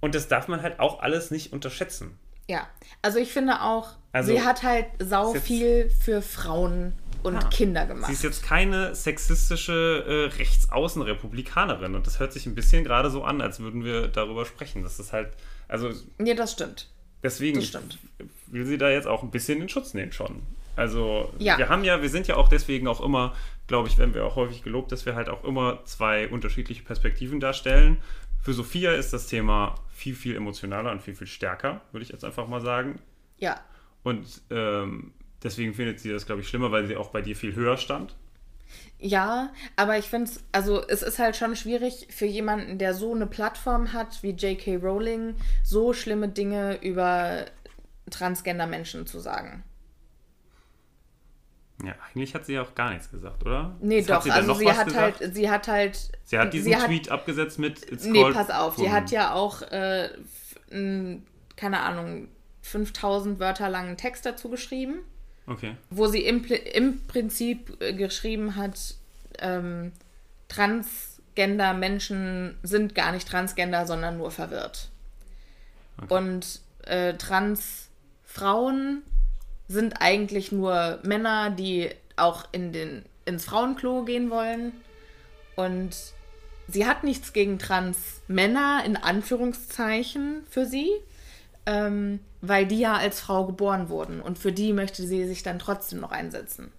Und 0.00 0.14
das 0.16 0.26
darf 0.28 0.48
man 0.48 0.62
halt 0.62 0.80
auch 0.80 1.00
alles 1.00 1.30
nicht 1.30 1.52
unterschätzen. 1.52 2.18
ja. 2.48 2.66
Also 3.02 3.18
ich 3.18 3.32
finde 3.32 3.62
auch, 3.62 3.90
Also, 4.12 4.32
sie 4.32 4.42
hat 4.42 4.62
halt 4.62 4.86
sau 5.00 5.34
viel 5.34 5.90
für 5.90 6.22
Frauen 6.22 6.92
und 7.24 7.34
Ja. 7.34 7.48
Kinder 7.50 7.86
gemacht. 7.86 8.06
Sie 8.08 8.12
ist 8.12 8.22
jetzt 8.22 8.42
keine 8.44 8.94
sexistische 8.94 10.30
äh, 10.32 10.36
Rechtsaußen-Republikanerin 10.36 11.94
und 11.94 12.06
das 12.06 12.18
hört 12.20 12.32
sich 12.32 12.46
ein 12.46 12.54
bisschen 12.54 12.84
gerade 12.84 13.10
so 13.10 13.24
an, 13.24 13.40
als 13.40 13.60
würden 13.60 13.84
wir 13.84 14.08
darüber 14.08 14.44
sprechen. 14.44 14.82
Das 14.82 14.98
ist 14.98 15.12
halt, 15.12 15.32
also 15.68 15.90
nee, 16.18 16.34
das 16.34 16.52
stimmt. 16.52 16.88
deswegen 17.22 17.56
Das 17.60 17.68
stimmt. 17.68 17.98
will 18.46 18.66
sie 18.66 18.78
da 18.78 18.90
jetzt 18.90 19.06
auch 19.06 19.22
ein 19.22 19.30
bisschen 19.30 19.60
in 19.60 19.68
Schutz 19.68 19.94
nehmen 19.94 20.12
schon. 20.12 20.42
Also 20.76 21.32
Ja. 21.38 21.58
wir 21.58 21.68
haben 21.68 21.84
ja, 21.84 22.00
wir 22.02 22.08
sind 22.08 22.26
ja 22.28 22.36
auch 22.36 22.48
deswegen 22.48 22.88
auch 22.88 23.00
immer, 23.00 23.34
glaube 23.66 23.88
ich, 23.88 23.98
werden 23.98 24.14
wir 24.14 24.24
auch 24.24 24.36
häufig 24.36 24.62
gelobt, 24.62 24.92
dass 24.92 25.06
wir 25.06 25.14
halt 25.14 25.28
auch 25.28 25.44
immer 25.44 25.84
zwei 25.84 26.28
unterschiedliche 26.28 26.82
Perspektiven 26.82 27.40
darstellen. 27.40 27.98
Für 28.40 28.52
Sophia 28.52 28.92
ist 28.92 29.12
das 29.12 29.26
Thema 29.28 29.76
viel, 29.88 30.14
viel 30.14 30.36
emotionaler 30.36 30.90
und 30.90 31.02
viel, 31.02 31.14
viel 31.14 31.26
stärker, 31.28 31.80
würde 31.92 32.04
ich 32.04 32.10
jetzt 32.10 32.24
einfach 32.24 32.48
mal 32.48 32.60
sagen. 32.60 33.00
Ja, 33.38 33.60
Und 34.02 34.42
ähm, 34.50 35.12
deswegen 35.42 35.74
findet 35.74 36.00
sie 36.00 36.10
das, 36.10 36.26
glaube 36.26 36.40
ich, 36.40 36.48
schlimmer, 36.48 36.72
weil 36.72 36.86
sie 36.86 36.96
auch 36.96 37.10
bei 37.10 37.22
dir 37.22 37.36
viel 37.36 37.54
höher 37.54 37.76
stand. 37.76 38.16
Ja, 38.98 39.52
aber 39.76 39.98
ich 39.98 40.06
finde 40.06 40.30
es, 40.30 40.44
also 40.52 40.86
es 40.86 41.02
ist 41.02 41.18
halt 41.18 41.36
schon 41.36 41.56
schwierig 41.56 42.06
für 42.10 42.26
jemanden, 42.26 42.78
der 42.78 42.94
so 42.94 43.14
eine 43.14 43.26
Plattform 43.26 43.92
hat 43.92 44.22
wie 44.22 44.30
J.K. 44.30 44.76
Rowling, 44.76 45.34
so 45.62 45.92
schlimme 45.92 46.28
Dinge 46.28 46.80
über 46.82 47.46
Transgender-Menschen 48.10 49.06
zu 49.06 49.18
sagen. 49.18 49.64
Ja, 51.84 51.94
eigentlich 52.14 52.34
hat 52.34 52.46
sie 52.46 52.52
ja 52.54 52.62
auch 52.62 52.74
gar 52.74 52.90
nichts 52.90 53.10
gesagt, 53.10 53.44
oder? 53.44 53.74
Nee, 53.80 53.98
Was 54.00 54.06
doch, 54.06 54.14
hat 54.16 54.22
sie 54.22 54.30
also 54.30 54.48
noch 54.52 54.58
sie 54.58 54.70
hat 54.72 54.86
gesagt? 54.86 55.20
halt, 55.20 55.34
sie 55.34 55.50
hat 55.50 55.68
halt. 55.68 56.10
Sie 56.24 56.38
hat 56.38 56.52
diesen 56.52 56.66
sie 56.68 56.76
hat- 56.76 56.86
Tweet 56.86 57.08
abgesetzt 57.10 57.58
mit 57.58 57.90
It's 57.90 58.04
Nee, 58.04 58.30
pass 58.32 58.50
auf, 58.50 58.76
sie 58.76 58.84
Fun. 58.84 58.92
hat 58.92 59.10
ja 59.10 59.32
auch, 59.34 59.62
äh, 59.62 60.10
keine 61.56 61.80
Ahnung, 61.80 62.28
5000 62.62 63.40
Wörter 63.40 63.68
langen 63.68 63.96
Text 63.96 64.24
dazu 64.24 64.48
geschrieben, 64.48 65.00
Okay. 65.48 65.76
wo 65.90 66.06
sie 66.06 66.20
im, 66.24 66.44
im 66.44 67.04
Prinzip 67.06 67.76
äh, 67.82 67.92
geschrieben 67.94 68.54
hat, 68.56 68.94
ähm, 69.40 69.90
Transgender-Menschen 71.34 72.58
sind 72.62 72.94
gar 72.94 73.12
nicht 73.12 73.26
Transgender, 73.28 73.86
sondern 73.86 74.18
nur 74.18 74.30
verwirrt. 74.30 74.88
Und 76.08 76.60
äh, 76.84 77.14
Transfrauen 77.14 77.88
Frauen 78.24 79.02
sind 79.72 79.94
eigentlich 80.00 80.52
nur 80.52 81.00
Männer, 81.02 81.50
die 81.50 81.90
auch 82.16 82.46
in 82.52 82.72
den, 82.72 83.04
ins 83.24 83.44
Frauenklo 83.44 84.04
gehen 84.04 84.30
wollen. 84.30 84.72
Und 85.56 85.96
sie 86.68 86.86
hat 86.86 87.04
nichts 87.04 87.32
gegen 87.32 87.58
Trans-Männer, 87.58 88.82
in 88.84 88.96
Anführungszeichen, 88.96 90.44
für 90.48 90.66
sie, 90.66 90.90
ähm, 91.66 92.20
weil 92.40 92.66
die 92.66 92.78
ja 92.78 92.94
als 92.94 93.20
Frau 93.20 93.46
geboren 93.46 93.88
wurden. 93.88 94.20
Und 94.20 94.38
für 94.38 94.52
die 94.52 94.72
möchte 94.72 95.06
sie 95.06 95.26
sich 95.26 95.42
dann 95.42 95.58
trotzdem 95.58 96.00
noch 96.00 96.12
einsetzen. 96.12 96.72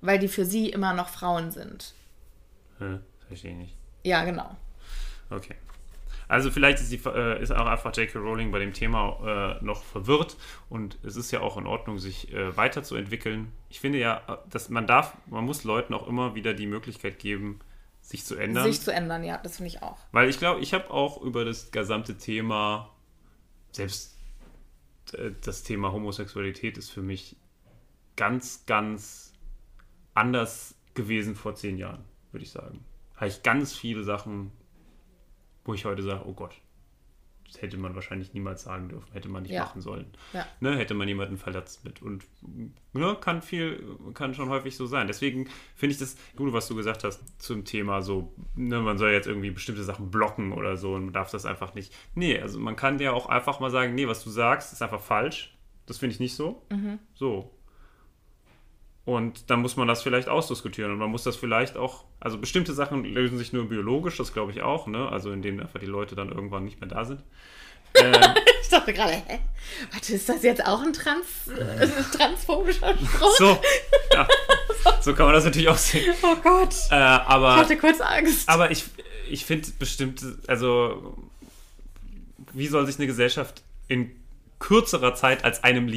Weil 0.00 0.18
die 0.18 0.28
für 0.28 0.44
sie 0.44 0.70
immer 0.70 0.94
noch 0.94 1.08
Frauen 1.08 1.50
sind. 1.50 1.94
Hä? 2.78 2.98
Verstehe 3.28 3.52
ich 3.52 3.56
nicht. 3.56 3.76
Ja, 4.02 4.24
genau. 4.24 4.56
Okay. 5.28 5.54
Also 6.30 6.52
vielleicht 6.52 6.78
ist, 6.78 6.92
die, 6.92 7.00
äh, 7.08 7.42
ist 7.42 7.50
auch 7.50 7.66
einfach 7.66 7.92
J.K. 7.96 8.16
Rowling 8.20 8.52
bei 8.52 8.60
dem 8.60 8.72
Thema 8.72 9.58
äh, 9.60 9.64
noch 9.64 9.82
verwirrt 9.82 10.36
und 10.68 10.96
es 11.02 11.16
ist 11.16 11.32
ja 11.32 11.40
auch 11.40 11.56
in 11.56 11.66
Ordnung, 11.66 11.98
sich 11.98 12.32
äh, 12.32 12.56
weiterzuentwickeln. 12.56 13.50
Ich 13.68 13.80
finde 13.80 13.98
ja, 13.98 14.38
dass 14.48 14.68
man 14.68 14.86
darf, 14.86 15.16
man 15.26 15.44
muss 15.44 15.64
Leuten 15.64 15.92
auch 15.92 16.06
immer 16.06 16.36
wieder 16.36 16.54
die 16.54 16.68
Möglichkeit 16.68 17.18
geben, 17.18 17.58
sich 18.00 18.24
zu 18.24 18.36
ändern. 18.36 18.62
Sich 18.62 18.80
zu 18.80 18.92
ändern, 18.92 19.24
ja, 19.24 19.38
das 19.38 19.56
finde 19.56 19.70
ich 19.70 19.82
auch. 19.82 19.98
Weil 20.12 20.28
ich 20.28 20.38
glaube, 20.38 20.60
ich 20.60 20.72
habe 20.72 20.88
auch 20.92 21.20
über 21.20 21.44
das 21.44 21.72
gesamte 21.72 22.16
Thema, 22.16 22.94
selbst 23.72 24.16
äh, 25.14 25.32
das 25.44 25.64
Thema 25.64 25.90
Homosexualität 25.90 26.78
ist 26.78 26.90
für 26.90 27.02
mich 27.02 27.34
ganz, 28.14 28.66
ganz 28.66 29.32
anders 30.14 30.76
gewesen 30.94 31.34
vor 31.34 31.56
zehn 31.56 31.76
Jahren, 31.76 32.04
würde 32.30 32.44
ich 32.44 32.52
sagen. 32.52 32.84
Habe 33.16 33.26
ich 33.26 33.42
ganz 33.42 33.74
viele 33.74 34.04
Sachen 34.04 34.52
wo 35.64 35.74
ich 35.74 35.84
heute 35.84 36.02
sage, 36.02 36.22
oh 36.26 36.32
Gott, 36.32 36.54
das 37.46 37.62
hätte 37.62 37.76
man 37.78 37.96
wahrscheinlich 37.96 38.32
niemals 38.32 38.62
sagen 38.62 38.88
dürfen, 38.88 39.12
hätte 39.12 39.28
man 39.28 39.42
nicht 39.42 39.50
Ja. 39.52 39.64
machen 39.64 39.80
sollen. 39.80 40.06
Ja. 40.32 40.46
Ne, 40.60 40.76
hätte 40.76 40.94
man 40.94 41.08
jemanden 41.08 41.36
verletzt 41.36 41.84
mit. 41.84 42.00
Und 42.00 42.24
ne, 42.92 43.16
kann 43.20 43.42
viel, 43.42 43.82
kann 44.14 44.34
schon 44.34 44.50
häufig 44.50 44.76
so 44.76 44.86
sein. 44.86 45.08
Deswegen 45.08 45.48
finde 45.74 45.92
ich 45.94 45.98
das 45.98 46.16
gut, 46.36 46.52
was 46.52 46.68
du 46.68 46.76
gesagt 46.76 47.02
hast 47.02 47.42
zum 47.42 47.64
Thema 47.64 48.02
so, 48.02 48.32
ne, 48.54 48.78
man 48.80 48.98
soll 48.98 49.10
jetzt 49.10 49.26
irgendwie 49.26 49.50
bestimmte 49.50 49.82
Sachen 49.82 50.12
blocken 50.12 50.52
oder 50.52 50.76
so 50.76 50.94
und 50.94 51.06
man 51.06 51.12
darf 51.12 51.32
das 51.32 51.44
einfach 51.44 51.74
nicht. 51.74 51.92
Nee, 52.14 52.38
also 52.40 52.60
man 52.60 52.76
kann 52.76 53.00
ja 53.00 53.12
auch 53.12 53.26
einfach 53.26 53.58
mal 53.58 53.70
sagen, 53.70 53.96
nee, 53.96 54.06
was 54.06 54.22
du 54.22 54.30
sagst, 54.30 54.72
ist 54.72 54.82
einfach 54.82 55.00
falsch. 55.00 55.56
Das 55.86 55.98
finde 55.98 56.14
ich 56.14 56.20
nicht 56.20 56.36
so. 56.36 56.62
So. 57.14 57.50
Und 59.06 59.50
dann 59.50 59.60
muss 59.62 59.76
man 59.76 59.88
das 59.88 60.02
vielleicht 60.02 60.28
ausdiskutieren 60.28 60.92
und 60.92 60.98
man 60.98 61.10
muss 61.10 61.22
das 61.24 61.34
vielleicht 61.36 61.76
auch, 61.76 62.04
also 62.20 62.38
bestimmte 62.38 62.74
Sachen 62.74 63.04
lösen 63.04 63.38
sich 63.38 63.52
nur 63.52 63.68
biologisch, 63.68 64.18
das 64.18 64.32
glaube 64.32 64.52
ich 64.52 64.60
auch, 64.62 64.86
ne? 64.86 65.08
Also 65.08 65.32
indem 65.32 65.58
einfach 65.58 65.80
die 65.80 65.86
Leute 65.86 66.14
dann 66.14 66.30
irgendwann 66.30 66.64
nicht 66.64 66.80
mehr 66.80 66.88
da 66.88 67.04
sind. 67.04 67.22
Ähm, 67.94 68.12
Ich 68.62 68.68
dachte 68.68 68.92
gerade, 68.92 69.14
hä? 69.26 69.40
Warte, 69.90 70.12
ist 70.14 70.28
das 70.28 70.44
jetzt 70.44 70.64
auch 70.64 70.80
ein 70.80 70.92
Trans, 70.92 71.48
äh, 71.48 71.88
transphobischer 72.16 72.94
Spruch? 72.96 73.36
so, 73.36 73.58
ja, 74.12 74.28
so 75.00 75.12
kann 75.12 75.26
man 75.26 75.34
das 75.34 75.44
natürlich 75.44 75.68
auch 75.68 75.76
sehen. 75.76 76.14
Oh 76.22 76.36
Gott. 76.40 76.72
Äh, 76.90 76.94
aber, 76.94 77.54
Ich 77.56 77.60
hatte 77.62 77.76
kurz 77.78 78.00
Angst. 78.00 78.48
aber 78.48 78.70
ich, 78.70 78.84
ich 79.28 79.44
finde 79.44 79.68
bestimmte, 79.76 80.38
also 80.46 81.16
wie 82.52 82.68
soll 82.68 82.86
sich 82.86 82.96
eine 82.98 83.08
Gesellschaft 83.08 83.62
in 83.88 84.12
kürzerer 84.60 85.16
Zeit 85.16 85.42
als 85.42 85.64
einem 85.64 85.88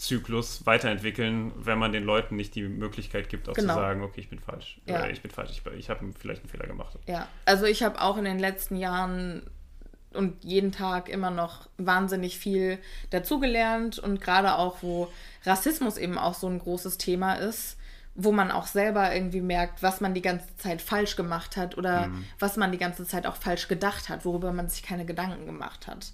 Lebenszyklus 0.00 0.64
weiterentwickeln, 0.66 1.52
wenn 1.56 1.78
man 1.78 1.92
den 1.92 2.04
Leuten 2.04 2.36
nicht 2.36 2.54
die 2.54 2.62
Möglichkeit 2.62 3.28
gibt, 3.28 3.48
auch 3.48 3.54
Genau. 3.54 3.74
zu 3.74 3.80
sagen, 3.80 4.02
okay, 4.02 4.20
ich 4.20 4.30
bin 4.30 4.38
falsch. 4.38 4.80
Ja. 4.86 4.96
Oder 4.96 5.10
ich 5.10 5.20
bin 5.20 5.30
falsch, 5.30 5.50
ich, 5.50 5.72
ich 5.78 5.90
habe 5.90 6.10
vielleicht 6.18 6.42
einen 6.42 6.48
Fehler 6.50 6.66
gemacht. 6.66 6.98
Ja, 7.06 7.28
also 7.44 7.66
ich 7.66 7.82
habe 7.82 8.00
auch 8.00 8.16
in 8.16 8.24
den 8.24 8.38
letzten 8.38 8.76
Jahren 8.76 9.42
und 10.12 10.42
jeden 10.42 10.72
Tag 10.72 11.08
immer 11.08 11.30
noch 11.30 11.68
wahnsinnig 11.76 12.38
viel 12.38 12.78
dazugelernt 13.10 13.98
und 13.98 14.20
gerade 14.20 14.56
auch, 14.56 14.82
wo 14.82 15.12
Rassismus 15.44 15.98
eben 15.98 16.18
auch 16.18 16.34
so 16.34 16.48
ein 16.48 16.58
großes 16.58 16.98
Thema 16.98 17.34
ist, 17.34 17.76
wo 18.16 18.32
man 18.32 18.50
auch 18.50 18.66
selber 18.66 19.14
irgendwie 19.14 19.40
merkt, 19.40 19.82
was 19.82 20.00
man 20.00 20.14
die 20.14 20.22
ganze 20.22 20.56
Zeit 20.56 20.82
falsch 20.82 21.14
gemacht 21.14 21.56
hat 21.56 21.78
oder 21.78 22.10
was 22.40 22.56
man 22.56 22.72
die 22.72 22.78
ganze 22.78 23.06
Zeit 23.06 23.24
auch 23.26 23.36
falsch 23.36 23.68
gedacht 23.68 24.08
hat, 24.08 24.24
worüber 24.24 24.52
man 24.52 24.68
sich 24.68 24.82
keine 24.82 25.04
Gedanken 25.04 25.46
gemacht 25.46 25.86
hat. 25.86 26.12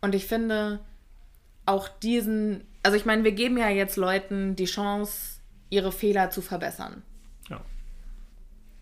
Und 0.00 0.14
ich 0.14 0.26
finde 0.26 0.80
auch 1.64 1.88
diesen, 1.88 2.64
also 2.86 2.96
ich 2.96 3.04
meine, 3.04 3.24
wir 3.24 3.32
geben 3.32 3.58
ja 3.58 3.68
jetzt 3.68 3.96
Leuten 3.96 4.54
die 4.54 4.66
Chance, 4.66 5.40
ihre 5.70 5.90
Fehler 5.90 6.30
zu 6.30 6.40
verbessern. 6.40 7.02
Ja. 7.50 7.60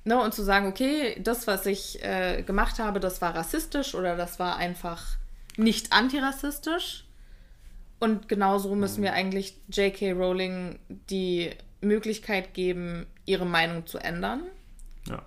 Ne, 0.05 0.21
und 0.21 0.35
zu 0.35 0.43
sagen, 0.43 0.67
okay, 0.67 1.19
das, 1.23 1.47
was 1.47 1.65
ich 1.65 2.05
äh, 2.05 2.43
gemacht 2.43 2.79
habe, 2.79 3.01
das 3.01 3.23
war 3.23 3.35
rassistisch 3.35 3.95
oder 3.95 4.15
das 4.15 4.39
war 4.39 4.59
einfach 4.59 5.17
nicht 5.57 5.95
antirassistisch. 5.95 7.07
Und 7.99 8.29
genauso 8.29 8.75
müssen 8.75 9.03
wir 9.03 9.15
eigentlich 9.15 9.57
J.K. 9.73 10.13
Rowling 10.13 10.79
die 11.09 11.53
Möglichkeit 11.81 12.53
geben, 12.53 13.07
ihre 13.25 13.47
Meinung 13.47 13.87
zu 13.87 13.97
ändern. 13.97 14.43
Ja. 15.09 15.25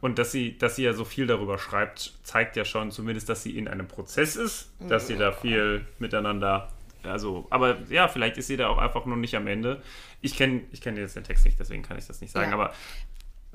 Und 0.00 0.18
dass 0.18 0.32
sie, 0.32 0.58
dass 0.58 0.74
sie 0.74 0.82
ja 0.82 0.92
so 0.92 1.04
viel 1.04 1.28
darüber 1.28 1.56
schreibt, 1.56 2.14
zeigt 2.24 2.56
ja 2.56 2.64
schon 2.64 2.90
zumindest, 2.90 3.28
dass 3.28 3.44
sie 3.44 3.56
in 3.56 3.68
einem 3.68 3.86
Prozess 3.86 4.34
ist, 4.34 4.72
dass 4.80 5.06
sie 5.06 5.16
da 5.16 5.30
viel 5.30 5.86
miteinander. 6.00 6.72
Also, 7.04 7.46
aber 7.50 7.78
ja, 7.88 8.08
vielleicht 8.08 8.38
ist 8.38 8.46
sie 8.46 8.56
da 8.56 8.68
auch 8.68 8.78
einfach 8.78 9.06
nur 9.06 9.16
nicht 9.16 9.34
am 9.36 9.46
Ende. 9.46 9.82
Ich 10.20 10.36
kenne 10.36 10.62
ich 10.72 10.80
kenn 10.80 10.96
jetzt 10.96 11.16
den 11.16 11.24
Text 11.24 11.44
nicht, 11.44 11.58
deswegen 11.58 11.82
kann 11.82 11.98
ich 11.98 12.06
das 12.06 12.20
nicht 12.20 12.32
sagen. 12.32 12.50
Ja. 12.50 12.54
Aber 12.54 12.72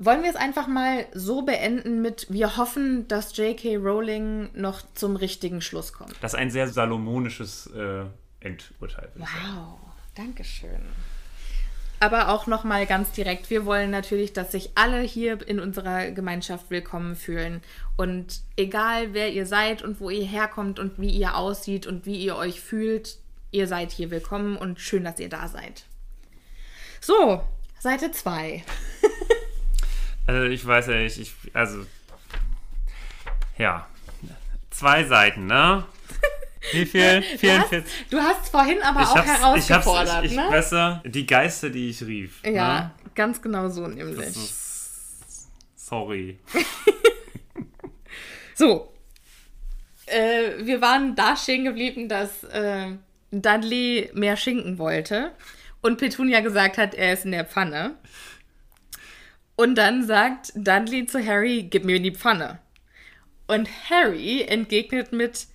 Wollen 0.00 0.22
wir 0.22 0.30
es 0.30 0.36
einfach 0.36 0.68
mal 0.68 1.06
so 1.12 1.42
beenden 1.42 2.02
mit, 2.02 2.28
wir 2.30 2.56
hoffen, 2.56 3.08
dass 3.08 3.36
J.K. 3.36 3.78
Rowling 3.78 4.50
noch 4.54 4.80
zum 4.94 5.16
richtigen 5.16 5.60
Schluss 5.60 5.92
kommt. 5.92 6.14
das 6.20 6.34
ist 6.34 6.38
ein 6.38 6.52
sehr 6.52 6.68
salomonisches 6.68 7.66
äh, 7.74 8.04
Endurteil. 8.38 9.10
Wow, 9.16 9.80
danke 10.14 10.44
schön. 10.44 10.82
Aber 12.00 12.28
auch 12.28 12.46
nochmal 12.46 12.86
ganz 12.86 13.10
direkt, 13.10 13.50
wir 13.50 13.66
wollen 13.66 13.90
natürlich, 13.90 14.32
dass 14.32 14.52
sich 14.52 14.70
alle 14.76 15.00
hier 15.00 15.44
in 15.48 15.58
unserer 15.58 16.12
Gemeinschaft 16.12 16.70
willkommen 16.70 17.16
fühlen. 17.16 17.60
Und 17.96 18.42
egal 18.56 19.14
wer 19.14 19.32
ihr 19.32 19.46
seid 19.46 19.82
und 19.82 19.98
wo 20.00 20.10
ihr 20.10 20.24
herkommt 20.24 20.78
und 20.78 21.00
wie 21.00 21.10
ihr 21.10 21.36
aussieht 21.36 21.88
und 21.88 22.06
wie 22.06 22.22
ihr 22.22 22.36
euch 22.36 22.60
fühlt, 22.60 23.18
ihr 23.50 23.66
seid 23.66 23.92
hier 23.92 24.10
willkommen 24.10 24.56
und 24.56 24.80
schön, 24.80 25.04
dass 25.04 25.18
ihr 25.18 25.28
da 25.28 25.48
seid. 25.48 25.84
So, 27.00 27.42
Seite 27.78 28.10
2. 28.10 28.64
Also 30.26 30.44
ich 30.44 30.66
weiß 30.66 30.88
ja 30.88 30.96
nicht, 30.96 31.16
ich, 31.16 31.32
also 31.54 31.86
ja, 33.56 33.88
zwei 34.68 35.04
Seiten, 35.04 35.46
ne? 35.46 35.86
Wie 36.72 36.84
viel? 36.84 37.22
Du 37.22 37.26
hast, 37.26 37.40
44. 37.40 37.84
du 38.10 38.18
hast 38.18 38.48
vorhin 38.50 38.82
aber 38.82 39.08
auch 39.08 39.16
ich 39.16 39.24
herausgefordert, 39.24 40.24
ich, 40.26 40.32
ich, 40.32 40.36
ne? 40.36 40.48
besser, 40.50 41.02
die 41.06 41.24
Geister, 41.24 41.70
die 41.70 41.88
ich 41.88 42.02
rief. 42.02 42.44
Ja, 42.44 42.80
Ne? 42.80 42.90
ganz 43.14 43.40
genau 43.40 43.70
so 43.70 43.86
nämlich. 43.86 44.18
ist, 44.18 45.48
sorry. 45.76 46.38
So. 48.54 48.92
Äh, 50.04 50.62
wir 50.66 50.82
waren 50.82 51.16
da 51.16 51.36
stehen 51.36 51.64
geblieben, 51.64 52.06
dass 52.06 52.44
äh, 52.44 52.88
Dudley 53.30 54.10
mehr 54.14 54.36
Schinken 54.36 54.78
wollte 54.78 55.32
und 55.80 55.98
Petunia 55.98 56.40
gesagt 56.40 56.78
hat, 56.78 56.94
er 56.94 57.12
ist 57.12 57.24
in 57.24 57.32
der 57.32 57.44
Pfanne. 57.44 57.96
Und 59.56 59.76
dann 59.76 60.06
sagt 60.06 60.52
Dudley 60.54 61.06
zu 61.06 61.24
Harry, 61.24 61.64
gib 61.64 61.84
mir 61.84 62.00
die 62.00 62.14
Pfanne. 62.14 62.60
Und 63.46 63.68
Harry 63.90 64.42
entgegnet 64.42 65.12
mit, 65.12 65.46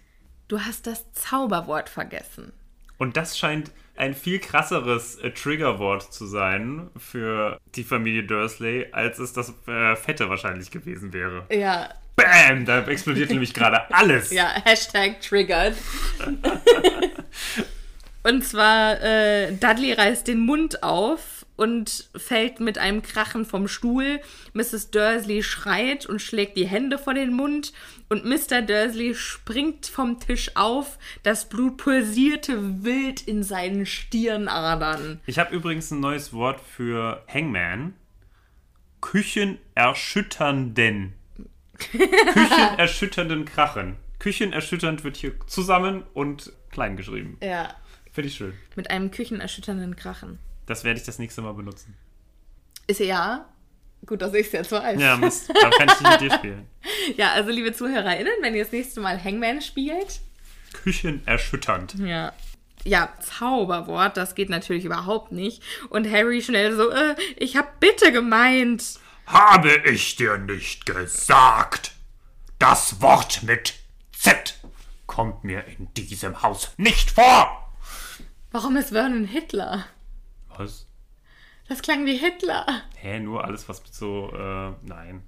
du 0.47 0.59
hast 0.59 0.88
das 0.88 1.11
Zauberwort 1.13 1.89
vergessen. 1.89 2.51
Und 2.97 3.17
das 3.17 3.38
scheint 3.38 3.71
ein 3.95 4.13
viel 4.15 4.39
krasseres 4.39 5.17
äh, 5.17 5.32
Triggerwort 5.32 6.13
zu 6.13 6.26
sein 6.26 6.89
für 6.97 7.59
die 7.76 7.84
Familie 7.84 8.24
Dursley, 8.24 8.88
als 8.91 9.19
es 9.19 9.34
das 9.34 9.53
äh, 9.67 9.95
Fette 9.95 10.30
wahrscheinlich 10.30 10.71
gewesen 10.71 11.13
wäre. 11.13 11.45
Ja, 11.51 11.93
Bam! 12.16 12.66
Da 12.66 12.86
explodiert 12.86 13.30
nämlich 13.30 13.53
gerade 13.53 13.91
alles. 13.93 14.32
Ja, 14.32 14.49
Hashtag 14.64 15.22
triggered. 15.22 15.76
und 18.24 18.45
zwar, 18.45 19.01
äh, 19.01 19.53
Dudley 19.53 19.93
reißt 19.93 20.28
den 20.28 20.39
Mund 20.39 20.84
auf 20.84 21.43
und 21.55 22.09
fällt 22.16 22.59
mit 22.59 22.78
einem 22.78 23.01
Krachen 23.01 23.45
vom 23.45 23.68
Stuhl. 23.68 24.20
Mrs. 24.53 24.91
Dursley 24.91 25.43
schreit 25.43 26.05
und 26.05 26.22
schlägt 26.22 26.57
die 26.57 26.68
Hände 26.68 26.97
vor 26.97 27.14
den 27.14 27.34
Mund. 27.34 27.74
Und 28.09 28.26
Mr. 28.26 28.61
Dursley 28.61 29.16
springt 29.16 29.86
vom 29.86 30.20
Tisch 30.20 30.51
auf. 30.55 30.97
Das 31.24 31.49
Blut 31.49 31.78
pulsierte 31.78 32.84
wild 32.84 33.22
in 33.22 33.43
seinen 33.43 33.86
Stirnadern. 33.86 35.20
Ich 35.26 35.39
habe 35.39 35.55
übrigens 35.55 35.91
ein 35.91 35.99
neues 35.99 36.34
Wort 36.34 36.59
für 36.59 37.24
Hangman. 37.32 37.93
Küchenerschütternden. 39.01 41.14
Küchenerschütternden 42.34 43.45
Krachen. 43.45 43.97
Küchenerschütternd 44.19 45.03
wird 45.03 45.17
hier 45.17 45.34
zusammen 45.47 46.03
und 46.13 46.51
klein 46.71 46.95
geschrieben. 46.97 47.38
Ja, 47.41 47.75
Finde 48.11 48.29
ich 48.29 48.36
schön. 48.36 48.53
mit 48.75 48.89
einem 48.89 49.11
küchenerschütternden 49.11 49.95
Krachen. 49.95 50.39
Das 50.65 50.84
werde 50.84 50.99
ich 50.99 51.05
das 51.05 51.19
nächste 51.19 51.41
Mal 51.41 51.53
benutzen. 51.53 51.95
Ist 52.88 52.99
ja 52.99 53.45
gut, 54.05 54.21
dass 54.21 54.34
ich 54.34 54.47
es 54.47 54.51
jetzt 54.53 54.71
weiß. 54.71 54.99
Ja, 54.99 55.17
Mist. 55.17 55.49
Da 55.49 55.69
kann 55.71 55.88
ich 55.89 55.99
nicht 56.01 56.11
mit 56.11 56.21
dir 56.21 56.38
spielen. 56.38 56.67
Ja, 57.17 57.34
also 57.34 57.49
liebe 57.49 57.73
ZuhörerInnen, 57.73 58.31
wenn 58.41 58.55
ihr 58.55 58.63
das 58.63 58.71
nächste 58.71 59.01
Mal 59.01 59.21
Hangman 59.21 59.61
spielt, 59.61 60.21
Küchenerschütternd. 60.73 61.95
Ja. 61.99 62.34
Ja, 62.86 63.13
Zauberwort, 63.21 64.17
das 64.17 64.36
geht 64.36 64.49
natürlich 64.49 64.84
überhaupt 64.86 65.31
nicht. 65.31 65.61
Und 65.89 66.09
Harry 66.09 66.41
schnell 66.41 66.75
so, 66.75 66.89
äh, 66.91 67.15
ich 67.38 67.55
hab 67.55 67.79
bitte 67.79 68.11
gemeint. 68.11 68.99
Habe 69.26 69.76
ich 69.89 70.15
dir 70.15 70.38
nicht 70.38 70.86
gesagt? 70.86 71.93
Das 72.59 73.01
Wort 73.01 73.43
mit 73.43 73.76
Z 74.11 74.59
kommt 75.07 75.43
mir 75.43 75.65
in 75.65 75.93
diesem 75.93 76.41
Haus 76.41 76.71
nicht 76.78 77.11
vor. 77.11 77.74
Warum 78.51 78.76
ist 78.76 78.89
Vernon 78.89 79.26
Hitler? 79.26 79.86
Was? 80.49 80.88
Das 81.67 81.82
klang 81.82 82.05
wie 82.05 82.17
Hitler. 82.17 82.84
Hä, 82.95 83.19
nur 83.19 83.43
alles, 83.43 83.67
was 83.69 83.82
mit 83.84 83.93
so, 83.93 84.32
äh, 84.34 84.74
nein. 84.84 85.24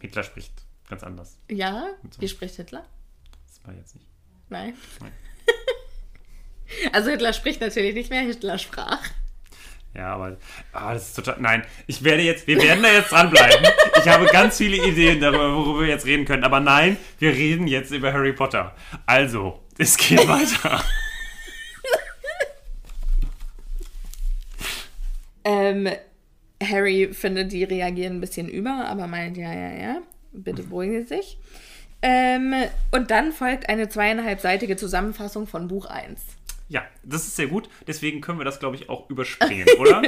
Hitler 0.00 0.22
spricht 0.22 0.52
ganz 0.88 1.02
anders. 1.02 1.38
Ja? 1.50 1.88
Wie 2.18 2.28
spricht 2.28 2.56
Hitler? 2.56 2.86
Das 3.46 3.64
war 3.64 3.74
jetzt 3.74 3.94
nicht. 3.94 4.06
Nein. 4.48 4.76
Nein. 5.00 5.12
Also 6.92 7.10
Hitler 7.10 7.32
spricht 7.34 7.60
natürlich 7.60 7.94
nicht 7.94 8.10
mehr, 8.10 8.22
Hitler 8.22 8.58
sprach. 8.58 9.00
Ja, 9.94 10.14
aber 10.14 10.36
ah, 10.72 10.92
das 10.92 11.08
ist 11.08 11.14
total. 11.14 11.36
Nein, 11.38 11.64
ich 11.86 12.02
werde 12.02 12.22
jetzt, 12.22 12.46
wir 12.46 12.60
werden 12.60 12.82
da 12.82 12.92
jetzt 12.92 13.12
dranbleiben. 13.12 13.66
Ich 13.96 14.08
habe 14.08 14.26
ganz 14.26 14.56
viele 14.56 14.84
Ideen 14.84 15.20
darüber, 15.20 15.54
worüber 15.54 15.80
wir 15.82 15.88
jetzt 15.88 16.04
reden 16.04 16.24
können. 16.24 16.42
Aber 16.42 16.58
nein, 16.60 16.96
wir 17.20 17.30
reden 17.30 17.68
jetzt 17.68 17.92
über 17.92 18.12
Harry 18.12 18.32
Potter. 18.32 18.74
Also, 19.06 19.60
es 19.78 19.96
geht 19.96 20.18
weiter. 20.28 20.82
Ähm, 25.44 25.88
Harry 26.62 27.10
findet, 27.12 27.52
die 27.52 27.64
reagieren 27.64 28.16
ein 28.16 28.20
bisschen 28.20 28.48
über, 28.48 28.86
aber 28.86 29.06
meint, 29.06 29.36
ja, 29.36 29.52
ja, 29.52 29.70
ja, 29.74 30.02
bitte 30.32 30.62
beruhigen 30.62 31.06
Sie 31.06 31.16
sich. 31.16 31.38
Ähm, 32.02 32.54
und 32.90 33.10
dann 33.10 33.32
folgt 33.32 33.68
eine 33.68 33.88
zweieinhalbseitige 33.88 34.76
Zusammenfassung 34.76 35.46
von 35.46 35.68
Buch 35.68 35.86
1. 35.86 36.20
Ja, 36.68 36.82
das 37.02 37.26
ist 37.26 37.36
sehr 37.36 37.46
gut. 37.48 37.68
Deswegen 37.86 38.20
können 38.20 38.38
wir 38.38 38.44
das, 38.44 38.58
glaube 38.58 38.76
ich, 38.76 38.88
auch 38.88 39.10
überspringen, 39.10 39.66
oder? 39.78 40.02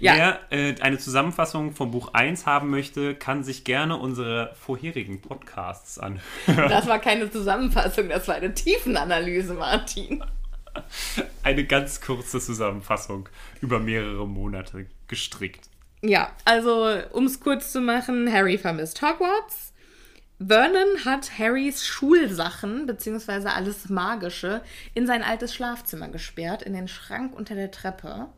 Ja. 0.00 0.14
Wer 0.16 0.40
äh, 0.50 0.80
eine 0.80 0.98
Zusammenfassung 0.98 1.72
von 1.72 1.92
Buch 1.92 2.14
1 2.14 2.46
haben 2.46 2.70
möchte, 2.70 3.14
kann 3.14 3.44
sich 3.44 3.64
gerne 3.64 3.96
unsere 3.96 4.54
vorherigen 4.54 5.20
Podcasts 5.20 5.98
anhören. 5.98 6.22
Das 6.46 6.88
war 6.88 6.98
keine 6.98 7.30
Zusammenfassung, 7.30 8.08
das 8.08 8.26
war 8.26 8.34
eine 8.34 8.52
Tiefenanalyse, 8.52 9.54
Martin. 9.54 10.24
Eine 11.42 11.64
ganz 11.64 12.00
kurze 12.00 12.38
Zusammenfassung 12.38 13.28
über 13.60 13.80
mehrere 13.80 14.26
Monate 14.28 14.86
gestrickt. 15.08 15.68
Ja, 16.00 16.30
also 16.44 16.96
um 17.12 17.26
es 17.26 17.40
kurz 17.40 17.72
zu 17.72 17.80
machen, 17.80 18.32
Harry 18.32 18.56
vermisst 18.56 19.02
Hogwarts. 19.02 19.69
Vernon 20.42 21.04
hat 21.04 21.38
Harrys 21.38 21.86
Schulsachen, 21.86 22.86
beziehungsweise 22.86 23.52
alles 23.52 23.90
Magische, 23.90 24.62
in 24.94 25.06
sein 25.06 25.22
altes 25.22 25.54
Schlafzimmer 25.54 26.08
gesperrt, 26.08 26.62
in 26.62 26.72
den 26.72 26.88
Schrank 26.88 27.36
unter 27.36 27.54
der 27.54 27.70
Treppe. 27.70 28.28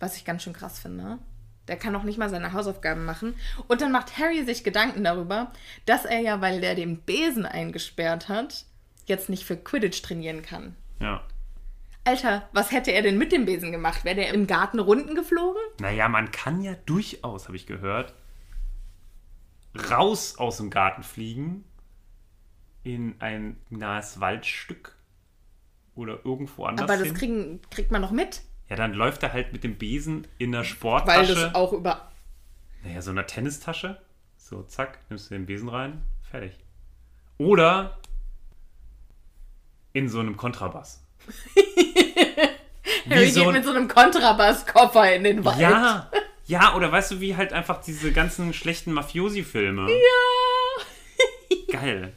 Was 0.00 0.16
ich 0.16 0.24
ganz 0.24 0.42
schön 0.42 0.54
krass 0.54 0.78
finde. 0.78 1.18
Der 1.68 1.76
kann 1.76 1.94
auch 1.94 2.02
nicht 2.02 2.18
mal 2.18 2.30
seine 2.30 2.54
Hausaufgaben 2.54 3.04
machen. 3.04 3.34
Und 3.68 3.82
dann 3.82 3.92
macht 3.92 4.18
Harry 4.18 4.42
sich 4.44 4.64
Gedanken 4.64 5.04
darüber, 5.04 5.52
dass 5.84 6.06
er 6.06 6.20
ja, 6.20 6.40
weil 6.40 6.62
der 6.62 6.74
den 6.74 7.02
Besen 7.02 7.44
eingesperrt 7.44 8.30
hat, 8.30 8.64
jetzt 9.04 9.28
nicht 9.28 9.44
für 9.44 9.56
Quidditch 9.56 10.00
trainieren 10.02 10.40
kann. 10.40 10.74
Ja. 10.98 11.22
Alter, 12.04 12.48
was 12.52 12.72
hätte 12.72 12.90
er 12.90 13.02
denn 13.02 13.18
mit 13.18 13.32
dem 13.32 13.44
Besen 13.44 13.70
gemacht? 13.70 14.04
Wäre 14.04 14.16
der 14.16 14.32
im 14.32 14.46
Garten 14.46 14.80
Runden 14.80 15.14
geflogen? 15.14 15.62
Naja, 15.78 16.08
man 16.08 16.32
kann 16.32 16.62
ja 16.62 16.74
durchaus, 16.86 17.46
habe 17.46 17.56
ich 17.56 17.66
gehört, 17.66 18.14
raus 19.90 20.36
aus 20.38 20.58
dem 20.58 20.70
Garten 20.70 21.02
fliegen 21.02 21.64
in 22.82 23.14
ein 23.20 23.56
nahes 23.70 24.20
Waldstück 24.20 24.96
oder 25.94 26.24
irgendwo 26.24 26.64
anders 26.64 26.84
Aber 26.84 26.96
das 26.96 27.08
hin. 27.08 27.14
kriegen, 27.14 27.60
kriegt 27.70 27.90
man 27.90 28.00
noch 28.00 28.10
mit, 28.10 28.42
ja, 28.68 28.76
dann 28.76 28.94
läuft 28.94 29.22
er 29.22 29.32
halt 29.32 29.52
mit 29.52 29.64
dem 29.64 29.76
Besen 29.76 30.26
in 30.38 30.52
weil 30.52 30.64
Sporttasche. 30.64 31.34
das 31.34 31.54
auch 31.54 31.72
über. 31.72 32.10
Naja, 32.82 33.02
so 33.02 33.10
einer 33.10 33.26
Tennistasche. 33.26 34.00
So, 34.36 34.62
zack, 34.62 34.98
nimmst 35.08 35.30
du 35.30 35.34
den 35.34 35.46
Besen 35.46 35.68
rein, 35.68 36.02
fertig. 36.22 36.58
Oder 37.38 37.98
in 39.92 40.08
so 40.08 40.20
einem 40.20 40.36
Kontrabass. 40.36 41.04
Harry 43.10 43.30
so 43.30 43.44
geht 43.44 43.52
mit 43.52 43.64
so 43.64 43.70
einem 43.70 43.88
Kontrabasskoffer 43.88 45.14
in 45.14 45.24
den 45.24 45.44
Wald. 45.44 45.58
Ja, 45.58 46.10
ja, 46.52 46.74
oder 46.76 46.92
weißt 46.92 47.12
du, 47.12 47.20
wie 47.20 47.34
halt 47.36 47.52
einfach 47.52 47.80
diese 47.82 48.12
ganzen 48.12 48.52
schlechten 48.52 48.92
Mafiosi-Filme. 48.92 49.88
Ja. 49.90 51.58
Geil. 51.80 52.12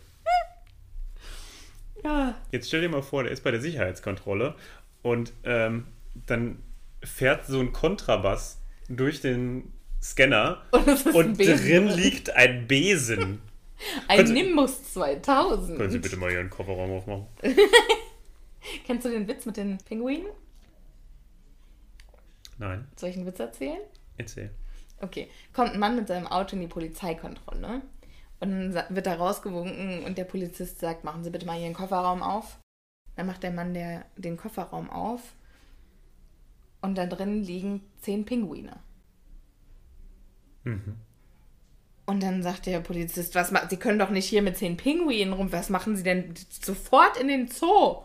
ja. 2.04 2.36
Jetzt 2.52 2.68
stell 2.68 2.82
dir 2.82 2.90
mal 2.90 3.02
vor, 3.02 3.24
der 3.24 3.32
ist 3.32 3.44
bei 3.44 3.52
der 3.52 3.62
Sicherheitskontrolle 3.62 4.56
und 5.02 5.32
ähm, 5.44 5.88
dann 6.28 6.62
fährt 7.04 7.46
so 7.46 7.60
ein 7.60 7.72
Kontrabass 7.72 8.60
durch 8.90 9.22
den 9.22 9.72
Scanner 10.02 10.62
Und 10.72 11.06
und 11.16 11.38
drin 11.40 11.88
liegt 11.88 12.30
ein 12.36 12.68
Besen. 12.68 13.42
Ein 14.08 14.18
Können 14.18 14.28
Sie- 14.28 14.34
Nimbus 14.34 14.94
2000. 14.94 15.78
Können 15.78 15.92
Sie 15.92 16.00
bitte 16.00 16.18
mal 16.18 16.32
Ihren 16.32 16.50
Kofferraum 16.50 16.92
aufmachen? 16.92 17.26
Kennst 18.86 19.06
du 19.06 19.10
den 19.10 19.28
Witz 19.28 19.46
mit 19.46 19.58
den 19.58 19.78
Pinguinen? 19.80 20.28
Nein, 22.58 22.88
Soll 22.96 23.10
ich 23.10 23.18
einen 23.18 23.26
Witz 23.26 23.40
erzählen? 23.40 23.82
Erzähl. 24.18 24.52
Okay. 25.02 25.30
Kommt 25.54 25.74
ein 25.74 25.80
Mann 25.80 25.96
mit 25.96 26.08
seinem 26.08 26.28
Auto 26.28 26.56
in 26.56 26.62
die 26.62 26.68
Polizeikontrolle. 26.68 27.82
Und 28.40 28.52
dann 28.52 28.74
wird 28.90 29.08
er 29.08 29.18
rausgewunken 29.18 30.04
und 30.04 30.18
der 30.18 30.26
Polizist 30.26 30.80
sagt, 30.80 31.04
machen 31.04 31.24
Sie 31.24 31.30
bitte 31.30 31.46
mal 31.46 31.60
Ihren 31.60 31.74
Kofferraum 31.74 32.22
auf. 32.22 32.60
Dann 33.16 33.28
macht 33.28 33.44
der 33.44 33.52
Mann 33.52 33.74
der, 33.74 34.06
den 34.18 34.38
Kofferraum 34.38 34.90
auf. 34.90 35.36
Und 36.82 36.98
da 36.98 37.06
drin 37.06 37.44
liegen 37.44 37.82
zehn 38.02 38.26
Pinguine. 38.26 38.80
Mhm. 40.64 40.98
Und 42.06 42.22
dann 42.22 42.44
sagt 42.44 42.68
der 42.68 42.82
Polizist, 42.82 43.34
was 43.34 43.52
Sie 43.70 43.78
können 43.78 43.98
doch 43.98 44.12
nicht 44.12 44.28
hier 44.28 44.42
mit 44.42 44.58
zehn 44.58 44.78
Pinguinen 44.78 45.34
rum. 45.34 45.52
Was 45.52 45.70
machen 45.70 45.96
Sie 45.96 46.04
denn 46.04 46.36
sofort 46.50 47.18
in 47.18 47.28
den 47.28 47.48
Zoo? 47.48 48.04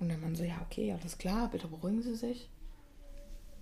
Und 0.00 0.08
der 0.08 0.18
Mann 0.18 0.34
so, 0.34 0.44
ja, 0.44 0.60
okay, 0.64 0.92
alles 0.92 1.18
klar, 1.18 1.50
bitte 1.50 1.68
beruhigen 1.68 2.02
Sie 2.02 2.14
sich. 2.14 2.48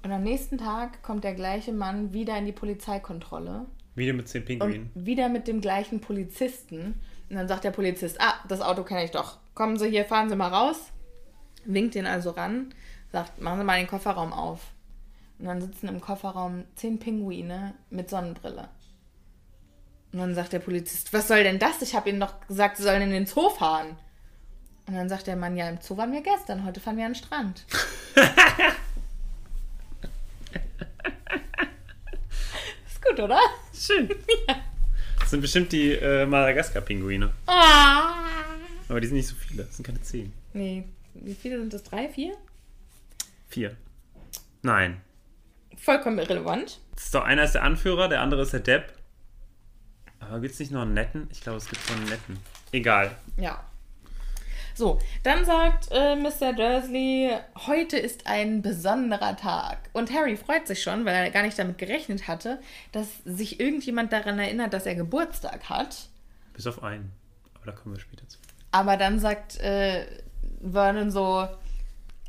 Und 0.07 0.13
am 0.13 0.23
nächsten 0.23 0.57
Tag 0.57 1.03
kommt 1.03 1.25
der 1.25 1.35
gleiche 1.35 1.73
Mann 1.73 2.13
wieder 2.13 2.39
in 2.39 2.47
die 2.47 2.53
Polizeikontrolle 2.53 3.67
Wieder 3.97 4.13
mit 4.13 4.29
zehn 4.29 4.45
Pinguinen. 4.45 4.93
und 4.95 5.05
wieder 5.05 5.29
mit 5.29 5.49
dem 5.49 5.61
gleichen 5.61 6.01
Polizisten. 6.01 7.01
Und 7.29 7.35
dann 7.35 7.49
sagt 7.49 7.65
der 7.65 7.73
Polizist, 7.73 8.21
ah, 8.21 8.35
das 8.47 8.61
Auto 8.61 8.85
kenne 8.85 9.05
ich 9.05 9.11
doch. 9.11 9.39
Kommen 9.55 9.77
Sie 9.77 9.89
hier, 9.89 10.05
fahren 10.05 10.29
Sie 10.29 10.37
mal 10.37 10.47
raus. 10.47 10.93
Winkt 11.65 11.97
den 11.97 12.07
also 12.07 12.31
ran, 12.31 12.73
sagt, 13.11 13.41
machen 13.41 13.59
Sie 13.59 13.65
mal 13.65 13.79
den 13.79 13.89
Kofferraum 13.89 14.33
auf. 14.33 14.61
Und 15.41 15.47
dann 15.47 15.61
sitzen 15.61 15.89
im 15.89 16.01
Kofferraum 16.01 16.63
zehn 16.77 17.01
Pinguine 17.01 17.75
mit 17.91 18.09
Sonnenbrille. 18.09 18.69
Und 20.13 20.21
dann 20.21 20.37
sagt 20.37 20.53
der 20.53 20.61
Polizist, 20.61 21.13
was 21.15 21.27
soll 21.27 21.43
denn 21.43 21.59
das? 21.59 21.83
Ich 21.83 21.97
habe 21.97 22.11
Ihnen 22.11 22.21
doch 22.21 22.47
gesagt, 22.47 22.77
Sie 22.77 22.85
sollen 22.85 23.03
in 23.03 23.11
den 23.11 23.27
Zoo 23.27 23.51
fahren. 23.51 23.97
Und 24.87 24.95
dann 24.95 25.09
sagt 25.09 25.27
der 25.27 25.35
Mann, 25.35 25.57
ja, 25.57 25.69
im 25.69 25.81
Zoo 25.81 25.97
waren 25.97 26.13
wir 26.13 26.23
gestern, 26.23 26.65
heute 26.65 26.79
fahren 26.79 26.97
wir 26.97 27.07
an 27.07 27.15
den 27.15 27.19
Strand. 27.21 27.67
ist 32.87 32.96
gut, 33.09 33.21
oder? 33.21 33.39
Schön. 33.75 34.09
Das 35.19 35.31
sind 35.31 35.41
bestimmt 35.41 35.73
die 35.73 35.91
äh, 35.91 36.25
Madagaskar-Pinguine. 36.25 37.33
Ah. 37.47 38.13
Aber 38.89 39.01
die 39.01 39.09
sind 39.09 39.17
nicht 39.17 39.27
so 39.27 39.35
viele. 39.35 39.65
Das 39.65 39.75
sind 39.75 39.85
keine 39.85 40.01
zehn. 40.01 40.33
Nee, 40.53 40.85
wie 41.15 41.35
viele 41.35 41.59
sind 41.59 41.73
das? 41.73 41.83
Drei, 41.83 42.09
vier? 42.09 42.37
Vier. 43.49 43.77
Nein. 44.63 45.01
Vollkommen 45.77 46.19
irrelevant. 46.19 46.81
Das 46.95 47.07
ist 47.07 47.15
doch 47.15 47.25
einer 47.25 47.43
ist 47.43 47.53
der 47.53 47.65
Anführer, 47.65 48.09
der 48.09 48.21
andere 48.21 48.43
ist 48.43 48.53
der 48.53 48.61
Depp. 48.61 48.93
Aber 50.21 50.39
gibt 50.39 50.55
es 50.55 50.61
nicht 50.61 50.71
noch 50.71 50.83
einen 50.83 50.95
netten? 50.95 51.29
Ich 51.33 51.41
glaube, 51.41 51.59
es 51.59 51.69
gibt 51.69 51.89
noch 51.89 51.97
einen 51.97 52.09
netten. 52.09 52.39
Egal. 52.71 53.11
Ja. 53.37 53.65
So, 54.77 54.99
dann 55.23 55.47
sagt 55.47 55.89
äh, 55.91 56.17
Mr. 56.17 56.53
Dursley, 56.53 57.31
heute 57.67 57.97
ist 57.97 58.27
ein 58.27 58.61
besonderer 58.61 59.35
Tag. 59.35 59.79
Und 59.95 60.13
Harry 60.13 60.37
freut 60.37 60.67
sich 60.67 60.83
schon, 60.83 61.07
weil 61.07 61.15
er 61.15 61.31
gar 61.31 61.43
nicht 61.43 61.59
damit 61.59 61.79
gerechnet 61.79 62.29
hatte, 62.29 62.61
dass 62.93 63.09
sich 63.25 63.59
irgendjemand 63.59 64.13
daran 64.13 64.39
erinnert, 64.39 64.75
dass 64.75 64.85
er 64.85 64.95
Geburtstag 64.95 65.71
hat. 65.71 66.09
Bis 66.53 66.67
auf 66.67 66.83
einen. 66.83 67.11
Aber 67.55 67.65
da 67.65 67.73
kommen 67.73 67.95
wir 67.95 68.01
später 68.01 68.29
zu. 68.29 68.39
Aber 68.71 68.99
dann 68.99 69.19
sagt 69.19 69.59
äh, 69.61 70.05
Vernon 70.61 71.11
so, 71.11 71.49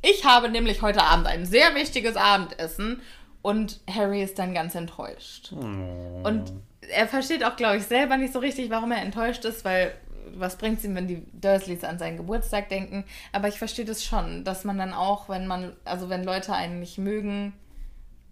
ich 0.01 0.23
habe 0.23 0.47
nämlich 0.47 0.81
heute 0.81 1.03
Abend 1.03 1.27
ein 1.27 1.45
sehr 1.45 1.75
wichtiges 1.75 2.15
Abendessen. 2.15 3.01
Und 3.41 3.81
Harry 3.93 4.23
ist 4.23 4.39
dann 4.39 4.53
ganz 4.53 4.73
enttäuscht. 4.73 5.51
Und 5.51 6.53
er 6.81 7.07
versteht 7.07 7.43
auch, 7.43 7.57
glaube 7.57 7.77
ich, 7.77 7.83
selber 7.83 8.15
nicht 8.15 8.31
so 8.31 8.39
richtig, 8.39 8.69
warum 8.69 8.91
er 8.91 9.01
enttäuscht 9.01 9.43
ist, 9.43 9.65
weil 9.65 9.93
was 10.35 10.57
bringt 10.57 10.79
es 10.79 10.85
ihm, 10.85 10.95
wenn 10.95 11.07
die 11.07 11.25
Dursleys 11.33 11.83
an 11.83 11.99
seinen 11.99 12.17
Geburtstag 12.17 12.69
denken? 12.69 13.05
Aber 13.31 13.47
ich 13.47 13.57
verstehe 13.57 13.85
das 13.85 14.03
schon, 14.03 14.43
dass 14.43 14.63
man 14.63 14.77
dann 14.77 14.93
auch, 14.93 15.29
wenn 15.29 15.47
man, 15.47 15.73
also 15.85 16.09
wenn 16.09 16.23
Leute 16.23 16.53
einen 16.53 16.79
nicht 16.79 16.97
mögen 16.97 17.53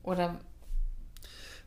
oder 0.04 0.40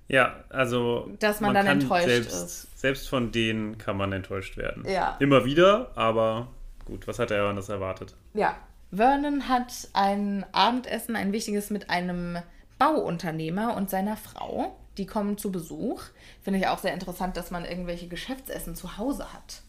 Ja, 0.08 0.44
also. 0.48 1.10
Dass 1.18 1.40
man 1.40 1.54
dann 1.54 1.66
enttäuscht 1.66 2.06
selbst, 2.06 2.32
ist. 2.32 2.78
Selbst 2.80 3.08
von 3.08 3.30
denen 3.30 3.78
kann 3.78 3.96
man 3.96 4.12
enttäuscht 4.12 4.56
werden. 4.56 4.84
Ja. 4.88 5.16
Immer 5.20 5.44
wieder, 5.44 5.92
aber 5.96 6.48
gut, 6.84 7.06
was 7.06 7.18
hat 7.18 7.30
er 7.30 7.44
anders 7.44 7.68
erwartet? 7.68 8.14
Ja. 8.34 8.56
Vernon 8.90 9.48
hat 9.48 9.88
ein 9.92 10.46
Abendessen, 10.52 11.14
ein 11.14 11.32
wichtiges 11.32 11.68
mit 11.68 11.90
einem 11.90 12.38
Bauunternehmer 12.78 13.76
und 13.76 13.90
seiner 13.90 14.16
Frau. 14.16 14.78
Die 14.96 15.04
kommen 15.04 15.36
zu 15.36 15.52
Besuch. 15.52 16.02
Finde 16.42 16.58
ich 16.58 16.68
auch 16.68 16.78
sehr 16.78 16.94
interessant, 16.94 17.36
dass 17.36 17.50
man 17.50 17.66
irgendwelche 17.66 18.08
Geschäftsessen 18.08 18.74
zu 18.74 18.96
Hause 18.96 19.32
hat. 19.32 19.62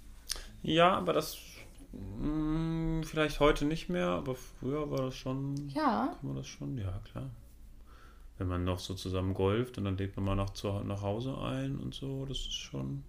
Ja, 0.61 0.95
aber 0.95 1.13
das. 1.13 1.37
Mh, 1.91 3.03
vielleicht 3.03 3.39
heute 3.39 3.65
nicht 3.65 3.89
mehr, 3.89 4.07
aber 4.09 4.35
früher 4.35 4.89
war 4.91 4.99
das 4.99 5.15
schon. 5.15 5.69
Ja. 5.69 6.15
Kann 6.19 6.27
man 6.27 6.35
das 6.35 6.47
schon? 6.47 6.77
Ja, 6.77 6.99
klar. 7.11 7.29
Wenn 8.37 8.47
man 8.47 8.63
noch 8.63 8.79
so 8.79 8.93
zusammen 8.93 9.33
golft 9.33 9.77
und 9.77 9.83
dann 9.85 9.97
lädt 9.97 10.15
man 10.15 10.25
mal 10.25 10.35
nach, 10.35 10.51
zu, 10.51 10.71
nach 10.83 11.01
Hause 11.01 11.37
ein 11.39 11.77
und 11.77 11.93
so, 11.95 12.25
das 12.25 12.37
ist 12.37 12.53
schon. 12.53 13.03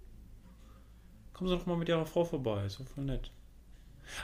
Kommen 1.35 1.49
Sie 1.51 1.57
doch 1.57 1.67
mal 1.67 1.77
mit 1.77 1.89
Ihrer 1.89 2.07
Frau 2.07 2.25
vorbei, 2.25 2.65
ist 2.65 2.81
doch 2.81 2.87
voll 2.87 3.05
nett. 3.05 3.31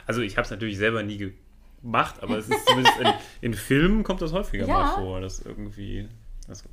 Also, 0.05 0.21
ich 0.21 0.35
habe 0.37 0.43
es 0.45 0.51
natürlich 0.51 0.77
selber 0.77 1.01
nie 1.03 1.33
gemacht, 1.81 2.21
aber 2.21 2.37
es 2.37 2.49
ist 2.49 2.67
zumindest 2.67 2.97
in, 2.99 3.07
in 3.41 3.53
Filmen 3.53 4.03
kommt 4.03 4.21
das 4.21 4.33
häufiger 4.33 4.67
Ja. 4.67 4.73
mal 4.79 4.95
vor, 4.95 5.21
dass 5.21 5.39
irgendwie. 5.39 6.07
Das 6.47 6.63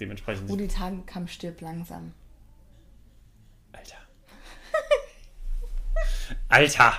dementsprechend. 0.00 0.50
Rudi 0.50 0.68
Tagenkamp 0.68 1.28
stirbt 1.30 1.60
langsam. 1.60 2.12
Alter. 3.72 3.96
Alter! 6.54 6.92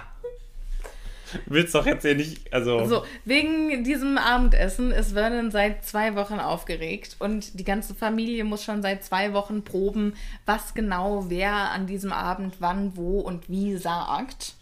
Willst 1.45 1.73
doch 1.75 1.85
jetzt 1.85 2.03
ja 2.03 2.13
nicht. 2.13 2.53
Also. 2.53 2.85
So, 2.85 3.05
wegen 3.23 3.85
diesem 3.85 4.17
Abendessen 4.17 4.91
ist 4.91 5.13
Vernon 5.13 5.49
seit 5.49 5.85
zwei 5.85 6.15
Wochen 6.15 6.39
aufgeregt 6.39 7.15
und 7.19 7.57
die 7.57 7.63
ganze 7.63 7.95
Familie 7.95 8.43
muss 8.43 8.65
schon 8.65 8.81
seit 8.81 9.05
zwei 9.05 9.31
Wochen 9.31 9.63
proben, 9.63 10.13
was 10.45 10.73
genau 10.73 11.29
wer 11.29 11.71
an 11.71 11.87
diesem 11.87 12.11
Abend 12.11 12.57
wann, 12.59 12.97
wo 12.97 13.21
und 13.21 13.49
wie 13.49 13.77
sagt. 13.77 14.55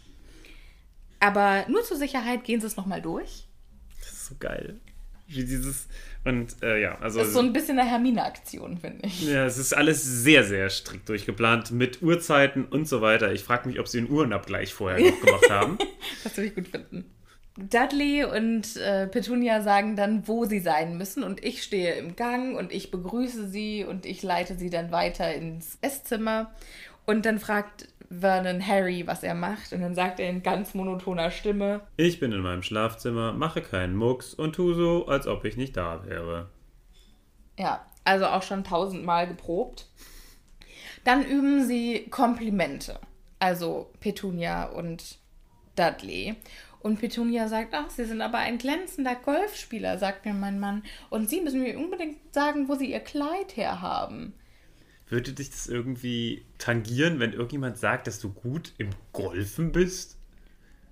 Aber 1.18 1.64
nur 1.68 1.82
zur 1.82 1.96
Sicherheit 1.96 2.44
gehen 2.44 2.60
sie 2.60 2.68
es 2.68 2.76
nochmal 2.76 3.02
durch. 3.02 3.48
Das 3.98 4.12
ist 4.12 4.26
so 4.26 4.36
geil. 4.38 4.78
Wie 5.26 5.44
dieses. 5.44 5.88
Und 6.24 6.62
äh, 6.62 6.80
ja, 6.80 6.98
also. 7.00 7.18
Das 7.18 7.28
ist 7.28 7.34
so 7.34 7.40
ein 7.40 7.52
bisschen 7.52 7.78
eine 7.78 7.88
Hermine-Aktion, 7.88 8.78
finde 8.78 9.06
ich. 9.06 9.28
ja, 9.28 9.44
es 9.44 9.58
ist 9.58 9.76
alles 9.76 10.02
sehr, 10.02 10.44
sehr 10.44 10.70
strikt 10.70 11.08
durchgeplant 11.08 11.70
mit 11.70 12.02
Uhrzeiten 12.02 12.64
und 12.64 12.88
so 12.88 13.02
weiter. 13.02 13.32
Ich 13.32 13.44
frage 13.44 13.68
mich, 13.68 13.78
ob 13.78 13.88
sie 13.88 13.98
einen 13.98 14.10
Uhrenabgleich 14.10 14.72
vorher 14.72 15.00
noch 15.00 15.20
gemacht 15.20 15.50
haben. 15.50 15.78
Das 16.22 16.36
würde 16.36 16.48
ich 16.48 16.54
gut 16.54 16.68
finden. 16.68 17.04
Dudley 17.56 18.24
und 18.24 18.76
äh, 18.76 19.06
Petunia 19.06 19.62
sagen 19.62 19.94
dann, 19.94 20.26
wo 20.26 20.44
sie 20.44 20.58
sein 20.58 20.96
müssen 20.96 21.22
und 21.22 21.44
ich 21.44 21.62
stehe 21.62 21.94
im 21.94 22.16
Gang 22.16 22.56
und 22.56 22.72
ich 22.72 22.90
begrüße 22.90 23.48
sie 23.48 23.84
und 23.84 24.06
ich 24.06 24.22
leite 24.22 24.56
sie 24.56 24.70
dann 24.70 24.90
weiter 24.90 25.32
ins 25.32 25.78
Esszimmer 25.80 26.52
und 27.06 27.26
dann 27.26 27.38
fragt 27.38 27.88
Vernon 28.20 28.66
Harry, 28.66 29.06
was 29.06 29.22
er 29.22 29.34
macht 29.34 29.72
und 29.72 29.80
dann 29.80 29.94
sagt 29.94 30.20
er 30.20 30.28
in 30.28 30.42
ganz 30.42 30.74
monotoner 30.74 31.30
Stimme, 31.30 31.80
Ich 31.96 32.20
bin 32.20 32.32
in 32.32 32.40
meinem 32.40 32.62
Schlafzimmer, 32.62 33.32
mache 33.32 33.62
keinen 33.62 33.96
Mucks 33.96 34.34
und 34.34 34.54
tu 34.54 34.74
so, 34.74 35.06
als 35.06 35.26
ob 35.26 35.44
ich 35.44 35.56
nicht 35.56 35.76
da 35.76 36.04
wäre. 36.06 36.48
ja, 37.58 37.84
also 38.04 38.26
auch 38.26 38.42
schon 38.42 38.64
tausendmal 38.64 39.26
geprobt. 39.26 39.86
Dann 41.04 41.24
üben 41.24 41.66
sie 41.66 42.06
Komplimente, 42.10 42.98
also 43.38 43.90
Petunia 44.00 44.64
und 44.64 45.18
Dudley. 45.76 46.36
Und 46.80 47.00
Petunia 47.00 47.48
sagt, 47.48 47.72
ach, 47.72 47.88
Sie 47.88 48.04
sind 48.04 48.20
aber 48.20 48.38
ein 48.38 48.58
glänzender 48.58 49.14
Golfspieler, 49.14 49.96
sagt 49.96 50.26
mir 50.26 50.34
mein 50.34 50.60
Mann. 50.60 50.82
Und 51.08 51.30
Sie 51.30 51.40
müssen 51.40 51.62
mir 51.62 51.78
unbedingt 51.78 52.18
sagen, 52.34 52.68
wo 52.68 52.74
Sie 52.74 52.92
Ihr 52.92 53.00
Kleid 53.00 53.56
herhaben. 53.56 54.34
Würde 55.08 55.32
dich 55.32 55.50
das 55.50 55.66
irgendwie 55.66 56.44
tangieren, 56.58 57.20
wenn 57.20 57.32
irgendjemand 57.32 57.78
sagt, 57.78 58.06
dass 58.06 58.18
du 58.20 58.32
gut 58.32 58.72
im 58.78 58.90
Golfen 59.12 59.70
bist? 59.72 60.16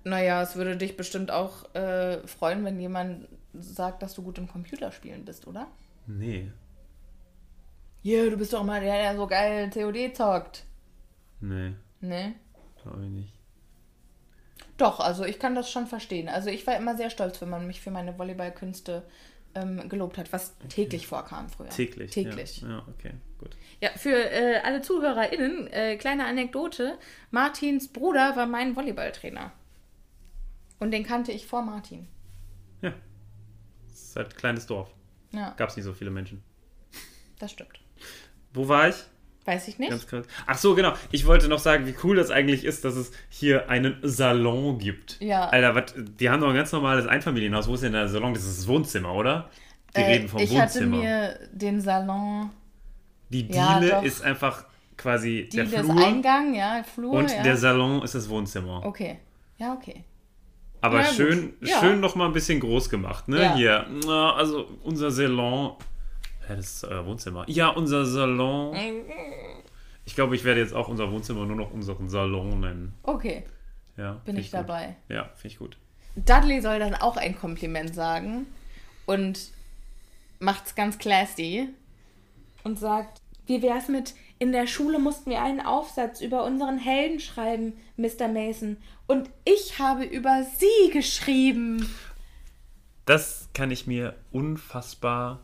Naja, 0.05 0.43
es 0.43 0.57
würde 0.57 0.77
dich 0.77 0.97
bestimmt 0.97 1.31
auch 1.31 1.75
äh, 1.75 2.27
freuen, 2.27 2.65
wenn 2.65 2.79
jemand 2.81 3.29
sagt, 3.55 4.03
dass 4.03 4.15
du 4.15 4.23
gut 4.23 4.39
im 4.39 4.49
Computerspielen 4.49 5.25
bist, 5.25 5.47
oder? 5.47 5.69
Nee. 6.07 6.51
Ja, 8.03 8.29
du 8.29 8.37
bist 8.37 8.53
doch 8.53 8.63
immer 8.63 8.81
der, 8.81 8.95
der 8.95 9.17
so 9.17 9.27
geil 9.27 9.71
COD 9.71 10.17
zockt. 10.17 10.65
Nee, 11.41 11.73
Ne? 12.01 12.35
glaube 12.83 13.05
ich 13.05 13.11
nicht. 13.11 13.33
Doch, 14.77 14.99
also 14.99 15.25
ich 15.25 15.39
kann 15.39 15.55
das 15.55 15.71
schon 15.71 15.87
verstehen. 15.87 16.29
Also 16.29 16.49
ich 16.51 16.67
war 16.67 16.77
immer 16.77 16.97
sehr 16.97 17.11
stolz, 17.11 17.41
wenn 17.41 17.51
man 17.51 17.67
mich 17.67 17.81
für 17.81 17.91
meine 17.93 18.19
Volleyballkünste 18.19 19.05
ähm, 19.55 19.89
gelobt 19.89 20.19
hat, 20.19 20.33
was 20.33 20.57
täglich 20.69 21.07
vorkam 21.07 21.49
früher. 21.49 21.69
Täglich. 21.69 22.11
Täglich. 22.11 22.63
Ja, 22.63 22.69
ja 22.69 22.87
okay, 22.89 23.13
gut. 23.39 23.57
Ja, 23.81 23.91
für 23.97 24.15
äh, 24.15 24.61
alle 24.65 24.83
ZuhörerInnen, 24.83 25.67
äh, 25.69 25.97
kleine 25.97 26.27
Anekdote: 26.27 26.99
Martins 27.31 27.89
Bruder 27.89 28.37
war 28.37 28.47
mein 28.47 28.77
Volleyballtrainer. 28.77 29.53
Und 30.79 30.91
den 30.91 31.05
kannte 31.05 31.33
ich 31.33 31.47
vor 31.47 31.63
Martin. 31.63 32.09
Ja. 32.81 32.93
Es 33.87 34.03
ist 34.03 34.17
halt 34.17 34.31
ein 34.31 34.37
kleines 34.37 34.67
Dorf. 34.67 34.93
Ja, 35.33 35.55
Gab 35.57 35.71
es 35.71 35.77
nicht 35.77 35.85
so 35.85 35.93
viele 35.93 36.11
Menschen. 36.11 36.43
das 37.39 37.53
stimmt. 37.53 37.81
Wo 38.53 38.69
war 38.69 38.89
ich? 38.89 38.97
Weiß 39.45 39.67
ich 39.69 39.79
nicht. 39.81 39.91
Ganz 39.91 40.07
kurz. 40.07 40.27
Ach 40.47 40.57
so, 40.57 40.75
genau. 40.77 40.93
Ich 41.11 41.27
wollte 41.27 41.49
noch 41.49 41.59
sagen, 41.59 41.87
wie 41.87 41.95
cool 42.05 42.15
das 42.17 42.31
eigentlich 42.31 42.65
ist, 42.65 42.85
dass 42.85 42.95
es 42.95 43.11
hier 43.29 43.69
einen 43.69 43.97
Salon 44.03 44.79
gibt. 44.79 45.17
Ja. 45.21 45.49
Alter, 45.49 45.75
was, 45.75 45.95
die 45.97 46.31
haben 46.31 46.41
doch 46.41 46.49
ein 46.51 46.55
ganz 46.55 46.71
normales 46.71 47.07
Einfamilienhaus. 47.09 47.67
Wo 47.67 47.75
ist 47.75 47.83
denn 47.83 47.93
der 47.93 48.09
Salon? 48.09 48.35
Das 48.35 48.45
ist 48.45 48.61
das 48.61 48.69
Wohnzimmer, 48.69 49.13
oder? 49.15 49.51
Die 49.97 50.01
Äh, 50.01 50.05
reden 50.07 50.29
vom 50.29 50.41
ich 50.41 50.51
hatte 50.57 50.75
Wohnzimmer. 50.81 50.97
mir 50.99 51.39
den 51.53 51.81
Salon, 51.81 52.51
die 53.31 53.47
Ja, 53.53 53.81
Diele 53.81 53.91
doch. 53.93 54.03
ist 54.05 54.23
einfach 54.23 54.65
quasi 54.97 55.49
die 55.53 55.57
der 55.57 55.67
Flur 55.67 56.07
Eingang, 56.07 56.55
ja, 56.55 56.83
Flur, 56.95 57.13
und 57.15 57.31
ja. 57.31 57.43
der 57.43 57.57
Salon 57.57 58.03
ist 58.03 58.15
das 58.15 58.29
Wohnzimmer. 58.29 58.83
okay. 58.85 59.19
Ja, 59.59 59.73
okay. 59.75 60.05
Aber 60.81 60.99
gut. 60.99 61.09
schön, 61.15 61.53
Ja. 61.61 61.79
schön 61.81 62.01
noch 62.01 62.15
mal 62.15 62.27
ein 62.27 62.33
bisschen 62.33 62.59
groß 62.61 62.91
gemacht, 62.91 63.29
ne? 63.29 63.41
Ja. 63.43 63.55
Hier, 63.55 63.87
also 64.37 64.67
unser 64.85 65.11
Salon. 65.11 65.73
Ja, 66.49 66.57
das 66.57 66.75
ist 66.77 66.85
euer 66.85 67.07
Wohnzimmer. 67.07 67.45
Ja, 67.49 67.69
unser 67.69 68.05
Salon. 68.05 68.77
Ich 70.05 70.15
glaube, 70.15 70.35
ich 70.35 70.45
werde 70.45 70.61
jetzt 70.61 70.75
auch 70.75 70.89
unser 70.89 71.11
Wohnzimmer 71.13 71.47
nur 71.47 71.57
noch 71.57 71.71
unseren 71.71 72.09
Salon 72.09 72.61
nennen. 72.61 72.93
Okay, 73.03 73.45
Ja, 73.97 74.15
bin 74.25 74.37
ich 74.37 74.51
gut. 74.51 74.61
dabei. 74.61 74.97
Ja, 75.09 75.25
finde 75.37 75.49
ich 75.49 75.59
gut. 75.59 75.77
Dudley 76.17 76.61
soll 76.61 76.79
dann 76.79 76.95
auch 76.95 77.17
ein 77.17 77.39
Kompliment 77.39 77.95
sagen 77.95 78.47
und 79.07 79.51
macht's 80.41 80.75
ganz 80.75 80.99
classy 80.99 81.69
und 82.65 82.79
sagt, 82.79 83.21
wie 83.47 83.63
wär's 83.63 83.89
mit, 83.89 84.15
in 84.39 84.53
der 84.53 84.67
Schule 84.67 84.99
mussten 84.99 85.31
wir 85.31 85.43
einen 85.43 85.61
Aufsatz 85.61 86.21
über 86.21 86.45
unseren 86.45 86.79
Helden 86.79 87.21
schreiben, 87.21 87.75
Mr. 87.97 88.29
Mason. 88.29 88.77
Und 89.07 89.31
ich 89.45 89.79
habe 89.79 90.05
über 90.05 90.45
Sie 90.59 90.91
geschrieben. 90.93 91.89
Das 93.07 93.49
kann 93.55 93.71
ich 93.71 93.87
mir 93.87 94.15
unfassbar 94.33 95.41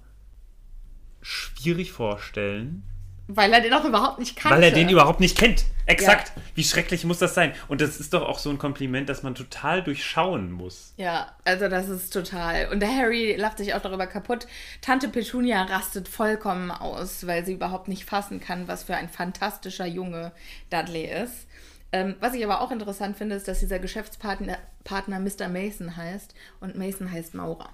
schwierig 1.21 1.93
vorstellen, 1.93 2.83
Weil 3.27 3.53
er 3.53 3.61
den 3.61 3.73
auch 3.75 3.85
überhaupt 3.85 4.19
nicht 4.19 4.37
kannte. 4.37 4.57
weil 4.57 4.64
er 4.64 4.71
den 4.71 4.89
überhaupt 4.89 5.21
nicht 5.21 5.37
kennt. 5.37 5.64
Exakt. 5.87 6.33
Wie 6.55 6.64
schrecklich 6.64 7.05
muss 7.05 7.19
das 7.19 7.35
sein? 7.35 7.55
Und 7.69 7.81
das 7.81 7.99
ist 7.99 8.12
doch 8.12 8.23
auch 8.23 8.39
so 8.39 8.51
ein 8.51 8.59
Kompliment, 8.59 9.09
das 9.09 9.23
man 9.23 9.35
total 9.35 9.83
durchschauen 9.83 10.53
muss. 10.53 10.93
Ja, 10.99 11.33
also 11.45 11.69
das 11.69 11.89
ist 11.89 12.12
total. 12.12 12.69
Und 12.71 12.81
der 12.81 12.95
Harry 12.95 13.37
lacht 13.37 13.57
sich 13.59 13.73
auch 13.75 13.81
darüber 13.81 14.07
kaputt. 14.07 14.47
Tante 14.83 15.09
Petunia 15.09 15.62
rastet 15.62 16.07
vollkommen 16.09 16.71
aus, 16.71 17.27
weil 17.27 17.45
sie 17.47 17.55
überhaupt 17.55 17.89
nicht 17.89 18.05
fassen 18.05 18.39
kann, 18.41 18.69
was 18.69 18.85
für 18.85 18.97
ein 18.97 19.09
fantastischer 19.09 19.87
Junge 19.87 20.33
Dudley 20.71 21.05
ist. 21.07 21.47
Ähm, 21.91 22.16
was 22.21 22.35
ich 22.35 22.45
aber 22.45 22.61
auch 22.61 22.71
interessant 22.71 23.16
finde, 23.16 23.37
ist, 23.37 23.49
dass 23.49 23.61
dieser 23.61 23.79
Geschäftspartner 23.79 24.59
Partner 24.85 25.21
Mr. 25.21 25.49
Mason 25.49 25.97
heißt 25.97 26.35
und 26.61 26.77
Mason 26.77 27.11
heißt 27.11 27.35
Maurer. 27.35 27.71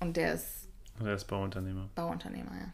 Und 0.00 0.16
der 0.18 0.34
ist 0.34 0.61
Und 1.02 1.08
er 1.08 1.14
ist 1.14 1.24
Bauunternehmer. 1.24 1.90
Bauunternehmer, 1.96 2.56
ja. 2.56 2.72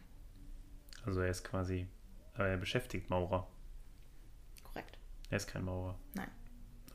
Also 1.03 1.21
er 1.21 1.29
ist 1.31 1.43
quasi, 1.43 1.87
aber 2.35 2.47
er 2.47 2.57
beschäftigt 2.57 3.09
Maurer. 3.09 3.47
Korrekt. 4.63 4.99
Er 5.31 5.37
ist 5.37 5.47
kein 5.47 5.63
Maurer. 5.65 5.97
Nein. 6.13 6.29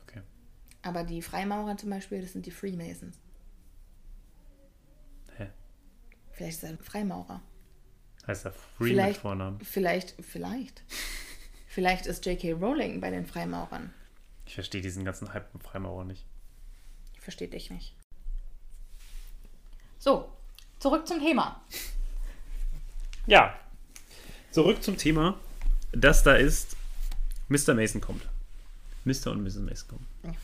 Okay. 0.03 0.21
Aber 0.81 1.03
die 1.03 1.21
Freimaurer 1.21 1.75
zum 1.75 1.89
Beispiel, 1.89 2.21
das 2.21 2.31
sind 2.31 2.45
die 2.45 2.51
Freemasons. 2.51 3.19
Hä? 5.35 5.49
Vielleicht 6.31 6.63
ist 6.63 6.63
er 6.63 6.77
Freimaurer. 6.77 7.41
Heißt 8.25 8.45
er 8.45 8.53
Free 8.53 8.87
Vielleicht- 8.91 9.15
mit 9.17 9.21
Vornamen? 9.21 9.59
Vielleicht, 9.59 10.11
vielleicht. 10.23 10.83
Vielleicht 11.67 12.05
ist 12.05 12.25
J.K. 12.25 12.53
Rowling 12.53 13.01
bei 13.01 13.09
den 13.09 13.25
Freimaurern. 13.25 13.93
Ich 14.45 14.53
verstehe 14.53 14.81
diesen 14.81 15.03
ganzen 15.03 15.33
Hype 15.33 15.53
mit 15.53 15.63
Freimaurer 15.63 16.05
nicht. 16.05 16.25
Versteht 17.19 17.51
dich 17.53 17.69
nicht. 17.71 17.93
So, 19.97 20.31
zurück 20.85 21.07
zum 21.07 21.19
Thema. 21.19 21.59
Ja. 23.25 23.55
Zurück 24.51 24.83
zum 24.83 24.97
Thema. 24.97 25.35
Das 25.91 26.21
da 26.21 26.35
ist, 26.35 26.77
Mr. 27.49 27.73
Mason 27.73 28.01
kommt. 28.01 28.21
Mr. 29.03 29.31
und 29.31 29.41
Mrs. 29.41 29.55
Mason 29.61 29.87
kommen. 29.87 30.37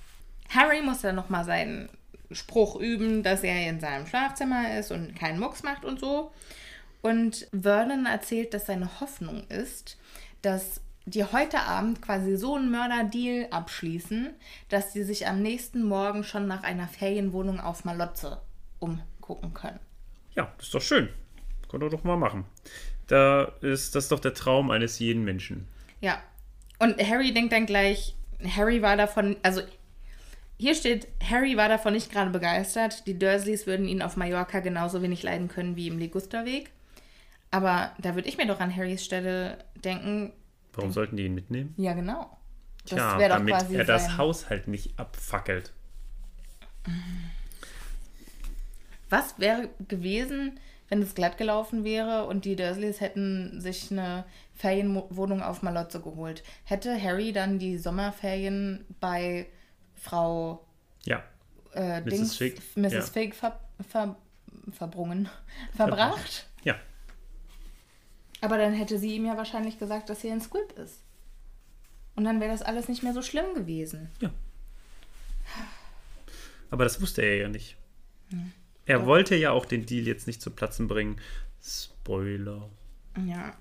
Harry 0.50 0.82
muss 0.82 1.02
dann 1.02 1.14
nochmal 1.14 1.46
seinen 1.46 1.90
Spruch 2.32 2.76
üben, 2.76 3.22
dass 3.22 3.44
er 3.44 3.70
in 3.70 3.80
seinem 3.80 4.08
Schlafzimmer 4.08 4.80
ist 4.80 4.92
und 4.92 5.16
keinen 5.16 5.40
Mucks 5.40 5.62
macht 5.62 5.86
und 5.86 6.00
so. 6.00 6.32
Und 7.04 7.48
Vernon 7.52 8.08
erzählt, 8.08 8.56
dass 8.56 8.66
seine 8.66 9.00
Hoffnung 9.00 9.46
ist, 9.48 10.00
dass 10.42 10.82
die 11.06 11.24
heute 11.24 11.60
Abend 11.60 12.02
quasi 12.02 12.36
so 12.36 12.56
einen 12.56 12.72
Mörderdeal 12.72 13.46
abschließen, 13.52 14.34
dass 14.70 14.92
sie 14.92 15.04
sich 15.04 15.28
am 15.28 15.44
nächsten 15.44 15.84
Morgen 15.84 16.24
schon 16.24 16.48
nach 16.48 16.64
einer 16.64 16.88
Ferienwohnung 16.88 17.60
auf 17.60 17.86
Malotze 17.86 18.42
umgucken 18.80 19.54
können. 19.54 19.80
Ja, 20.36 20.52
das 20.58 20.68
ist 20.68 20.74
doch 20.74 20.82
schön. 20.82 21.10
Könnt 21.70 21.84
ihr 21.84 21.90
doch 21.90 22.04
mal 22.04 22.18
machen. 22.18 22.46
Da 23.08 23.44
ist 23.62 23.96
das 23.96 24.06
ist 24.06 24.12
doch 24.12 24.20
der 24.20 24.34
Traum 24.34 24.72
eines 24.72 25.00
jeden 25.00 25.24
Menschen. 25.24 25.68
Ja. 26.00 26.22
Und 26.80 27.02
Harry 27.02 27.34
denkt 27.34 27.54
dann 27.54 27.66
gleich, 27.66 28.16
Harry 28.56 28.82
war 28.82 28.98
davon, 28.98 29.36
also 29.44 29.62
hier 30.58 30.76
steht, 30.76 31.08
Harry 31.28 31.58
war 31.58 31.70
davon 31.70 31.94
nicht 31.94 32.12
gerade 32.12 32.32
begeistert. 32.32 33.06
Die 33.08 33.18
Dursleys 33.18 33.68
würden 33.68 33.88
ihn 33.88 34.02
auf 34.02 34.16
Mallorca 34.18 34.60
genauso 34.60 35.02
wenig 35.02 35.24
leiden 35.24 35.48
können 35.48 35.76
wie 35.76 35.88
im 35.88 35.98
Ligusterweg. 36.00 36.72
Aber 37.52 37.92
da 38.00 38.16
würde 38.16 38.30
ich 38.30 38.38
mir 38.38 38.48
doch 38.48 38.60
an 38.60 38.76
Harrys 38.76 39.04
Stelle 39.04 39.58
denken, 39.84 40.32
Warum 40.74 40.92
sollten 40.92 41.18
die 41.18 41.26
ihn 41.26 41.36
mitnehmen? 41.36 41.74
ja 41.78 41.94
genau. 41.94 42.38
Das 42.84 42.92
Tja, 42.92 43.20
wäre 43.20 43.30
doch 43.30 43.46
damit 43.46 43.72
er 43.72 43.84
das 43.84 44.18
Haus 44.18 44.50
halt 44.50 44.68
nicht 44.68 44.98
abfackelt. 44.98 45.74
Was 49.12 49.38
wäre 49.40 49.70
gewesen, 49.90 50.58
wenn 50.88 51.02
es 51.02 51.16
glatt 51.16 51.38
gelaufen 51.38 51.84
wäre 51.84 52.26
und 52.28 52.46
die 52.46 52.56
Dursleys 52.56 53.02
hätten 53.02 53.60
sich 53.60 53.92
eine 53.92 54.24
Ferienwohnung 54.56 55.44
auf 55.44 55.62
Malotze 55.62 56.00
geholt? 56.00 56.44
Hätte 56.64 57.00
Harry 57.02 57.34
dann 57.34 57.60
die 57.60 57.78
Sommerferien 57.78 58.86
bei 59.02 59.48
Frau 59.96 60.66
Ja, 61.04 61.24
äh, 61.74 62.00
Mrs. 62.00 62.10
Dings, 62.10 62.38
Fig, 62.38 62.62
Mrs. 62.76 62.94
ja. 62.94 63.02
Fig 63.02 63.36
ver, 63.36 63.60
ver, 63.88 64.16
verbrungen, 64.72 65.30
verbracht? 65.76 66.48
ja. 66.64 66.76
Aber 68.40 68.58
dann 68.58 68.74
hätte 68.74 68.98
sie 68.98 69.16
ihm 69.16 69.26
ja 69.26 69.36
wahrscheinlich 69.36 69.78
gesagt, 69.78 70.10
dass 70.10 70.22
sie 70.22 70.32
ein 70.32 70.42
Squib 70.42 70.72
ist. 70.80 71.04
Und 72.16 72.24
dann 72.24 72.40
wäre 72.40 72.52
das 72.52 72.62
alles 72.62 72.88
nicht 72.88 73.04
mehr 73.04 73.14
so 73.14 73.22
schlimm 73.22 73.54
gewesen. 73.54 74.10
Aber 76.70 76.86
das 76.86 77.02
wusste 77.02 77.22
er 77.22 77.38
ja 77.38 77.50
nicht. 77.50 77.78
Er 78.86 79.06
wollte 79.06 79.36
ja 79.36 79.52
auch 79.52 79.66
den 79.66 79.86
Deal 79.86 80.06
jetzt 80.08 80.28
nicht 80.28 80.42
zu 80.42 80.50
Platzen 80.52 80.88
bringen. 80.88 81.18
Spoiler. 81.64 82.70
Ja. 83.28 83.54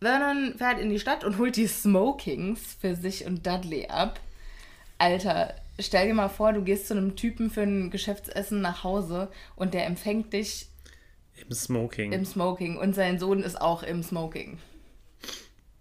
Vernon 0.00 0.54
fährt 0.56 0.78
in 0.78 0.90
die 0.90 0.98
Stadt 1.00 1.24
und 1.24 1.38
holt 1.38 1.56
die 1.56 1.66
Smokings 1.66 2.76
für 2.80 2.94
sich 2.94 3.24
und 3.26 3.46
Dudley 3.46 3.86
ab. 3.88 4.20
Alter, 4.98 5.54
stell 5.80 6.08
dir 6.08 6.14
mal 6.14 6.28
vor, 6.28 6.52
du 6.52 6.62
gehst 6.62 6.86
zu 6.88 6.94
einem 6.94 7.16
Typen 7.16 7.50
für 7.50 7.62
ein 7.62 7.90
Geschäftsessen 7.90 8.60
nach 8.60 8.84
Hause 8.84 9.28
und 9.56 9.74
der 9.74 9.86
empfängt 9.86 10.32
dich 10.32 10.68
Im 11.36 11.52
Smoking. 11.52 12.12
im 12.12 12.24
Smoking 12.24 12.76
und 12.76 12.94
sein 12.94 13.18
Sohn 13.18 13.42
ist 13.42 13.60
auch 13.60 13.82
im 13.82 14.02
Smoking. 14.02 14.58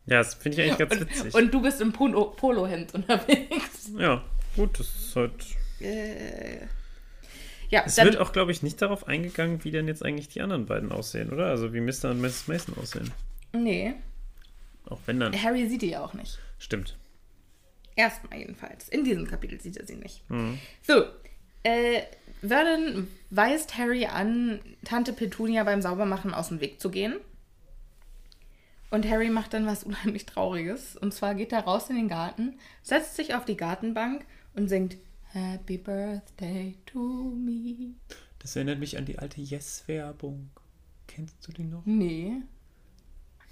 ja, 0.05 0.17
das 0.19 0.35
finde 0.35 0.61
ich 0.61 0.67
eigentlich 0.71 0.89
ganz 0.89 0.93
Und, 1.01 1.09
witzig. 1.09 1.33
und 1.35 1.53
du 1.53 1.61
bist 1.61 1.81
im 1.81 1.93
Polo 1.93 2.25
Polohemd 2.31 2.93
unterwegs. 2.95 3.89
ja, 3.97 4.23
gut, 4.55 4.79
das 4.79 4.87
ist 4.87 5.15
halt. 5.15 5.45
Ja, 7.69 7.83
Es 7.85 7.97
wird 7.97 8.17
auch, 8.17 8.31
glaube 8.31 8.51
ich, 8.51 8.63
nicht 8.63 8.81
darauf 8.81 9.07
eingegangen, 9.07 9.63
wie 9.63 9.71
denn 9.71 9.87
jetzt 9.87 10.03
eigentlich 10.03 10.29
die 10.29 10.41
anderen 10.41 10.65
beiden 10.65 10.91
aussehen, 10.91 11.31
oder? 11.31 11.47
Also 11.47 11.73
wie 11.73 11.81
Mr. 11.81 12.11
und 12.11 12.21
Mrs. 12.21 12.47
Mason 12.47 12.75
aussehen. 12.77 13.11
Nee, 13.53 13.95
Auch 14.89 14.99
wenn 15.05 15.19
dann. 15.19 15.41
Harry 15.41 15.67
sieht 15.67 15.81
die 15.81 15.89
ja 15.89 16.03
auch 16.03 16.13
nicht. 16.13 16.39
Stimmt. 16.59 16.95
Erstmal 17.95 18.39
jedenfalls. 18.39 18.87
In 18.89 19.03
diesem 19.03 19.27
Kapitel 19.27 19.59
sieht 19.59 19.75
er 19.77 19.85
sie 19.85 19.95
nicht. 19.95 20.29
Mhm. 20.29 20.59
So, 20.83 21.03
äh, 21.63 22.03
Vernon 22.41 23.07
weist 23.31 23.77
Harry 23.77 24.05
an, 24.05 24.59
Tante 24.85 25.11
Petunia 25.11 25.63
beim 25.63 25.81
Saubermachen 25.81 26.33
aus 26.33 26.49
dem 26.49 26.61
Weg 26.61 26.79
zu 26.79 26.89
gehen. 26.89 27.15
Und 28.89 29.05
Harry 29.09 29.29
macht 29.29 29.53
dann 29.53 29.65
was 29.65 29.83
unheimlich 29.83 30.25
Trauriges. 30.25 30.95
Und 30.95 31.13
zwar 31.13 31.35
geht 31.35 31.51
er 31.51 31.61
raus 31.61 31.89
in 31.89 31.95
den 31.97 32.07
Garten, 32.07 32.57
setzt 32.83 33.15
sich 33.15 33.33
auf 33.35 33.43
die 33.45 33.57
Gartenbank 33.57 34.25
und 34.55 34.69
singt 34.69 34.95
Happy 35.41 35.77
Birthday 35.77 36.75
to 36.87 36.99
me. 36.99 37.91
Das 38.39 38.55
erinnert 38.55 38.79
mich 38.79 38.97
an 38.97 39.05
die 39.05 39.19
alte 39.19 39.39
Yes-Werbung. 39.39 40.49
Kennst 41.05 41.47
du 41.47 41.51
die 41.51 41.63
noch? 41.63 41.85
Nee, 41.85 42.41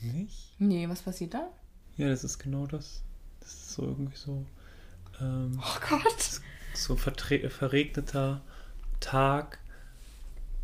Nicht? 0.02 0.56
nee, 0.60 0.90
was 0.90 1.02
passiert 1.04 1.36
da? 1.36 1.48
Ja, 1.98 2.10
das 2.10 2.24
ist 2.24 2.40
genau 2.40 2.66
das. 2.66 3.04
Das 3.40 3.54
ist 3.54 3.74
so 3.74 3.84
irgendwie 3.84 4.18
so. 4.18 4.46
Ähm, 5.22 5.60
Oh 5.62 5.80
Gott. 5.90 6.42
so 6.74 6.96
vertre- 6.96 7.50
verregneter 7.50 8.42
Tag. 9.00 9.60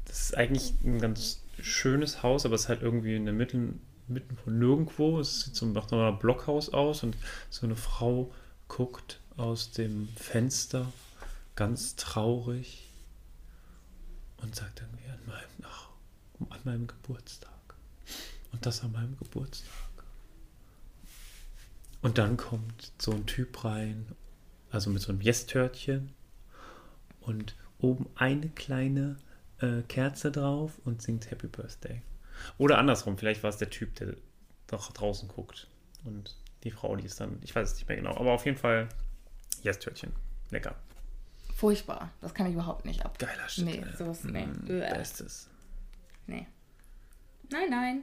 Das 0.05 0.21
ist 0.21 0.37
eigentlich 0.37 0.73
ein 0.83 0.99
ganz 0.99 1.41
schönes 1.61 2.23
Haus, 2.23 2.45
aber 2.45 2.55
es 2.55 2.61
ist 2.63 2.69
halt 2.69 2.81
irgendwie 2.81 3.15
in 3.15 3.25
der 3.25 3.33
Mitte, 3.33 3.73
mitten 4.07 4.35
von 4.37 4.57
nirgendwo. 4.57 5.19
Es 5.19 5.41
sieht 5.41 5.55
so 5.55 5.67
nach 5.67 5.91
einer 5.91 6.11
Blockhaus 6.13 6.69
aus 6.69 7.03
und 7.03 7.15
so 7.51 7.65
eine 7.67 7.75
Frau 7.75 8.33
guckt 8.67 9.19
aus 9.37 9.71
dem 9.71 10.09
Fenster 10.17 10.91
ganz 11.61 11.95
traurig 11.95 12.89
und 14.37 14.55
sagt 14.55 14.81
irgendwie 14.81 15.07
an 15.11 15.19
meinem, 15.27 15.61
ach, 15.61 15.89
an 16.49 16.59
meinem 16.63 16.87
Geburtstag. 16.87 17.51
Und 18.51 18.65
das 18.65 18.81
an 18.81 18.93
meinem 18.93 19.15
Geburtstag. 19.19 19.69
Und 22.01 22.17
dann 22.17 22.35
kommt 22.35 22.93
so 22.97 23.11
ein 23.11 23.27
Typ 23.27 23.63
rein, 23.63 24.07
also 24.71 24.89
mit 24.89 25.03
so 25.03 25.11
einem 25.11 25.21
Yes-Törtchen 25.21 26.13
und 27.19 27.55
oben 27.77 28.09
eine 28.15 28.49
kleine 28.49 29.17
äh, 29.59 29.83
Kerze 29.83 30.31
drauf 30.31 30.79
und 30.83 31.03
singt 31.03 31.29
Happy 31.29 31.45
Birthday. 31.45 32.01
Oder 32.57 32.79
andersrum, 32.79 33.19
vielleicht 33.19 33.43
war 33.43 33.51
es 33.51 33.57
der 33.57 33.69
Typ, 33.69 33.93
der 33.97 34.15
nach 34.71 34.91
draußen 34.91 35.27
guckt 35.27 35.67
und 36.05 36.35
die 36.63 36.71
Frau, 36.71 36.95
die 36.95 37.05
ist 37.05 37.19
dann, 37.19 37.37
ich 37.43 37.55
weiß 37.55 37.69
es 37.69 37.75
nicht 37.75 37.87
mehr 37.87 37.97
genau, 37.97 38.17
aber 38.17 38.31
auf 38.31 38.47
jeden 38.47 38.57
Fall 38.57 38.89
Yes-Törtchen. 39.61 40.11
Lecker. 40.49 40.75
Furchtbar. 41.61 42.09
Das 42.21 42.33
kann 42.33 42.47
ich 42.47 42.53
überhaupt 42.53 42.85
nicht 42.85 43.05
ab. 43.05 43.19
Geiler 43.19 43.47
Shit. 43.47 43.65
Nee, 43.65 43.83
Alter. 43.83 43.97
sowas, 43.97 44.23
nee. 44.23 44.47
Mm. 44.47 44.65
Bestes. 44.65 45.47
Nee. 46.25 46.47
Nein, 47.51 47.69
nein. 47.69 48.01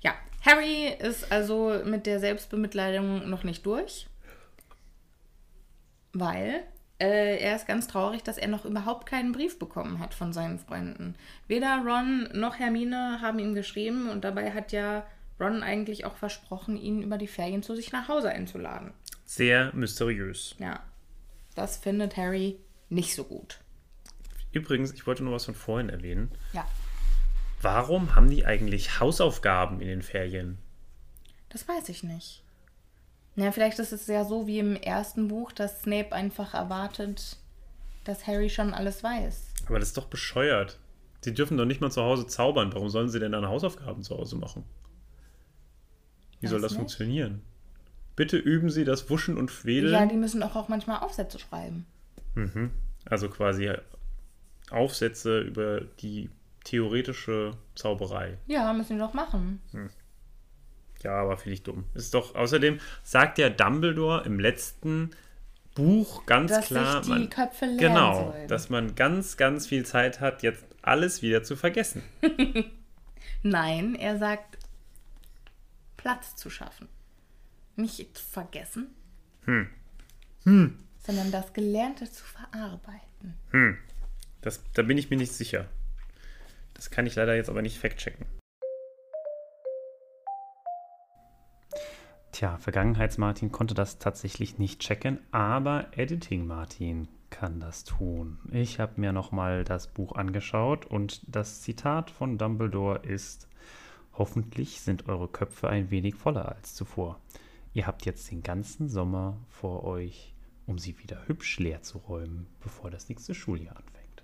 Ja, 0.00 0.16
Harry 0.44 0.88
ist 0.98 1.30
also 1.30 1.80
mit 1.84 2.06
der 2.06 2.18
Selbstbemitleidung 2.18 3.30
noch 3.30 3.44
nicht 3.44 3.64
durch. 3.64 4.08
Weil 6.12 6.64
äh, 6.98 7.38
er 7.38 7.54
ist 7.54 7.68
ganz 7.68 7.86
traurig, 7.86 8.24
dass 8.24 8.36
er 8.36 8.48
noch 8.48 8.64
überhaupt 8.64 9.06
keinen 9.06 9.30
Brief 9.30 9.60
bekommen 9.60 10.00
hat 10.00 10.12
von 10.12 10.32
seinen 10.32 10.58
Freunden. 10.58 11.14
Weder 11.46 11.84
Ron 11.86 12.28
noch 12.32 12.58
Hermine 12.58 13.20
haben 13.20 13.38
ihm 13.38 13.54
geschrieben 13.54 14.08
und 14.08 14.24
dabei 14.24 14.50
hat 14.50 14.72
ja 14.72 15.06
Ron 15.38 15.62
eigentlich 15.62 16.04
auch 16.04 16.16
versprochen, 16.16 16.76
ihn 16.76 17.00
über 17.02 17.16
die 17.16 17.28
Ferien 17.28 17.62
zu 17.62 17.76
sich 17.76 17.92
nach 17.92 18.08
Hause 18.08 18.30
einzuladen. 18.30 18.92
Sehr 19.24 19.72
mysteriös. 19.72 20.56
Ja, 20.58 20.80
das 21.54 21.76
findet 21.76 22.16
Harry 22.16 22.58
nicht 22.88 23.14
so 23.14 23.24
gut. 23.24 23.58
Übrigens, 24.52 24.92
ich 24.92 25.06
wollte 25.06 25.22
nur 25.24 25.34
was 25.34 25.44
von 25.44 25.54
vorhin 25.54 25.88
erwähnen. 25.90 26.30
Ja, 26.52 26.66
Warum 27.60 28.14
haben 28.14 28.30
die 28.30 28.46
eigentlich 28.46 29.00
Hausaufgaben 29.00 29.80
in 29.80 29.88
den 29.88 30.02
Ferien? 30.02 30.58
Das 31.48 31.66
weiß 31.66 31.88
ich 31.88 32.04
nicht. 32.04 32.42
Ja, 33.34 33.50
vielleicht 33.50 33.80
ist 33.80 33.92
es 33.92 34.06
ja 34.06 34.24
so 34.24 34.46
wie 34.46 34.60
im 34.60 34.76
ersten 34.76 35.26
Buch, 35.28 35.50
dass 35.52 35.82
Snape 35.82 36.12
einfach 36.12 36.54
erwartet, 36.54 37.36
dass 38.04 38.26
Harry 38.28 38.48
schon 38.48 38.74
alles 38.74 39.02
weiß. 39.02 39.48
Aber 39.66 39.80
das 39.80 39.88
ist 39.88 39.96
doch 39.96 40.06
bescheuert. 40.06 40.78
Sie 41.20 41.34
dürfen 41.34 41.56
doch 41.56 41.64
nicht 41.64 41.80
mal 41.80 41.90
zu 41.90 42.02
Hause 42.02 42.28
zaubern. 42.28 42.72
Warum 42.72 42.90
sollen 42.90 43.08
sie 43.08 43.18
denn 43.18 43.32
dann 43.32 43.48
Hausaufgaben 43.48 44.04
zu 44.04 44.16
Hause 44.16 44.36
machen? 44.36 44.62
Wie 46.40 46.46
soll 46.46 46.58
Weiß 46.58 46.62
das 46.62 46.72
nicht. 46.72 46.78
funktionieren? 46.78 47.42
Bitte 48.14 48.36
üben 48.36 48.70
Sie 48.70 48.84
das 48.84 49.10
Wuschen 49.10 49.36
und 49.36 49.50
Ja, 49.50 49.56
Fädeln. 49.56 50.08
die 50.08 50.16
müssen 50.16 50.42
auch, 50.44 50.54
auch 50.54 50.68
manchmal 50.68 51.00
Aufsätze 51.00 51.38
schreiben. 51.40 51.86
Also 53.04 53.28
quasi 53.28 53.72
Aufsätze 54.70 55.40
über 55.40 55.80
die 55.80 56.30
theoretische 56.64 57.52
Zauberei. 57.74 58.38
Ja, 58.46 58.72
müssen 58.72 58.94
die 58.94 58.98
doch 58.98 59.14
machen. 59.14 59.60
Ja, 61.02 61.22
aber 61.22 61.36
finde 61.36 61.54
ich 61.54 61.62
dumm. 61.62 61.84
Ist 61.94 62.14
doch, 62.14 62.34
außerdem 62.34 62.80
sagt 63.02 63.38
ja 63.38 63.48
Dumbledore 63.48 64.24
im 64.24 64.38
letzten 64.40 65.10
Buch 65.74 66.26
ganz 66.26 66.50
Dass 66.50 66.66
klar, 66.66 67.04
sich 67.04 67.12
die 67.12 67.20
man, 67.20 67.30
Köpfe 67.30 67.64
lernen 67.66 67.78
genau, 67.78 68.32
sollen. 68.32 68.48
dass 68.48 68.68
man 68.68 68.94
ganz, 68.96 69.36
ganz 69.36 69.66
viel 69.66 69.86
Zeit 69.86 70.20
hat, 70.20 70.42
jetzt 70.42 70.66
alles 70.82 71.22
wieder 71.22 71.44
zu 71.44 71.56
vergessen. 71.56 72.02
Nein, 73.42 73.94
er 73.94 74.18
sagt, 74.18 74.58
Platz 75.96 76.34
zu 76.34 76.50
schaffen. 76.50 76.88
Nicht 77.76 78.18
vergessen, 78.18 78.88
sondern 81.08 81.30
das 81.30 81.54
Gelernte 81.54 82.04
zu 82.10 82.22
verarbeiten. 82.22 83.80
Das, 84.42 84.62
da 84.74 84.82
bin 84.82 84.98
ich 84.98 85.08
mir 85.08 85.16
nicht 85.16 85.32
sicher. 85.32 85.64
Das 86.74 86.90
kann 86.90 87.06
ich 87.06 87.14
leider 87.14 87.34
jetzt 87.34 87.48
aber 87.48 87.62
nicht 87.62 87.78
fact-checken. 87.78 88.26
Tja, 92.30 92.58
Vergangenheits-Martin 92.58 93.50
konnte 93.50 93.72
das 93.72 93.98
tatsächlich 93.98 94.58
nicht 94.58 94.80
checken, 94.80 95.18
aber 95.30 95.86
Editing-Martin 95.96 97.08
kann 97.30 97.58
das 97.58 97.84
tun. 97.84 98.38
Ich 98.52 98.78
habe 98.78 99.00
mir 99.00 99.14
nochmal 99.14 99.64
das 99.64 99.86
Buch 99.86 100.14
angeschaut 100.14 100.84
und 100.84 101.22
das 101.26 101.62
Zitat 101.62 102.10
von 102.10 102.36
Dumbledore 102.36 102.98
ist: 102.98 103.48
Hoffentlich 104.12 104.82
sind 104.82 105.08
eure 105.08 105.28
Köpfe 105.28 105.70
ein 105.70 105.90
wenig 105.90 106.16
voller 106.16 106.54
als 106.54 106.74
zuvor. 106.74 107.18
Ihr 107.72 107.86
habt 107.86 108.04
jetzt 108.04 108.30
den 108.30 108.42
ganzen 108.42 108.90
Sommer 108.90 109.38
vor 109.48 109.84
euch, 109.84 110.34
um 110.68 110.78
sie 110.78 110.98
wieder 110.98 111.26
hübsch 111.26 111.58
leer 111.58 111.82
zu 111.82 111.98
räumen, 111.98 112.46
bevor 112.60 112.90
das 112.90 113.08
nächste 113.08 113.34
Schuljahr 113.34 113.76
anfängt. 113.76 114.22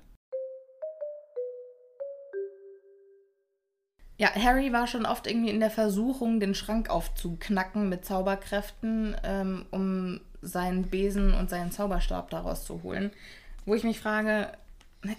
Ja, 4.19 4.33
Harry 4.35 4.73
war 4.73 4.87
schon 4.87 5.07
oft 5.07 5.27
irgendwie 5.27 5.51
in 5.51 5.59
der 5.59 5.71
Versuchung, 5.71 6.39
den 6.39 6.55
Schrank 6.55 6.89
aufzuknacken 6.89 7.89
mit 7.89 8.05
Zauberkräften, 8.05 9.17
ähm, 9.25 9.67
um 9.71 10.21
seinen 10.41 10.85
Besen 10.85 11.35
und 11.35 11.51
seinen 11.51 11.73
Zauberstab 11.73 12.31
daraus 12.31 12.65
zu 12.65 12.83
holen. 12.83 13.11
Wo 13.65 13.75
ich 13.75 13.83
mich 13.83 13.99
frage, 13.99 14.53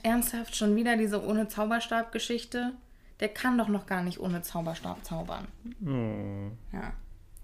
ernsthaft 0.03 0.55
schon 0.55 0.75
wieder 0.75 0.95
diese 0.95 1.25
ohne 1.25 1.47
Zauberstab-Geschichte? 1.47 2.73
Der 3.19 3.29
kann 3.29 3.57
doch 3.57 3.67
noch 3.67 3.87
gar 3.87 4.03
nicht 4.03 4.19
ohne 4.19 4.43
Zauberstab 4.43 5.03
zaubern. 5.03 5.47
Oh. 5.83 6.51
Ja. 6.71 6.93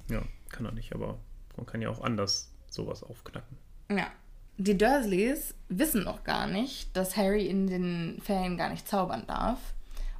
Ja, 0.09 0.21
kann 0.49 0.65
er 0.65 0.71
nicht, 0.71 0.93
aber 0.93 1.17
man 1.57 1.65
kann 1.65 1.81
ja 1.81 1.89
auch 1.89 2.01
anders 2.01 2.53
sowas 2.69 3.03
aufknacken. 3.03 3.57
Ja. 3.97 4.07
Die 4.57 4.77
Dursleys 4.77 5.55
wissen 5.69 6.03
noch 6.03 6.23
gar 6.23 6.47
nicht, 6.47 6.95
dass 6.95 7.17
Harry 7.17 7.47
in 7.47 7.67
den 7.67 8.21
Ferien 8.21 8.57
gar 8.57 8.69
nicht 8.69 8.87
zaubern 8.87 9.23
darf. 9.27 9.59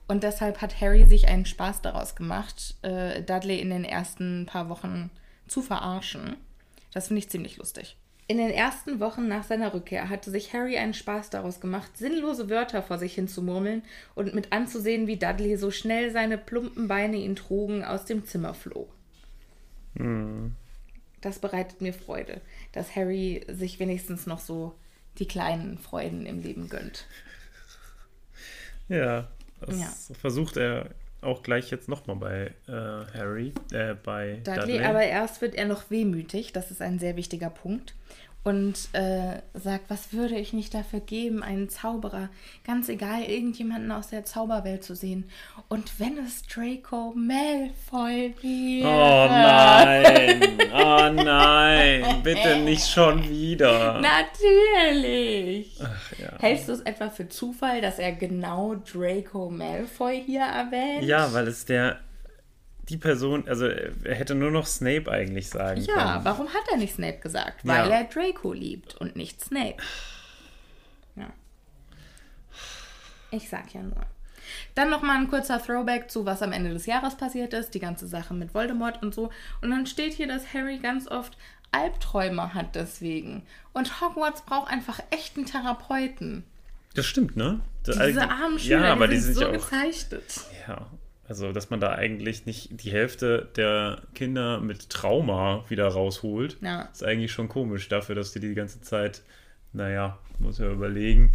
Und 0.07 0.23
deshalb 0.23 0.61
hat 0.61 0.81
Harry 0.81 1.05
sich 1.05 1.27
einen 1.27 1.45
Spaß 1.45 1.81
daraus 1.81 2.15
gemacht, 2.15 2.75
äh, 2.81 3.21
Dudley 3.21 3.59
in 3.59 3.69
den 3.69 3.85
ersten 3.85 4.45
paar 4.45 4.67
Wochen 4.67 5.09
zu 5.47 5.61
verarschen. 5.61 6.37
Das 6.93 7.07
finde 7.07 7.19
ich 7.19 7.29
ziemlich 7.29 7.57
lustig. 7.57 7.97
In 8.27 8.37
den 8.37 8.49
ersten 8.49 8.99
Wochen 8.99 9.27
nach 9.27 9.43
seiner 9.43 9.73
Rückkehr 9.73 10.09
hatte 10.09 10.31
sich 10.31 10.53
Harry 10.53 10.77
einen 10.77 10.93
Spaß 10.93 11.29
daraus 11.29 11.59
gemacht, 11.59 11.97
sinnlose 11.97 12.49
Wörter 12.49 12.81
vor 12.81 12.97
sich 12.97 13.13
hin 13.13 13.27
zu 13.27 13.41
murmeln 13.41 13.83
und 14.15 14.33
mit 14.33 14.53
anzusehen, 14.53 15.07
wie 15.07 15.17
Dudley 15.17 15.57
so 15.57 15.69
schnell 15.69 16.11
seine 16.11 16.37
plumpen 16.37 16.87
Beine 16.87 17.17
ihn 17.17 17.35
trugen, 17.35 17.83
aus 17.83 18.05
dem 18.05 18.25
Zimmer 18.25 18.53
floh. 18.53 18.87
Das 21.21 21.39
bereitet 21.39 21.81
mir 21.81 21.93
Freude, 21.93 22.41
dass 22.71 22.95
Harry 22.95 23.45
sich 23.47 23.79
wenigstens 23.79 24.25
noch 24.25 24.39
so 24.39 24.75
die 25.19 25.27
kleinen 25.27 25.77
Freuden 25.77 26.25
im 26.25 26.41
Leben 26.41 26.67
gönnt. 26.69 27.05
Ja, 28.89 29.27
das 29.59 29.79
Ja. 29.79 29.93
versucht 30.19 30.57
er 30.57 30.89
auch 31.21 31.43
gleich 31.43 31.69
jetzt 31.69 31.87
nochmal 31.87 32.15
bei 32.15 32.51
äh, 32.67 33.17
Harry, 33.17 33.53
äh, 33.71 33.93
bei 33.93 34.41
Dudley, 34.43 34.55
Dudley. 34.73 34.83
aber 34.83 35.03
erst 35.03 35.41
wird 35.41 35.53
er 35.55 35.65
noch 35.65 35.91
wehmütig, 35.91 36.51
das 36.51 36.71
ist 36.71 36.81
ein 36.81 36.97
sehr 36.99 37.15
wichtiger 37.15 37.49
Punkt. 37.49 37.93
Und 38.43 38.89
äh, 38.93 39.41
sagt, 39.53 39.89
was 39.89 40.13
würde 40.13 40.35
ich 40.35 40.51
nicht 40.51 40.73
dafür 40.73 40.99
geben, 40.99 41.43
einen 41.43 41.69
Zauberer, 41.69 42.29
ganz 42.65 42.89
egal, 42.89 43.21
irgendjemanden 43.21 43.91
aus 43.91 44.09
der 44.09 44.25
Zauberwelt 44.25 44.83
zu 44.83 44.95
sehen. 44.95 45.29
Und 45.69 45.99
wenn 45.99 46.17
es 46.17 46.41
Draco 46.43 47.13
Malfoy 47.15 48.33
wäre. 48.41 48.87
Oh 48.87 49.27
nein, 49.29 50.41
oh 50.73 51.23
nein, 51.23 52.23
bitte 52.23 52.57
nicht 52.57 52.87
schon 52.87 53.29
wieder. 53.29 54.01
Natürlich. 54.01 55.79
Ach, 55.83 56.17
ja. 56.17 56.31
Hältst 56.39 56.67
du 56.67 56.73
es 56.73 56.81
etwa 56.81 57.09
für 57.11 57.29
Zufall, 57.29 57.81
dass 57.81 57.99
er 57.99 58.13
genau 58.13 58.73
Draco 58.75 59.51
Malfoy 59.51 60.23
hier 60.25 60.41
erwähnt? 60.41 61.03
ja, 61.03 61.31
weil 61.33 61.47
es 61.47 61.65
der, 61.65 61.99
die 62.91 62.97
Person, 62.97 63.47
also 63.47 63.65
er 63.67 64.15
hätte 64.15 64.35
nur 64.35 64.51
noch 64.51 64.65
Snape 64.67 65.09
eigentlich 65.11 65.49
sagen 65.49 65.81
Ja, 65.81 65.93
können. 66.13 66.25
warum 66.25 66.47
hat 66.49 66.63
er 66.71 66.77
nicht 66.77 66.95
Snape 66.95 67.19
gesagt? 67.19 67.63
Ja. 67.63 67.83
Weil 67.85 67.91
er 67.91 68.03
Draco 68.03 68.53
liebt 68.53 68.95
und 68.97 69.15
nicht 69.15 69.41
Snape. 69.43 69.77
Ja. 71.15 71.27
Ich 73.31 73.49
sag 73.49 73.73
ja 73.73 73.81
nur. 73.81 74.05
Dann 74.75 74.89
nochmal 74.89 75.17
ein 75.17 75.29
kurzer 75.29 75.61
Throwback 75.63 76.09
zu, 76.11 76.25
was 76.25 76.41
am 76.41 76.51
Ende 76.51 76.71
des 76.73 76.85
Jahres 76.85 77.15
passiert 77.15 77.53
ist, 77.53 77.73
die 77.73 77.79
ganze 77.79 78.07
Sache 78.07 78.33
mit 78.33 78.53
Voldemort 78.53 79.01
und 79.01 79.13
so. 79.13 79.29
Und 79.61 79.69
dann 79.71 79.85
steht 79.85 80.13
hier, 80.13 80.27
dass 80.27 80.53
Harry 80.53 80.77
ganz 80.79 81.07
oft 81.07 81.37
Albträume 81.71 82.53
hat 82.53 82.75
deswegen. 82.75 83.43
Und 83.73 84.01
Hogwarts 84.01 84.41
braucht 84.41 84.69
einfach 84.71 84.99
echten 85.11 85.45
Therapeuten. 85.45 86.43
Das 86.95 87.05
stimmt, 87.05 87.37
ne? 87.37 87.61
Das- 87.83 87.97
Diese 87.99 88.29
armen 88.29 88.59
Schüler, 88.59 88.85
ja, 88.87 88.91
aber 88.91 89.07
die 89.07 89.15
die 89.15 89.21
sind 89.21 89.35
sind 89.35 89.43
so 89.45 89.49
ja 89.51 89.57
auch, 89.57 89.69
gezeichnet. 89.69 90.41
ja, 90.67 90.87
also 91.27 91.51
dass 91.51 91.69
man 91.69 91.79
da 91.79 91.93
eigentlich 91.93 92.45
nicht 92.45 92.83
die 92.83 92.91
Hälfte 92.91 93.49
der 93.55 94.01
Kinder 94.13 94.59
mit 94.59 94.89
Trauma 94.89 95.63
wieder 95.69 95.87
rausholt, 95.87 96.57
Ja. 96.61 96.83
ist 96.91 97.03
eigentlich 97.03 97.31
schon 97.31 97.47
komisch 97.49 97.87
dafür, 97.87 98.15
dass 98.15 98.31
die 98.33 98.39
die 98.39 98.53
ganze 98.55 98.81
Zeit, 98.81 99.21
naja, 99.73 100.17
muss 100.39 100.57
ja 100.57 100.71
überlegen, 100.71 101.33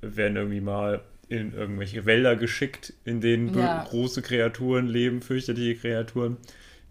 werden 0.00 0.36
irgendwie 0.36 0.60
mal 0.60 1.02
in 1.28 1.52
irgendwelche 1.52 2.06
Wälder 2.06 2.36
geschickt, 2.36 2.94
in 3.04 3.20
denen 3.20 3.56
Ja. 3.58 3.84
große 3.84 4.22
Kreaturen 4.22 4.86
leben, 4.86 5.20
fürchterliche 5.20 5.76
Kreaturen. 5.80 6.38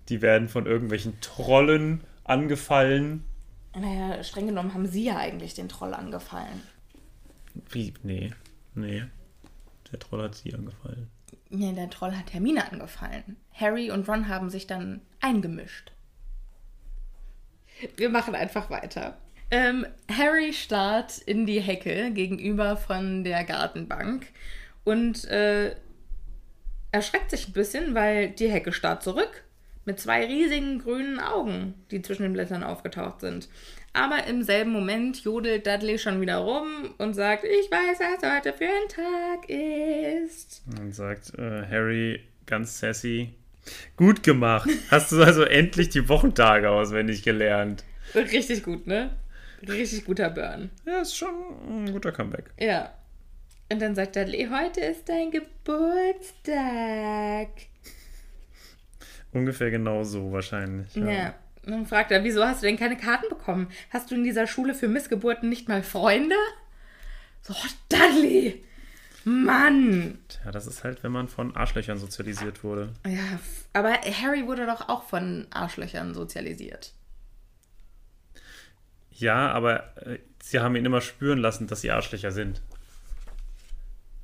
Die 0.10 0.22
werden 0.22 0.48
von 0.48 0.68
irgendwelchen 0.68 1.20
Trollen 1.22 2.02
angefallen. 2.24 3.24
Naja, 3.76 4.24
streng 4.24 4.48
genommen 4.48 4.74
haben 4.74 4.86
sie 4.88 5.06
ja 5.06 5.18
eigentlich 5.18 5.54
den 5.56 5.70
Troll 5.70 5.94
angefallen. 5.94 6.62
Wie? 7.72 7.94
Nee, 8.04 8.32
nee. 8.76 9.04
Der 9.92 10.00
Troll 10.00 10.22
hat 10.24 10.36
sie 10.36 10.54
angefallen. 10.54 11.08
Nee, 11.50 11.74
der 11.74 11.90
Troll 11.90 12.14
hat 12.16 12.34
Hermine 12.34 12.72
angefallen. 12.72 13.38
Harry 13.54 13.92
und 13.92 14.08
Ron 14.08 14.28
haben 14.28 14.50
sich 14.50 14.68
dann 14.68 15.02
eingemischt. 15.22 15.92
Wir 17.96 18.10
machen 18.10 18.36
einfach 18.36 18.70
weiter. 18.70 19.18
Ähm, 19.50 19.86
Harry 20.12 20.52
starrt 20.52 21.20
in 21.20 21.46
die 21.46 21.62
Hecke 21.62 22.12
gegenüber 22.12 22.76
von 22.76 23.24
der 23.24 23.44
Gartenbank 23.46 24.28
und 24.84 25.26
äh, 25.26 25.76
erschreckt 26.92 27.32
sich 27.32 27.48
ein 27.48 27.54
bisschen, 27.54 27.96
weil 27.96 28.30
die 28.32 28.50
Hecke 28.50 28.74
starrt 28.74 29.04
zurück 29.04 29.44
mit 29.86 30.00
zwei 30.02 30.26
riesigen 30.26 30.80
grünen 30.80 31.20
Augen, 31.20 31.76
die 31.92 32.02
zwischen 32.02 32.24
den 32.24 32.34
Blättern 32.34 32.64
aufgetaucht 32.64 33.22
sind. 33.22 33.48
Aber 33.98 34.26
im 34.28 34.44
selben 34.44 34.72
Moment 34.72 35.24
jodelt 35.24 35.66
Dudley 35.66 35.98
schon 35.98 36.22
wieder 36.22 36.38
rum 36.38 36.94
und 37.00 37.16
sagt, 37.16 37.44
ich 37.44 37.72
weiß, 37.72 38.00
was 38.00 38.22
heute 38.32 38.54
für 38.54 38.66
ein 38.66 38.88
Tag 38.90 39.50
ist. 39.50 40.62
Und 40.68 40.78
dann 40.78 40.92
sagt 40.92 41.34
äh, 41.40 41.66
Harry 41.68 42.22
ganz 42.46 42.80
sassy, 42.80 43.34
gut 43.96 44.22
gemacht. 44.22 44.70
Hast 44.92 45.12
du 45.12 45.24
also 45.24 45.42
endlich 45.44 45.90
die 45.90 46.08
Wochentage 46.10 46.70
auswendig 46.70 47.24
gelernt? 47.24 47.84
Richtig 48.14 48.62
gut, 48.64 48.86
ne? 48.86 49.18
Richtig 49.68 50.06
guter 50.06 50.30
Burn. 50.30 50.70
Ja, 50.86 51.02
ist 51.02 51.18
schon 51.18 51.34
ein 51.68 51.92
guter 51.92 52.12
Comeback. 52.12 52.52
Ja. 52.60 52.94
Und 53.72 53.82
dann 53.82 53.96
sagt 53.96 54.16
Dudley, 54.16 54.48
heute 54.52 54.82
ist 54.82 55.10
dein 55.10 55.32
Geburtstag. 55.32 57.48
Ungefähr 59.34 59.72
genau 59.72 60.04
so 60.04 60.32
wahrscheinlich. 60.32 60.96
Ja. 60.96 61.34
Und 61.68 61.74
dann 61.74 61.86
fragt 61.86 62.12
er, 62.12 62.24
wieso 62.24 62.46
hast 62.46 62.64
du 62.64 62.68
denn 62.68 62.78
keine 62.78 62.96
Karten 62.96 63.28
bekommen? 63.28 63.68
Hast 63.90 64.10
du 64.10 64.16
in 64.16 64.24
dieser 64.24 64.48
Schule 64.48 64.74
für 64.74 64.88
Missgeburten 64.88 65.50
nicht 65.50 65.68
mal 65.68 65.84
Freunde? 65.84 66.36
So, 67.42 67.54
oh, 67.54 67.70
Dudley! 67.90 68.64
Mann! 69.26 70.20
Tja, 70.30 70.52
das 70.52 70.66
ist 70.66 70.86
halt, 70.86 71.04
wenn 71.04 71.12
man 71.12 71.28
von 71.28 71.58
Arschlöchern 71.58 71.98
sozialisiert 71.98 72.64
wurde. 72.64 72.94
Ja, 73.06 73.40
aber 73.74 73.92
Harry 73.92 74.48
wurde 74.48 74.66
doch 74.66 74.88
auch 74.88 75.04
von 75.04 75.46
Arschlöchern 75.50 76.14
sozialisiert. 76.14 76.94
Ja, 79.12 79.52
aber 79.52 79.98
äh, 80.08 80.20
sie 80.42 80.62
haben 80.62 80.78
ihn 80.78 80.86
immer 80.86 81.02
spüren 81.02 81.40
lassen, 81.40 81.68
dass 81.68 81.82
sie 81.82 81.92
Arschlöcher 81.92 82.32
sind. 82.32 82.62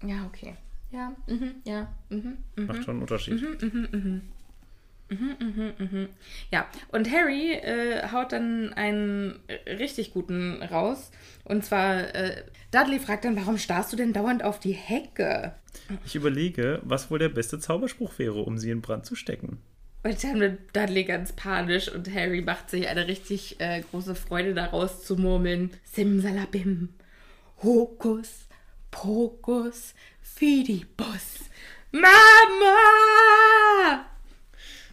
Ja, 0.01 0.25
okay. 0.27 0.55
Ja, 0.91 1.13
mhm, 1.27 1.55
ja, 1.65 1.93
mhm. 2.07 2.37
Macht 2.55 2.85
schon 2.85 2.91
einen 2.91 3.01
Unterschied. 3.01 3.43
Ja, 6.51 6.67
und 6.91 7.11
Harry 7.11 7.53
äh, 7.53 8.09
haut 8.11 8.31
dann 8.31 8.73
einen 8.73 9.39
richtig 9.67 10.13
guten 10.13 10.61
raus. 10.63 11.11
Und 11.43 11.65
zwar, 11.65 12.15
äh, 12.15 12.43
Dudley 12.71 12.99
fragt 12.99 13.25
dann, 13.25 13.35
warum 13.35 13.57
starrst 13.57 13.91
du 13.91 13.97
denn 13.97 14.13
dauernd 14.13 14.43
auf 14.43 14.59
die 14.59 14.73
Hecke? 14.73 15.53
Ich 16.05 16.15
überlege, 16.15 16.79
was 16.83 17.11
wohl 17.11 17.19
der 17.19 17.29
beste 17.29 17.59
Zauberspruch 17.59 18.17
wäre, 18.17 18.41
um 18.41 18.57
sie 18.57 18.71
in 18.71 18.81
Brand 18.81 19.05
zu 19.05 19.15
stecken. 19.15 19.59
Und 20.03 20.23
dann 20.23 20.39
wird 20.39 20.59
Dudley 20.75 21.05
ganz 21.05 21.31
panisch 21.33 21.89
und 21.89 22.13
Harry 22.13 22.41
macht 22.41 22.69
sich 22.69 22.87
eine 22.87 23.07
richtig 23.07 23.59
äh, 23.61 23.81
große 23.81 24.15
Freude 24.15 24.53
daraus 24.53 25.03
zu 25.03 25.15
murmeln. 25.15 25.71
Simsalabim, 25.85 26.89
Hokus, 27.61 28.47
Pokus, 28.91 29.93
Fidibus, 30.21 31.45
Mama! 31.91 32.09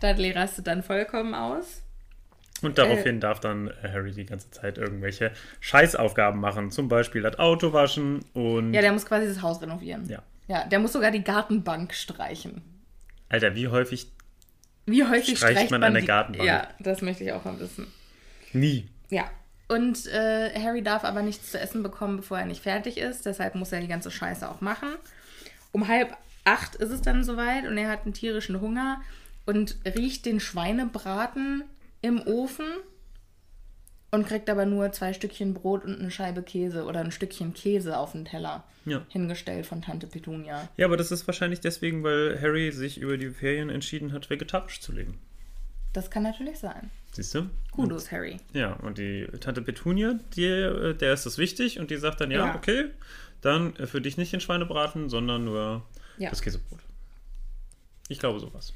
Dudley 0.01 0.33
rastet 0.33 0.67
dann 0.67 0.83
vollkommen 0.83 1.35
aus. 1.35 1.83
Und 2.63 2.77
daraufhin 2.77 3.21
darf 3.21 3.41
dann 3.41 3.69
äh, 3.69 3.91
Harry 3.91 4.13
die 4.13 4.27
ganze 4.27 4.51
Zeit 4.51 4.77
irgendwelche 4.77 5.33
Scheißaufgaben 5.61 6.39
machen. 6.39 6.71
Zum 6.71 6.89
Beispiel 6.89 7.23
das 7.23 7.39
Auto 7.39 7.73
waschen 7.73 8.25
und. 8.35 8.75
Ja, 8.75 8.83
der 8.83 8.93
muss 8.93 9.07
quasi 9.07 9.27
das 9.27 9.41
Haus 9.41 9.63
renovieren. 9.63 10.07
Ja. 10.09 10.23
Ja, 10.47 10.65
der 10.67 10.79
muss 10.81 10.93
sogar 10.93 11.11
die 11.11 11.23
Gartenbank 11.25 11.95
streichen. 11.95 12.61
Alter, 13.29 13.55
wie 13.55 13.69
häufig? 13.69 14.09
Wie 14.87 15.05
häufig 15.05 15.39
Streicht 15.39 15.53
streicht 15.59 15.71
man 15.71 15.81
man, 15.81 15.91
eine 15.91 16.01
die- 16.01 16.07
Gartenbank? 16.07 16.47
Ja, 16.47 16.69
das 16.81 17.01
möchte 17.03 17.25
ich 17.25 17.33
auch 17.33 17.45
mal 17.45 17.59
wissen. 17.61 17.87
Nie. 18.53 18.89
Ja. 19.09 19.31
Und 19.69 20.07
äh, 20.09 20.51
Harry 20.61 20.83
darf 20.83 21.05
aber 21.05 21.23
nichts 21.23 21.53
zu 21.53 21.61
essen 21.61 21.83
bekommen, 21.85 22.17
bevor 22.17 22.41
er 22.41 22.47
nicht 22.47 22.63
fertig 22.63 22.99
ist. 22.99 23.25
Deshalb 23.25 23.55
muss 23.55 23.71
er 23.71 23.81
die 23.81 23.87
ganze 23.87 24.11
Scheiße 24.11 24.49
auch 24.51 24.61
machen. 24.61 24.89
Um 25.71 25.87
halb 25.87 26.17
acht 26.45 26.75
ist 26.75 26.91
es 26.91 27.01
dann 27.03 27.23
soweit 27.23 27.67
und 27.67 27.79
er 27.79 27.89
hat 27.89 28.03
einen 28.05 28.13
tierischen 28.15 28.61
Hunger 28.61 29.01
und 29.51 29.77
riecht 29.85 30.27
den 30.27 30.39
Schweinebraten 30.41 31.65
im 32.03 32.21
Ofen 32.27 32.67
und 34.13 34.27
kriegt 34.27 34.49
aber 34.49 34.65
nur 34.67 34.91
zwei 34.93 35.13
Stückchen 35.13 35.55
Brot 35.55 35.85
und 35.85 35.99
eine 36.01 36.11
Scheibe 36.11 36.43
Käse 36.43 36.85
oder 36.85 37.01
ein 37.01 37.11
Stückchen 37.13 37.53
Käse 37.55 37.97
auf 37.99 38.13
den 38.13 38.25
Teller 38.25 38.65
Ja. 38.85 39.05
hingestellt 39.09 39.67
von 39.67 39.83
Tante 39.83 40.07
Petunia. 40.07 40.69
Ja, 40.77 40.87
aber 40.87 40.97
das 40.97 41.11
ist 41.13 41.27
wahrscheinlich 41.27 41.61
deswegen, 41.61 42.03
weil 42.03 42.41
Harry 42.41 42.73
sich 42.73 42.99
über 42.99 43.17
die 43.19 43.31
Ferien 43.31 43.71
entschieden 43.71 44.13
hat, 44.13 44.31
vegetarisch 44.31 44.81
zu 44.81 44.93
leben. 44.93 45.19
Das 45.93 46.11
kann 46.11 46.23
natürlich 46.23 46.59
sein. 46.61 46.91
Siehst 47.13 47.35
du? 47.35 47.51
Kudos, 47.73 48.13
Harry. 48.13 48.37
Ja, 48.53 48.75
und 48.75 48.99
die 48.99 49.27
Tante 49.41 49.63
Petunia, 49.63 50.19
die, 50.37 50.45
äh, 50.45 50.95
der 50.95 51.13
ist 51.13 51.27
das 51.27 51.39
wichtig 51.39 51.81
und 51.81 51.91
die 51.91 51.97
sagt 51.97 52.21
dann, 52.21 52.31
ja, 52.31 52.47
Ja. 52.47 52.55
okay, 52.55 52.91
dann 53.41 53.75
äh, 53.77 53.87
für 53.87 54.01
dich 54.01 54.17
nicht 54.17 54.33
den 54.33 54.41
Schweinebraten, 54.41 55.09
sondern 55.09 55.45
nur 55.45 55.83
Ja. 56.19 56.31
das 56.31 56.41
Käsebrot. 56.43 56.79
Ich 58.09 58.19
glaube 58.21 58.39
sowas. 58.41 58.73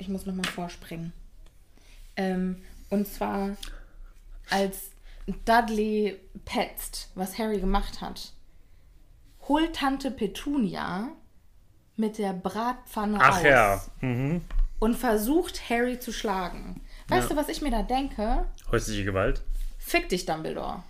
Ich 0.00 0.08
muss 0.08 0.24
nochmal 0.24 0.46
vorspringen. 0.46 1.12
Ähm, 2.16 2.56
und 2.88 3.06
zwar, 3.06 3.56
als 4.48 4.92
Dudley 5.44 6.18
petzt, 6.46 7.10
was 7.14 7.38
Harry 7.38 7.60
gemacht 7.60 8.00
hat, 8.00 8.32
holt 9.46 9.76
Tante 9.76 10.10
Petunia 10.10 11.08
mit 11.96 12.16
der 12.16 12.32
Bratpfanne 12.32 13.18
Ach 13.20 13.36
aus 13.36 13.42
ja. 13.44 13.84
Mhm. 14.00 14.40
und 14.78 14.96
versucht, 14.96 15.68
Harry 15.68 16.00
zu 16.00 16.12
schlagen. 16.12 16.80
Weißt 17.08 17.28
Ja. 17.28 17.34
du, 17.34 17.40
was 17.40 17.50
ich 17.50 17.60
mir 17.60 17.70
da 17.70 17.82
denke? 17.82 18.46
Häusliche 18.70 19.04
Gewalt. 19.04 19.42
Fick 19.78 20.08
dich, 20.08 20.24
Dumbledore. 20.24 20.82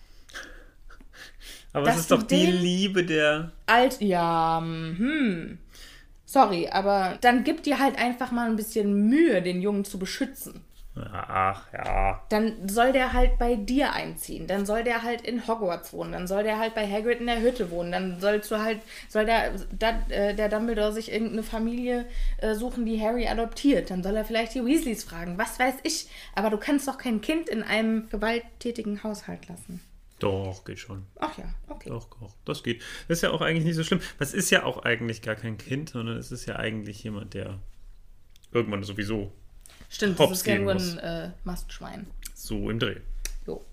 Aber 1.72 1.88
es 1.88 1.96
ist 1.98 2.10
doch 2.12 2.22
die 2.22 2.46
Liebe 2.46 3.04
der. 3.04 3.50
Alt, 3.66 4.00
ja, 4.00 4.60
hm. 4.60 5.58
Sorry, 6.30 6.68
aber 6.68 7.18
dann 7.22 7.42
gib 7.42 7.64
dir 7.64 7.80
halt 7.80 7.98
einfach 7.98 8.30
mal 8.30 8.48
ein 8.48 8.54
bisschen 8.54 9.08
Mühe, 9.08 9.42
den 9.42 9.60
Jungen 9.60 9.84
zu 9.84 9.98
beschützen. 9.98 10.64
Ach 11.12 11.66
ja. 11.72 12.22
Dann 12.28 12.68
soll 12.68 12.92
der 12.92 13.12
halt 13.12 13.36
bei 13.36 13.56
dir 13.56 13.94
einziehen. 13.94 14.46
Dann 14.46 14.64
soll 14.64 14.84
der 14.84 15.02
halt 15.02 15.22
in 15.22 15.48
Hogwarts 15.48 15.92
wohnen. 15.92 16.12
Dann 16.12 16.28
soll 16.28 16.44
der 16.44 16.60
halt 16.60 16.76
bei 16.76 16.86
Hagrid 16.86 17.18
in 17.18 17.26
der 17.26 17.40
Hütte 17.40 17.72
wohnen. 17.72 17.90
Dann 17.90 18.20
sollst 18.20 18.48
du 18.52 18.62
halt, 18.62 18.78
soll 19.08 19.26
der, 19.26 19.54
da, 19.76 20.04
äh, 20.08 20.32
der 20.36 20.48
Dumbledore 20.48 20.92
sich 20.92 21.10
irgendeine 21.10 21.42
Familie 21.42 22.06
äh, 22.38 22.54
suchen, 22.54 22.86
die 22.86 23.00
Harry 23.00 23.26
adoptiert. 23.26 23.90
Dann 23.90 24.04
soll 24.04 24.14
er 24.14 24.24
vielleicht 24.24 24.54
die 24.54 24.64
Weasleys 24.64 25.02
fragen. 25.02 25.36
Was 25.36 25.58
weiß 25.58 25.78
ich. 25.82 26.08
Aber 26.36 26.50
du 26.50 26.58
kannst 26.58 26.86
doch 26.86 26.98
kein 26.98 27.20
Kind 27.20 27.48
in 27.48 27.64
einem 27.64 28.08
gewalttätigen 28.08 29.02
Haushalt 29.02 29.48
lassen. 29.48 29.80
Doch, 30.20 30.64
geht 30.64 30.78
schon. 30.78 31.06
Ach 31.18 31.36
ja, 31.36 31.52
okay. 31.68 31.88
Doch, 31.88 32.08
doch, 32.20 32.34
das 32.44 32.62
geht. 32.62 32.82
Das 33.08 33.18
ist 33.18 33.22
ja 33.22 33.30
auch 33.30 33.40
eigentlich 33.40 33.64
nicht 33.64 33.76
so 33.76 33.84
schlimm. 33.84 34.00
Das 34.18 34.32
ist 34.32 34.50
ja 34.50 34.64
auch 34.64 34.84
eigentlich 34.84 35.22
gar 35.22 35.34
kein 35.34 35.58
Kind, 35.58 35.90
sondern 35.90 36.16
es 36.16 36.30
ist 36.30 36.46
ja 36.46 36.56
eigentlich 36.56 37.02
jemand, 37.02 37.34
der 37.34 37.58
irgendwann 38.52 38.84
sowieso 38.84 39.32
Stimmt, 39.88 40.20
das 40.20 40.28
Hops 40.28 40.38
ist 40.38 40.46
ja 40.46 40.58
nur 40.58 40.72
ein 40.72 40.98
äh, 40.98 41.30
Mastschwein. 41.44 42.06
so 42.34 42.70
im 42.70 42.78
Dreh. 42.78 42.96
So. 43.44 43.64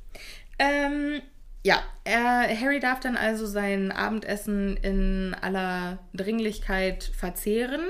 Ähm, 0.57 1.21
ja, 1.63 1.83
er, 2.03 2.47
Harry 2.59 2.79
darf 2.79 2.99
dann 2.99 3.17
also 3.17 3.45
sein 3.45 3.91
Abendessen 3.91 4.77
in 4.77 5.35
aller 5.39 5.99
Dringlichkeit 6.13 7.03
verzehren, 7.03 7.81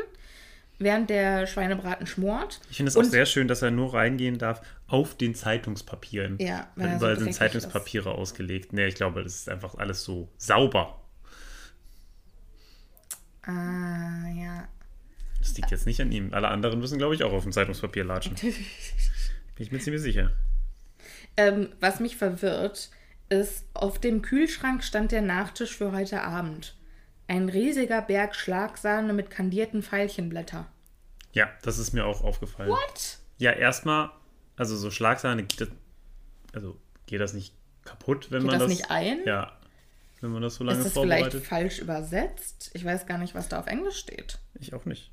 während 0.77 1.09
der 1.09 1.47
Schweinebraten 1.47 2.05
schmort. 2.05 2.59
Ich 2.69 2.77
finde 2.77 2.89
es 2.89 2.97
auch 2.97 3.03
sehr 3.03 3.25
schön, 3.25 3.47
dass 3.47 3.61
er 3.61 3.71
nur 3.71 3.93
reingehen 3.93 4.37
darf 4.37 4.61
auf 4.87 5.15
den 5.15 5.35
Zeitungspapieren. 5.35 6.37
Ja, 6.39 6.71
weil 6.75 6.87
er 6.87 6.91
so 6.91 6.97
überall 6.97 7.19
sind 7.19 7.33
Zeitungspapiere 7.33 8.11
ausgelegt. 8.11 8.73
Nee, 8.73 8.87
ich 8.87 8.95
glaube, 8.95 9.23
das 9.23 9.35
ist 9.35 9.49
einfach 9.49 9.75
alles 9.75 10.03
so 10.03 10.29
sauber. 10.37 11.01
Ah, 13.43 14.27
ja. 14.35 14.67
Das 15.39 15.55
liegt 15.55 15.71
jetzt 15.71 15.85
nicht 15.85 16.01
an 16.01 16.11
ihm. 16.11 16.33
Alle 16.33 16.49
anderen 16.49 16.79
müssen, 16.79 16.97
glaube 16.97 17.15
ich, 17.15 17.23
auch 17.23 17.31
auf 17.31 17.43
dem 17.43 17.51
Zeitungspapier 17.51 18.03
latschen. 18.03 18.35
Bin 18.41 18.53
ich 19.57 19.71
mir 19.71 19.79
ziemlich 19.79 20.01
sicher. 20.01 20.31
Ähm, 21.37 21.69
was 21.79 21.99
mich 21.99 22.17
verwirrt, 22.17 22.89
ist, 23.29 23.65
auf 23.73 23.99
dem 23.99 24.21
Kühlschrank 24.21 24.83
stand 24.83 25.11
der 25.11 25.21
Nachtisch 25.21 25.75
für 25.75 25.91
heute 25.91 26.23
Abend. 26.23 26.75
Ein 27.27 27.49
riesiger 27.49 28.01
Berg 28.01 28.35
Schlagsahne 28.35 29.13
mit 29.13 29.29
kandierten 29.29 29.83
Veilchenblätter. 29.83 30.67
Ja, 31.33 31.49
das 31.61 31.77
ist 31.77 31.93
mir 31.93 32.05
auch 32.05 32.23
aufgefallen. 32.23 32.69
What? 32.69 33.19
Ja, 33.37 33.51
erstmal, 33.51 34.11
also 34.57 34.75
so 34.75 34.91
Schlagsahne 34.91 35.43
geht 35.43 35.61
das, 35.61 35.69
also 36.53 36.77
geht 37.05 37.21
das 37.21 37.33
nicht 37.33 37.53
kaputt, 37.85 38.31
wenn 38.31 38.41
Geht 38.41 38.51
man 38.51 38.59
das 38.59 38.67
das, 38.67 38.77
nicht 38.77 38.91
ein? 38.91 39.19
Ja, 39.25 39.53
wenn 40.19 40.31
man 40.31 40.41
das 40.41 40.55
so 40.55 40.63
lange 40.63 40.79
Ist 40.79 40.85
das 40.87 40.93
vielleicht 40.93 41.31
vorbereitet. 41.31 41.47
falsch 41.47 41.79
übersetzt? 41.79 42.71
Ich 42.73 42.83
weiß 42.83 43.05
gar 43.05 43.19
nicht, 43.19 43.35
was 43.35 43.47
da 43.47 43.59
auf 43.59 43.67
Englisch 43.67 43.97
steht. 43.97 44.39
Ich 44.55 44.73
auch 44.73 44.85
nicht. 44.85 45.11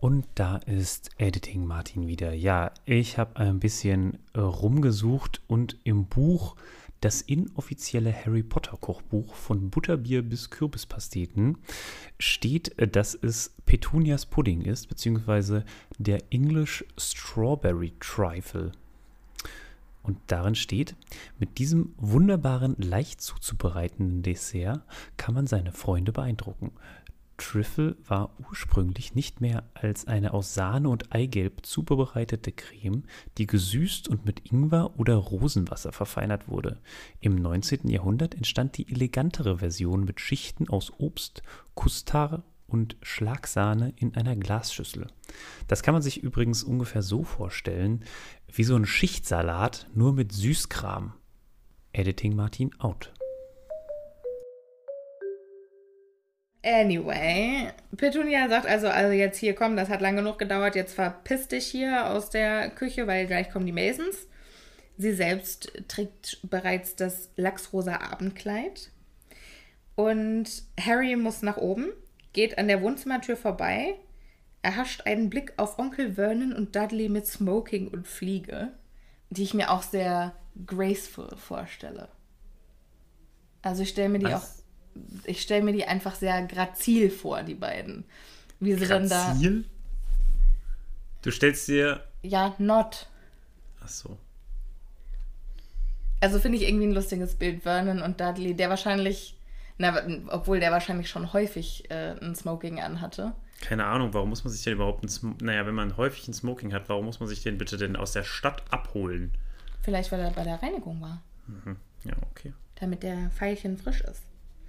Und 0.00 0.26
da 0.34 0.56
ist 0.56 1.10
Editing 1.18 1.64
Martin 1.64 2.08
wieder. 2.08 2.32
Ja, 2.32 2.72
ich 2.86 3.18
habe 3.18 3.36
ein 3.36 3.60
bisschen 3.60 4.18
äh, 4.34 4.40
rumgesucht 4.40 5.42
und 5.46 5.76
im 5.84 6.06
Buch 6.06 6.56
das 7.02 7.20
inoffizielle 7.20 8.14
Harry 8.14 8.42
Potter 8.42 8.78
Kochbuch 8.80 9.34
von 9.34 9.70
Butterbier 9.70 10.22
bis 10.22 10.50
Kürbispasteten 10.50 11.58
steht, 12.18 12.78
äh, 12.78 12.88
dass 12.88 13.14
es 13.14 13.54
Petunias 13.66 14.24
Pudding 14.24 14.62
ist, 14.62 14.88
beziehungsweise 14.88 15.64
der 15.98 16.22
English 16.30 16.84
Strawberry 16.96 17.92
Trifle. 18.00 18.72
Und 20.02 20.18
darin 20.26 20.54
steht, 20.54 20.96
mit 21.38 21.58
diesem 21.58 21.94
wunderbaren, 21.96 22.74
leicht 22.78 23.20
zuzubereitenden 23.20 24.22
Dessert 24.22 24.82
kann 25.16 25.34
man 25.34 25.46
seine 25.46 25.72
Freunde 25.72 26.12
beeindrucken. 26.12 26.72
Trüffel 27.42 27.96
war 28.06 28.30
ursprünglich 28.48 29.16
nicht 29.16 29.40
mehr 29.40 29.64
als 29.74 30.06
eine 30.06 30.32
aus 30.32 30.54
Sahne 30.54 30.88
und 30.88 31.12
Eigelb 31.12 31.66
zubereitete 31.66 32.52
Creme, 32.52 33.02
die 33.36 33.48
gesüßt 33.48 34.06
und 34.06 34.24
mit 34.24 34.52
Ingwer 34.52 34.96
oder 34.96 35.16
Rosenwasser 35.16 35.90
verfeinert 35.90 36.46
wurde. 36.46 36.80
Im 37.20 37.34
19. 37.34 37.88
Jahrhundert 37.88 38.36
entstand 38.36 38.78
die 38.78 38.88
elegantere 38.88 39.58
Version 39.58 40.04
mit 40.04 40.20
Schichten 40.20 40.68
aus 40.68 40.92
Obst, 40.98 41.42
Kustar 41.74 42.44
und 42.68 42.96
Schlagsahne 43.02 43.92
in 43.96 44.14
einer 44.14 44.36
Glasschüssel. 44.36 45.08
Das 45.66 45.82
kann 45.82 45.94
man 45.94 46.02
sich 46.02 46.22
übrigens 46.22 46.62
ungefähr 46.62 47.02
so 47.02 47.24
vorstellen, 47.24 48.04
wie 48.52 48.64
so 48.64 48.76
ein 48.76 48.86
Schichtsalat, 48.86 49.88
nur 49.94 50.12
mit 50.12 50.30
Süßkram. 50.30 51.14
Editing 51.92 52.36
Martin 52.36 52.72
out. 52.78 53.12
Anyway, 56.64 57.72
Petunia 57.96 58.48
sagt 58.48 58.66
also, 58.66 58.86
also 58.88 59.12
jetzt 59.12 59.38
hier 59.38 59.54
komm, 59.54 59.76
das 59.76 59.88
hat 59.88 60.00
lange 60.00 60.18
genug 60.18 60.38
gedauert, 60.38 60.76
jetzt 60.76 60.94
verpiss 60.94 61.48
dich 61.48 61.66
hier 61.66 62.10
aus 62.10 62.30
der 62.30 62.70
Küche, 62.70 63.08
weil 63.08 63.26
gleich 63.26 63.50
kommen 63.50 63.66
die 63.66 63.72
Masons. 63.72 64.28
Sie 64.96 65.12
selbst 65.12 65.72
trägt 65.88 66.38
bereits 66.48 66.94
das 66.94 67.30
lachsrosa 67.36 68.00
Abendkleid. 68.00 68.90
Und 69.96 70.48
Harry 70.78 71.16
muss 71.16 71.42
nach 71.42 71.56
oben, 71.56 71.88
geht 72.32 72.58
an 72.58 72.68
der 72.68 72.80
Wohnzimmertür 72.80 73.36
vorbei, 73.36 73.96
erhascht 74.62 75.02
einen 75.06 75.30
Blick 75.30 75.54
auf 75.56 75.80
Onkel 75.80 76.14
Vernon 76.14 76.52
und 76.52 76.76
Dudley 76.76 77.08
mit 77.08 77.26
Smoking 77.26 77.88
und 77.88 78.06
Fliege, 78.06 78.72
die 79.30 79.42
ich 79.42 79.54
mir 79.54 79.70
auch 79.70 79.82
sehr 79.82 80.34
graceful 80.64 81.36
vorstelle. 81.36 82.08
Also 83.62 83.82
ich 83.82 83.90
stelle 83.90 84.08
mir 84.08 84.20
die 84.20 84.26
Was? 84.26 84.34
auch 84.34 84.61
ich 85.24 85.42
stelle 85.42 85.62
mir 85.62 85.72
die 85.72 85.84
einfach 85.84 86.14
sehr 86.14 86.46
grazil 86.46 87.10
vor, 87.10 87.42
die 87.42 87.54
beiden. 87.54 88.04
Wie 88.60 88.74
sie 88.74 88.86
dann 88.86 89.08
da. 89.08 89.36
Du 91.22 91.30
stellst 91.30 91.68
dir. 91.68 92.04
Ja, 92.22 92.54
not. 92.58 93.08
Ach 93.82 93.88
so. 93.88 94.18
Also 96.20 96.38
finde 96.38 96.58
ich 96.58 96.68
irgendwie 96.68 96.86
ein 96.86 96.92
lustiges 96.92 97.34
Bild. 97.34 97.62
Vernon 97.62 98.00
und 98.00 98.20
Dudley, 98.20 98.54
der 98.54 98.70
wahrscheinlich, 98.70 99.36
na, 99.78 100.00
obwohl 100.28 100.60
der 100.60 100.70
wahrscheinlich 100.70 101.10
schon 101.10 101.32
häufig 101.32 101.90
äh, 101.90 102.14
ein 102.20 102.36
Smoking 102.36 102.80
anhatte. 102.80 103.34
Keine 103.60 103.86
Ahnung, 103.86 104.14
warum 104.14 104.28
muss 104.28 104.44
man 104.44 104.52
sich 104.52 104.62
denn 104.62 104.74
überhaupt 104.74 105.04
ein 105.04 105.08
Sm 105.08 105.34
Naja, 105.40 105.66
wenn 105.66 105.74
man 105.74 105.96
häufig 105.96 106.26
ein 106.28 106.34
Smoking 106.34 106.72
hat, 106.72 106.88
warum 106.88 107.06
muss 107.06 107.20
man 107.20 107.28
sich 107.28 107.42
den 107.42 107.58
bitte 107.58 107.76
denn 107.76 107.96
aus 107.96 108.12
der 108.12 108.24
Stadt 108.24 108.62
abholen? 108.70 109.32
Vielleicht, 109.82 110.12
weil 110.12 110.20
er 110.20 110.30
bei 110.30 110.44
der 110.44 110.62
Reinigung 110.62 111.00
war. 111.00 111.22
Mhm. 111.46 111.76
Ja, 112.04 112.14
okay. 112.30 112.52
damit 112.76 113.02
der 113.02 113.30
Pfeilchen 113.30 113.78
frisch 113.78 114.00
ist. 114.00 114.22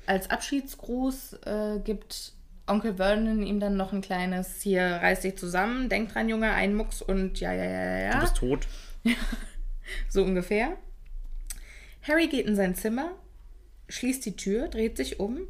Als 0.05 0.29
Abschiedsgruß 0.29 1.33
äh, 1.45 1.79
gibt 1.83 2.33
Onkel 2.67 2.95
Vernon 2.95 3.43
ihm 3.43 3.59
dann 3.59 3.75
noch 3.75 3.93
ein 3.93 4.01
kleines, 4.01 4.61
hier 4.61 4.83
reiß 4.83 5.21
dich 5.21 5.37
zusammen, 5.37 5.89
denk 5.89 6.13
dran, 6.13 6.29
Junge, 6.29 6.51
ein 6.51 6.75
Mucks 6.75 7.01
und 7.01 7.39
ja, 7.39 7.53
ja, 7.53 7.63
ja, 7.63 7.97
ja, 7.99 8.13
Du 8.13 8.19
bist 8.21 8.37
tot. 8.37 8.67
So 10.09 10.23
ungefähr. 10.23 10.77
Harry 12.07 12.27
geht 12.27 12.47
in 12.47 12.55
sein 12.55 12.73
Zimmer, 12.73 13.11
schließt 13.89 14.25
die 14.25 14.35
Tür, 14.35 14.69
dreht 14.69 14.95
sich 14.95 15.19
um 15.19 15.41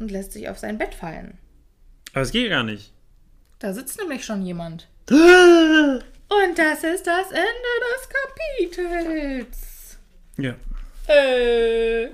und 0.00 0.10
lässt 0.10 0.32
sich 0.32 0.48
auf 0.48 0.58
sein 0.58 0.78
Bett 0.78 0.94
fallen. 0.94 1.38
Aber 2.12 2.22
es 2.22 2.32
geht 2.32 2.50
gar 2.50 2.64
nicht. 2.64 2.92
Da 3.60 3.72
sitzt 3.72 3.98
nämlich 3.98 4.24
schon 4.24 4.42
jemand. 4.42 4.88
Und 5.10 6.58
das 6.58 6.82
ist 6.82 7.06
das 7.06 7.30
Ende 7.30 7.72
des 7.92 8.08
Kapitels. 8.72 9.98
Ja. 10.38 10.54
Äh. 11.06 12.10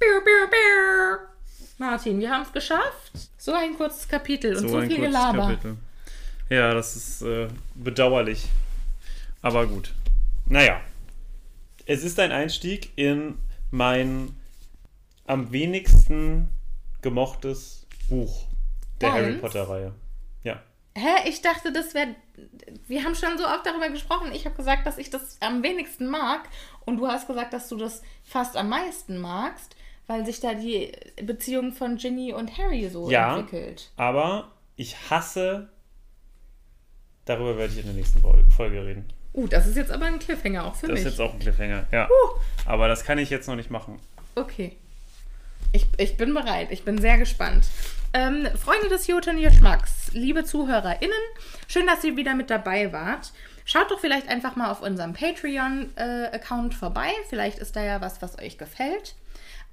Biu, 0.00 0.24
biu, 0.24 0.48
biu. 0.48 1.28
Martin, 1.76 2.20
wir 2.20 2.30
haben 2.30 2.42
es 2.42 2.52
geschafft. 2.52 3.12
So 3.36 3.52
ein 3.52 3.76
kurzes 3.76 4.08
Kapitel 4.08 4.56
und 4.56 4.68
so, 4.68 4.78
ein 4.78 4.88
viel 4.88 5.00
Gelaber. 5.00 5.48
Kapitel. 5.48 5.76
Ja, 6.48 6.72
das 6.72 6.96
ist 6.96 7.22
äh, 7.22 7.48
bedauerlich. 7.74 8.48
Aber 9.42 9.66
gut. 9.66 9.92
Naja. 10.46 10.80
Es 11.84 12.02
ist 12.02 12.18
ein 12.18 12.32
Einstieg 12.32 12.92
in 12.96 13.38
mein 13.70 14.34
am 15.26 15.52
wenigsten 15.52 16.48
gemochtes 17.02 17.86
Buch 18.08 18.46
der 19.00 19.12
Harry 19.12 19.24
Deins? 19.32 19.40
Potter-Reihe. 19.42 19.94
Ja. 20.44 20.62
Hä? 20.96 21.28
Ich 21.28 21.42
dachte, 21.42 21.72
das 21.72 21.94
wäre. 21.94 22.14
Wir 22.86 23.04
haben 23.04 23.14
schon 23.14 23.36
so 23.36 23.46
oft 23.46 23.66
darüber 23.66 23.90
gesprochen. 23.90 24.32
Ich 24.32 24.46
habe 24.46 24.56
gesagt, 24.56 24.86
dass 24.86 24.98
ich 24.98 25.10
das 25.10 25.36
am 25.40 25.62
wenigsten 25.62 26.06
mag. 26.06 26.48
Und 26.86 26.96
du 26.96 27.06
hast 27.06 27.26
gesagt, 27.26 27.52
dass 27.52 27.68
du 27.68 27.76
das 27.76 28.02
fast 28.24 28.56
am 28.56 28.70
meisten 28.70 29.18
magst, 29.18 29.76
weil 30.10 30.26
sich 30.26 30.40
da 30.40 30.54
die 30.54 30.90
Beziehung 31.22 31.70
von 31.72 31.96
Ginny 31.96 32.32
und 32.32 32.58
Harry 32.58 32.88
so 32.88 33.08
Ja. 33.08 33.38
entwickelt. 33.38 33.92
Aber 33.96 34.50
ich 34.74 34.96
hasse. 35.08 35.68
Darüber 37.26 37.56
werde 37.56 37.72
ich 37.74 37.78
in 37.78 37.84
der 37.86 37.94
nächsten 37.94 38.20
Folge 38.50 38.84
reden. 38.84 39.04
Uh, 39.32 39.46
das 39.46 39.68
ist 39.68 39.76
jetzt 39.76 39.92
aber 39.92 40.06
ein 40.06 40.18
Cliffhanger 40.18 40.64
auch 40.66 40.74
für 40.74 40.88
Das 40.88 40.94
mich. 40.94 41.06
ist 41.06 41.12
jetzt 41.12 41.20
auch 41.20 41.32
ein 41.32 41.38
Cliffhanger, 41.38 41.86
ja. 41.92 42.08
Aber 42.66 42.88
das 42.88 43.04
kann 43.04 43.18
ich 43.18 43.30
jetzt 43.30 43.46
noch 43.46 43.54
nicht 43.54 43.70
machen. 43.70 44.00
Okay. 44.34 44.76
Ich, 45.70 45.86
ich 45.96 46.16
bin 46.16 46.34
bereit. 46.34 46.72
Ich 46.72 46.82
bin 46.82 46.98
sehr 46.98 47.16
gespannt. 47.16 47.66
Ähm, 48.12 48.48
Freunde 48.56 48.88
des 48.88 49.06
Jotun-Geschmacks, 49.06 50.10
liebe 50.12 50.42
ZuhörerInnen, 50.44 51.14
schön, 51.68 51.86
dass 51.86 52.02
ihr 52.02 52.16
wieder 52.16 52.34
mit 52.34 52.50
dabei 52.50 52.92
wart. 52.92 53.32
Schaut 53.64 53.92
doch 53.92 54.00
vielleicht 54.00 54.26
einfach 54.28 54.56
mal 54.56 54.72
auf 54.72 54.82
unserem 54.82 55.12
Patreon-Account 55.12 56.74
vorbei. 56.74 57.12
Vielleicht 57.28 57.60
ist 57.60 57.76
da 57.76 57.84
ja 57.84 58.00
was, 58.00 58.20
was 58.20 58.36
euch 58.40 58.58
gefällt. 58.58 59.14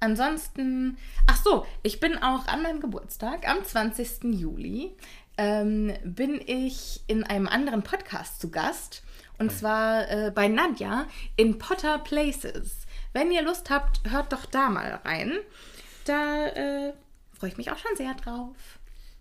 Ansonsten, 0.00 0.96
ach 1.26 1.36
so, 1.36 1.66
ich 1.82 2.00
bin 2.00 2.16
auch 2.18 2.46
an 2.46 2.62
meinem 2.62 2.80
Geburtstag, 2.80 3.48
am 3.48 3.64
20. 3.64 4.24
Juli, 4.38 4.96
ähm, 5.36 5.92
bin 6.04 6.40
ich 6.44 7.00
in 7.06 7.24
einem 7.24 7.48
anderen 7.48 7.82
Podcast 7.82 8.40
zu 8.40 8.50
Gast. 8.50 9.02
Und 9.38 9.52
zwar 9.52 10.10
äh, 10.10 10.32
bei 10.34 10.48
Nadja 10.48 11.06
in 11.36 11.58
Potter 11.58 11.98
Places. 11.98 12.86
Wenn 13.12 13.30
ihr 13.30 13.42
Lust 13.42 13.70
habt, 13.70 14.00
hört 14.10 14.32
doch 14.32 14.46
da 14.46 14.68
mal 14.68 15.00
rein. 15.04 15.38
Da 16.04 16.46
äh, 16.46 16.92
freue 17.38 17.50
ich 17.50 17.56
mich 17.56 17.70
auch 17.70 17.78
schon 17.78 17.96
sehr 17.96 18.14
drauf. 18.14 18.56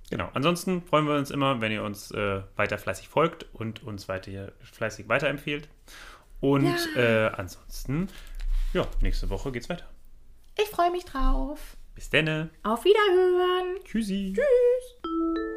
Genau. 0.09 0.29
Ansonsten 0.33 0.81
freuen 0.81 1.05
wir 1.05 1.15
uns 1.15 1.31
immer, 1.31 1.61
wenn 1.61 1.71
ihr 1.71 1.83
uns 1.83 2.11
äh, 2.11 2.41
weiter 2.55 2.77
fleißig 2.77 3.09
folgt 3.09 3.45
und 3.53 3.83
uns 3.83 4.07
weiter 4.07 4.51
fleißig 4.61 5.07
weiterempfehlt. 5.07 5.69
Und 6.39 6.95
äh, 6.95 7.29
ansonsten, 7.35 8.07
ja, 8.73 8.87
nächste 9.01 9.29
Woche 9.29 9.51
geht's 9.51 9.69
weiter. 9.69 9.85
Ich 10.59 10.69
freue 10.69 10.91
mich 10.91 11.05
drauf. 11.05 11.77
Bis 11.93 12.09
denne. 12.09 12.49
Auf 12.63 12.83
Wiederhören. 12.83 13.83
Tschüssi. 13.83 14.33
Even 14.33 15.56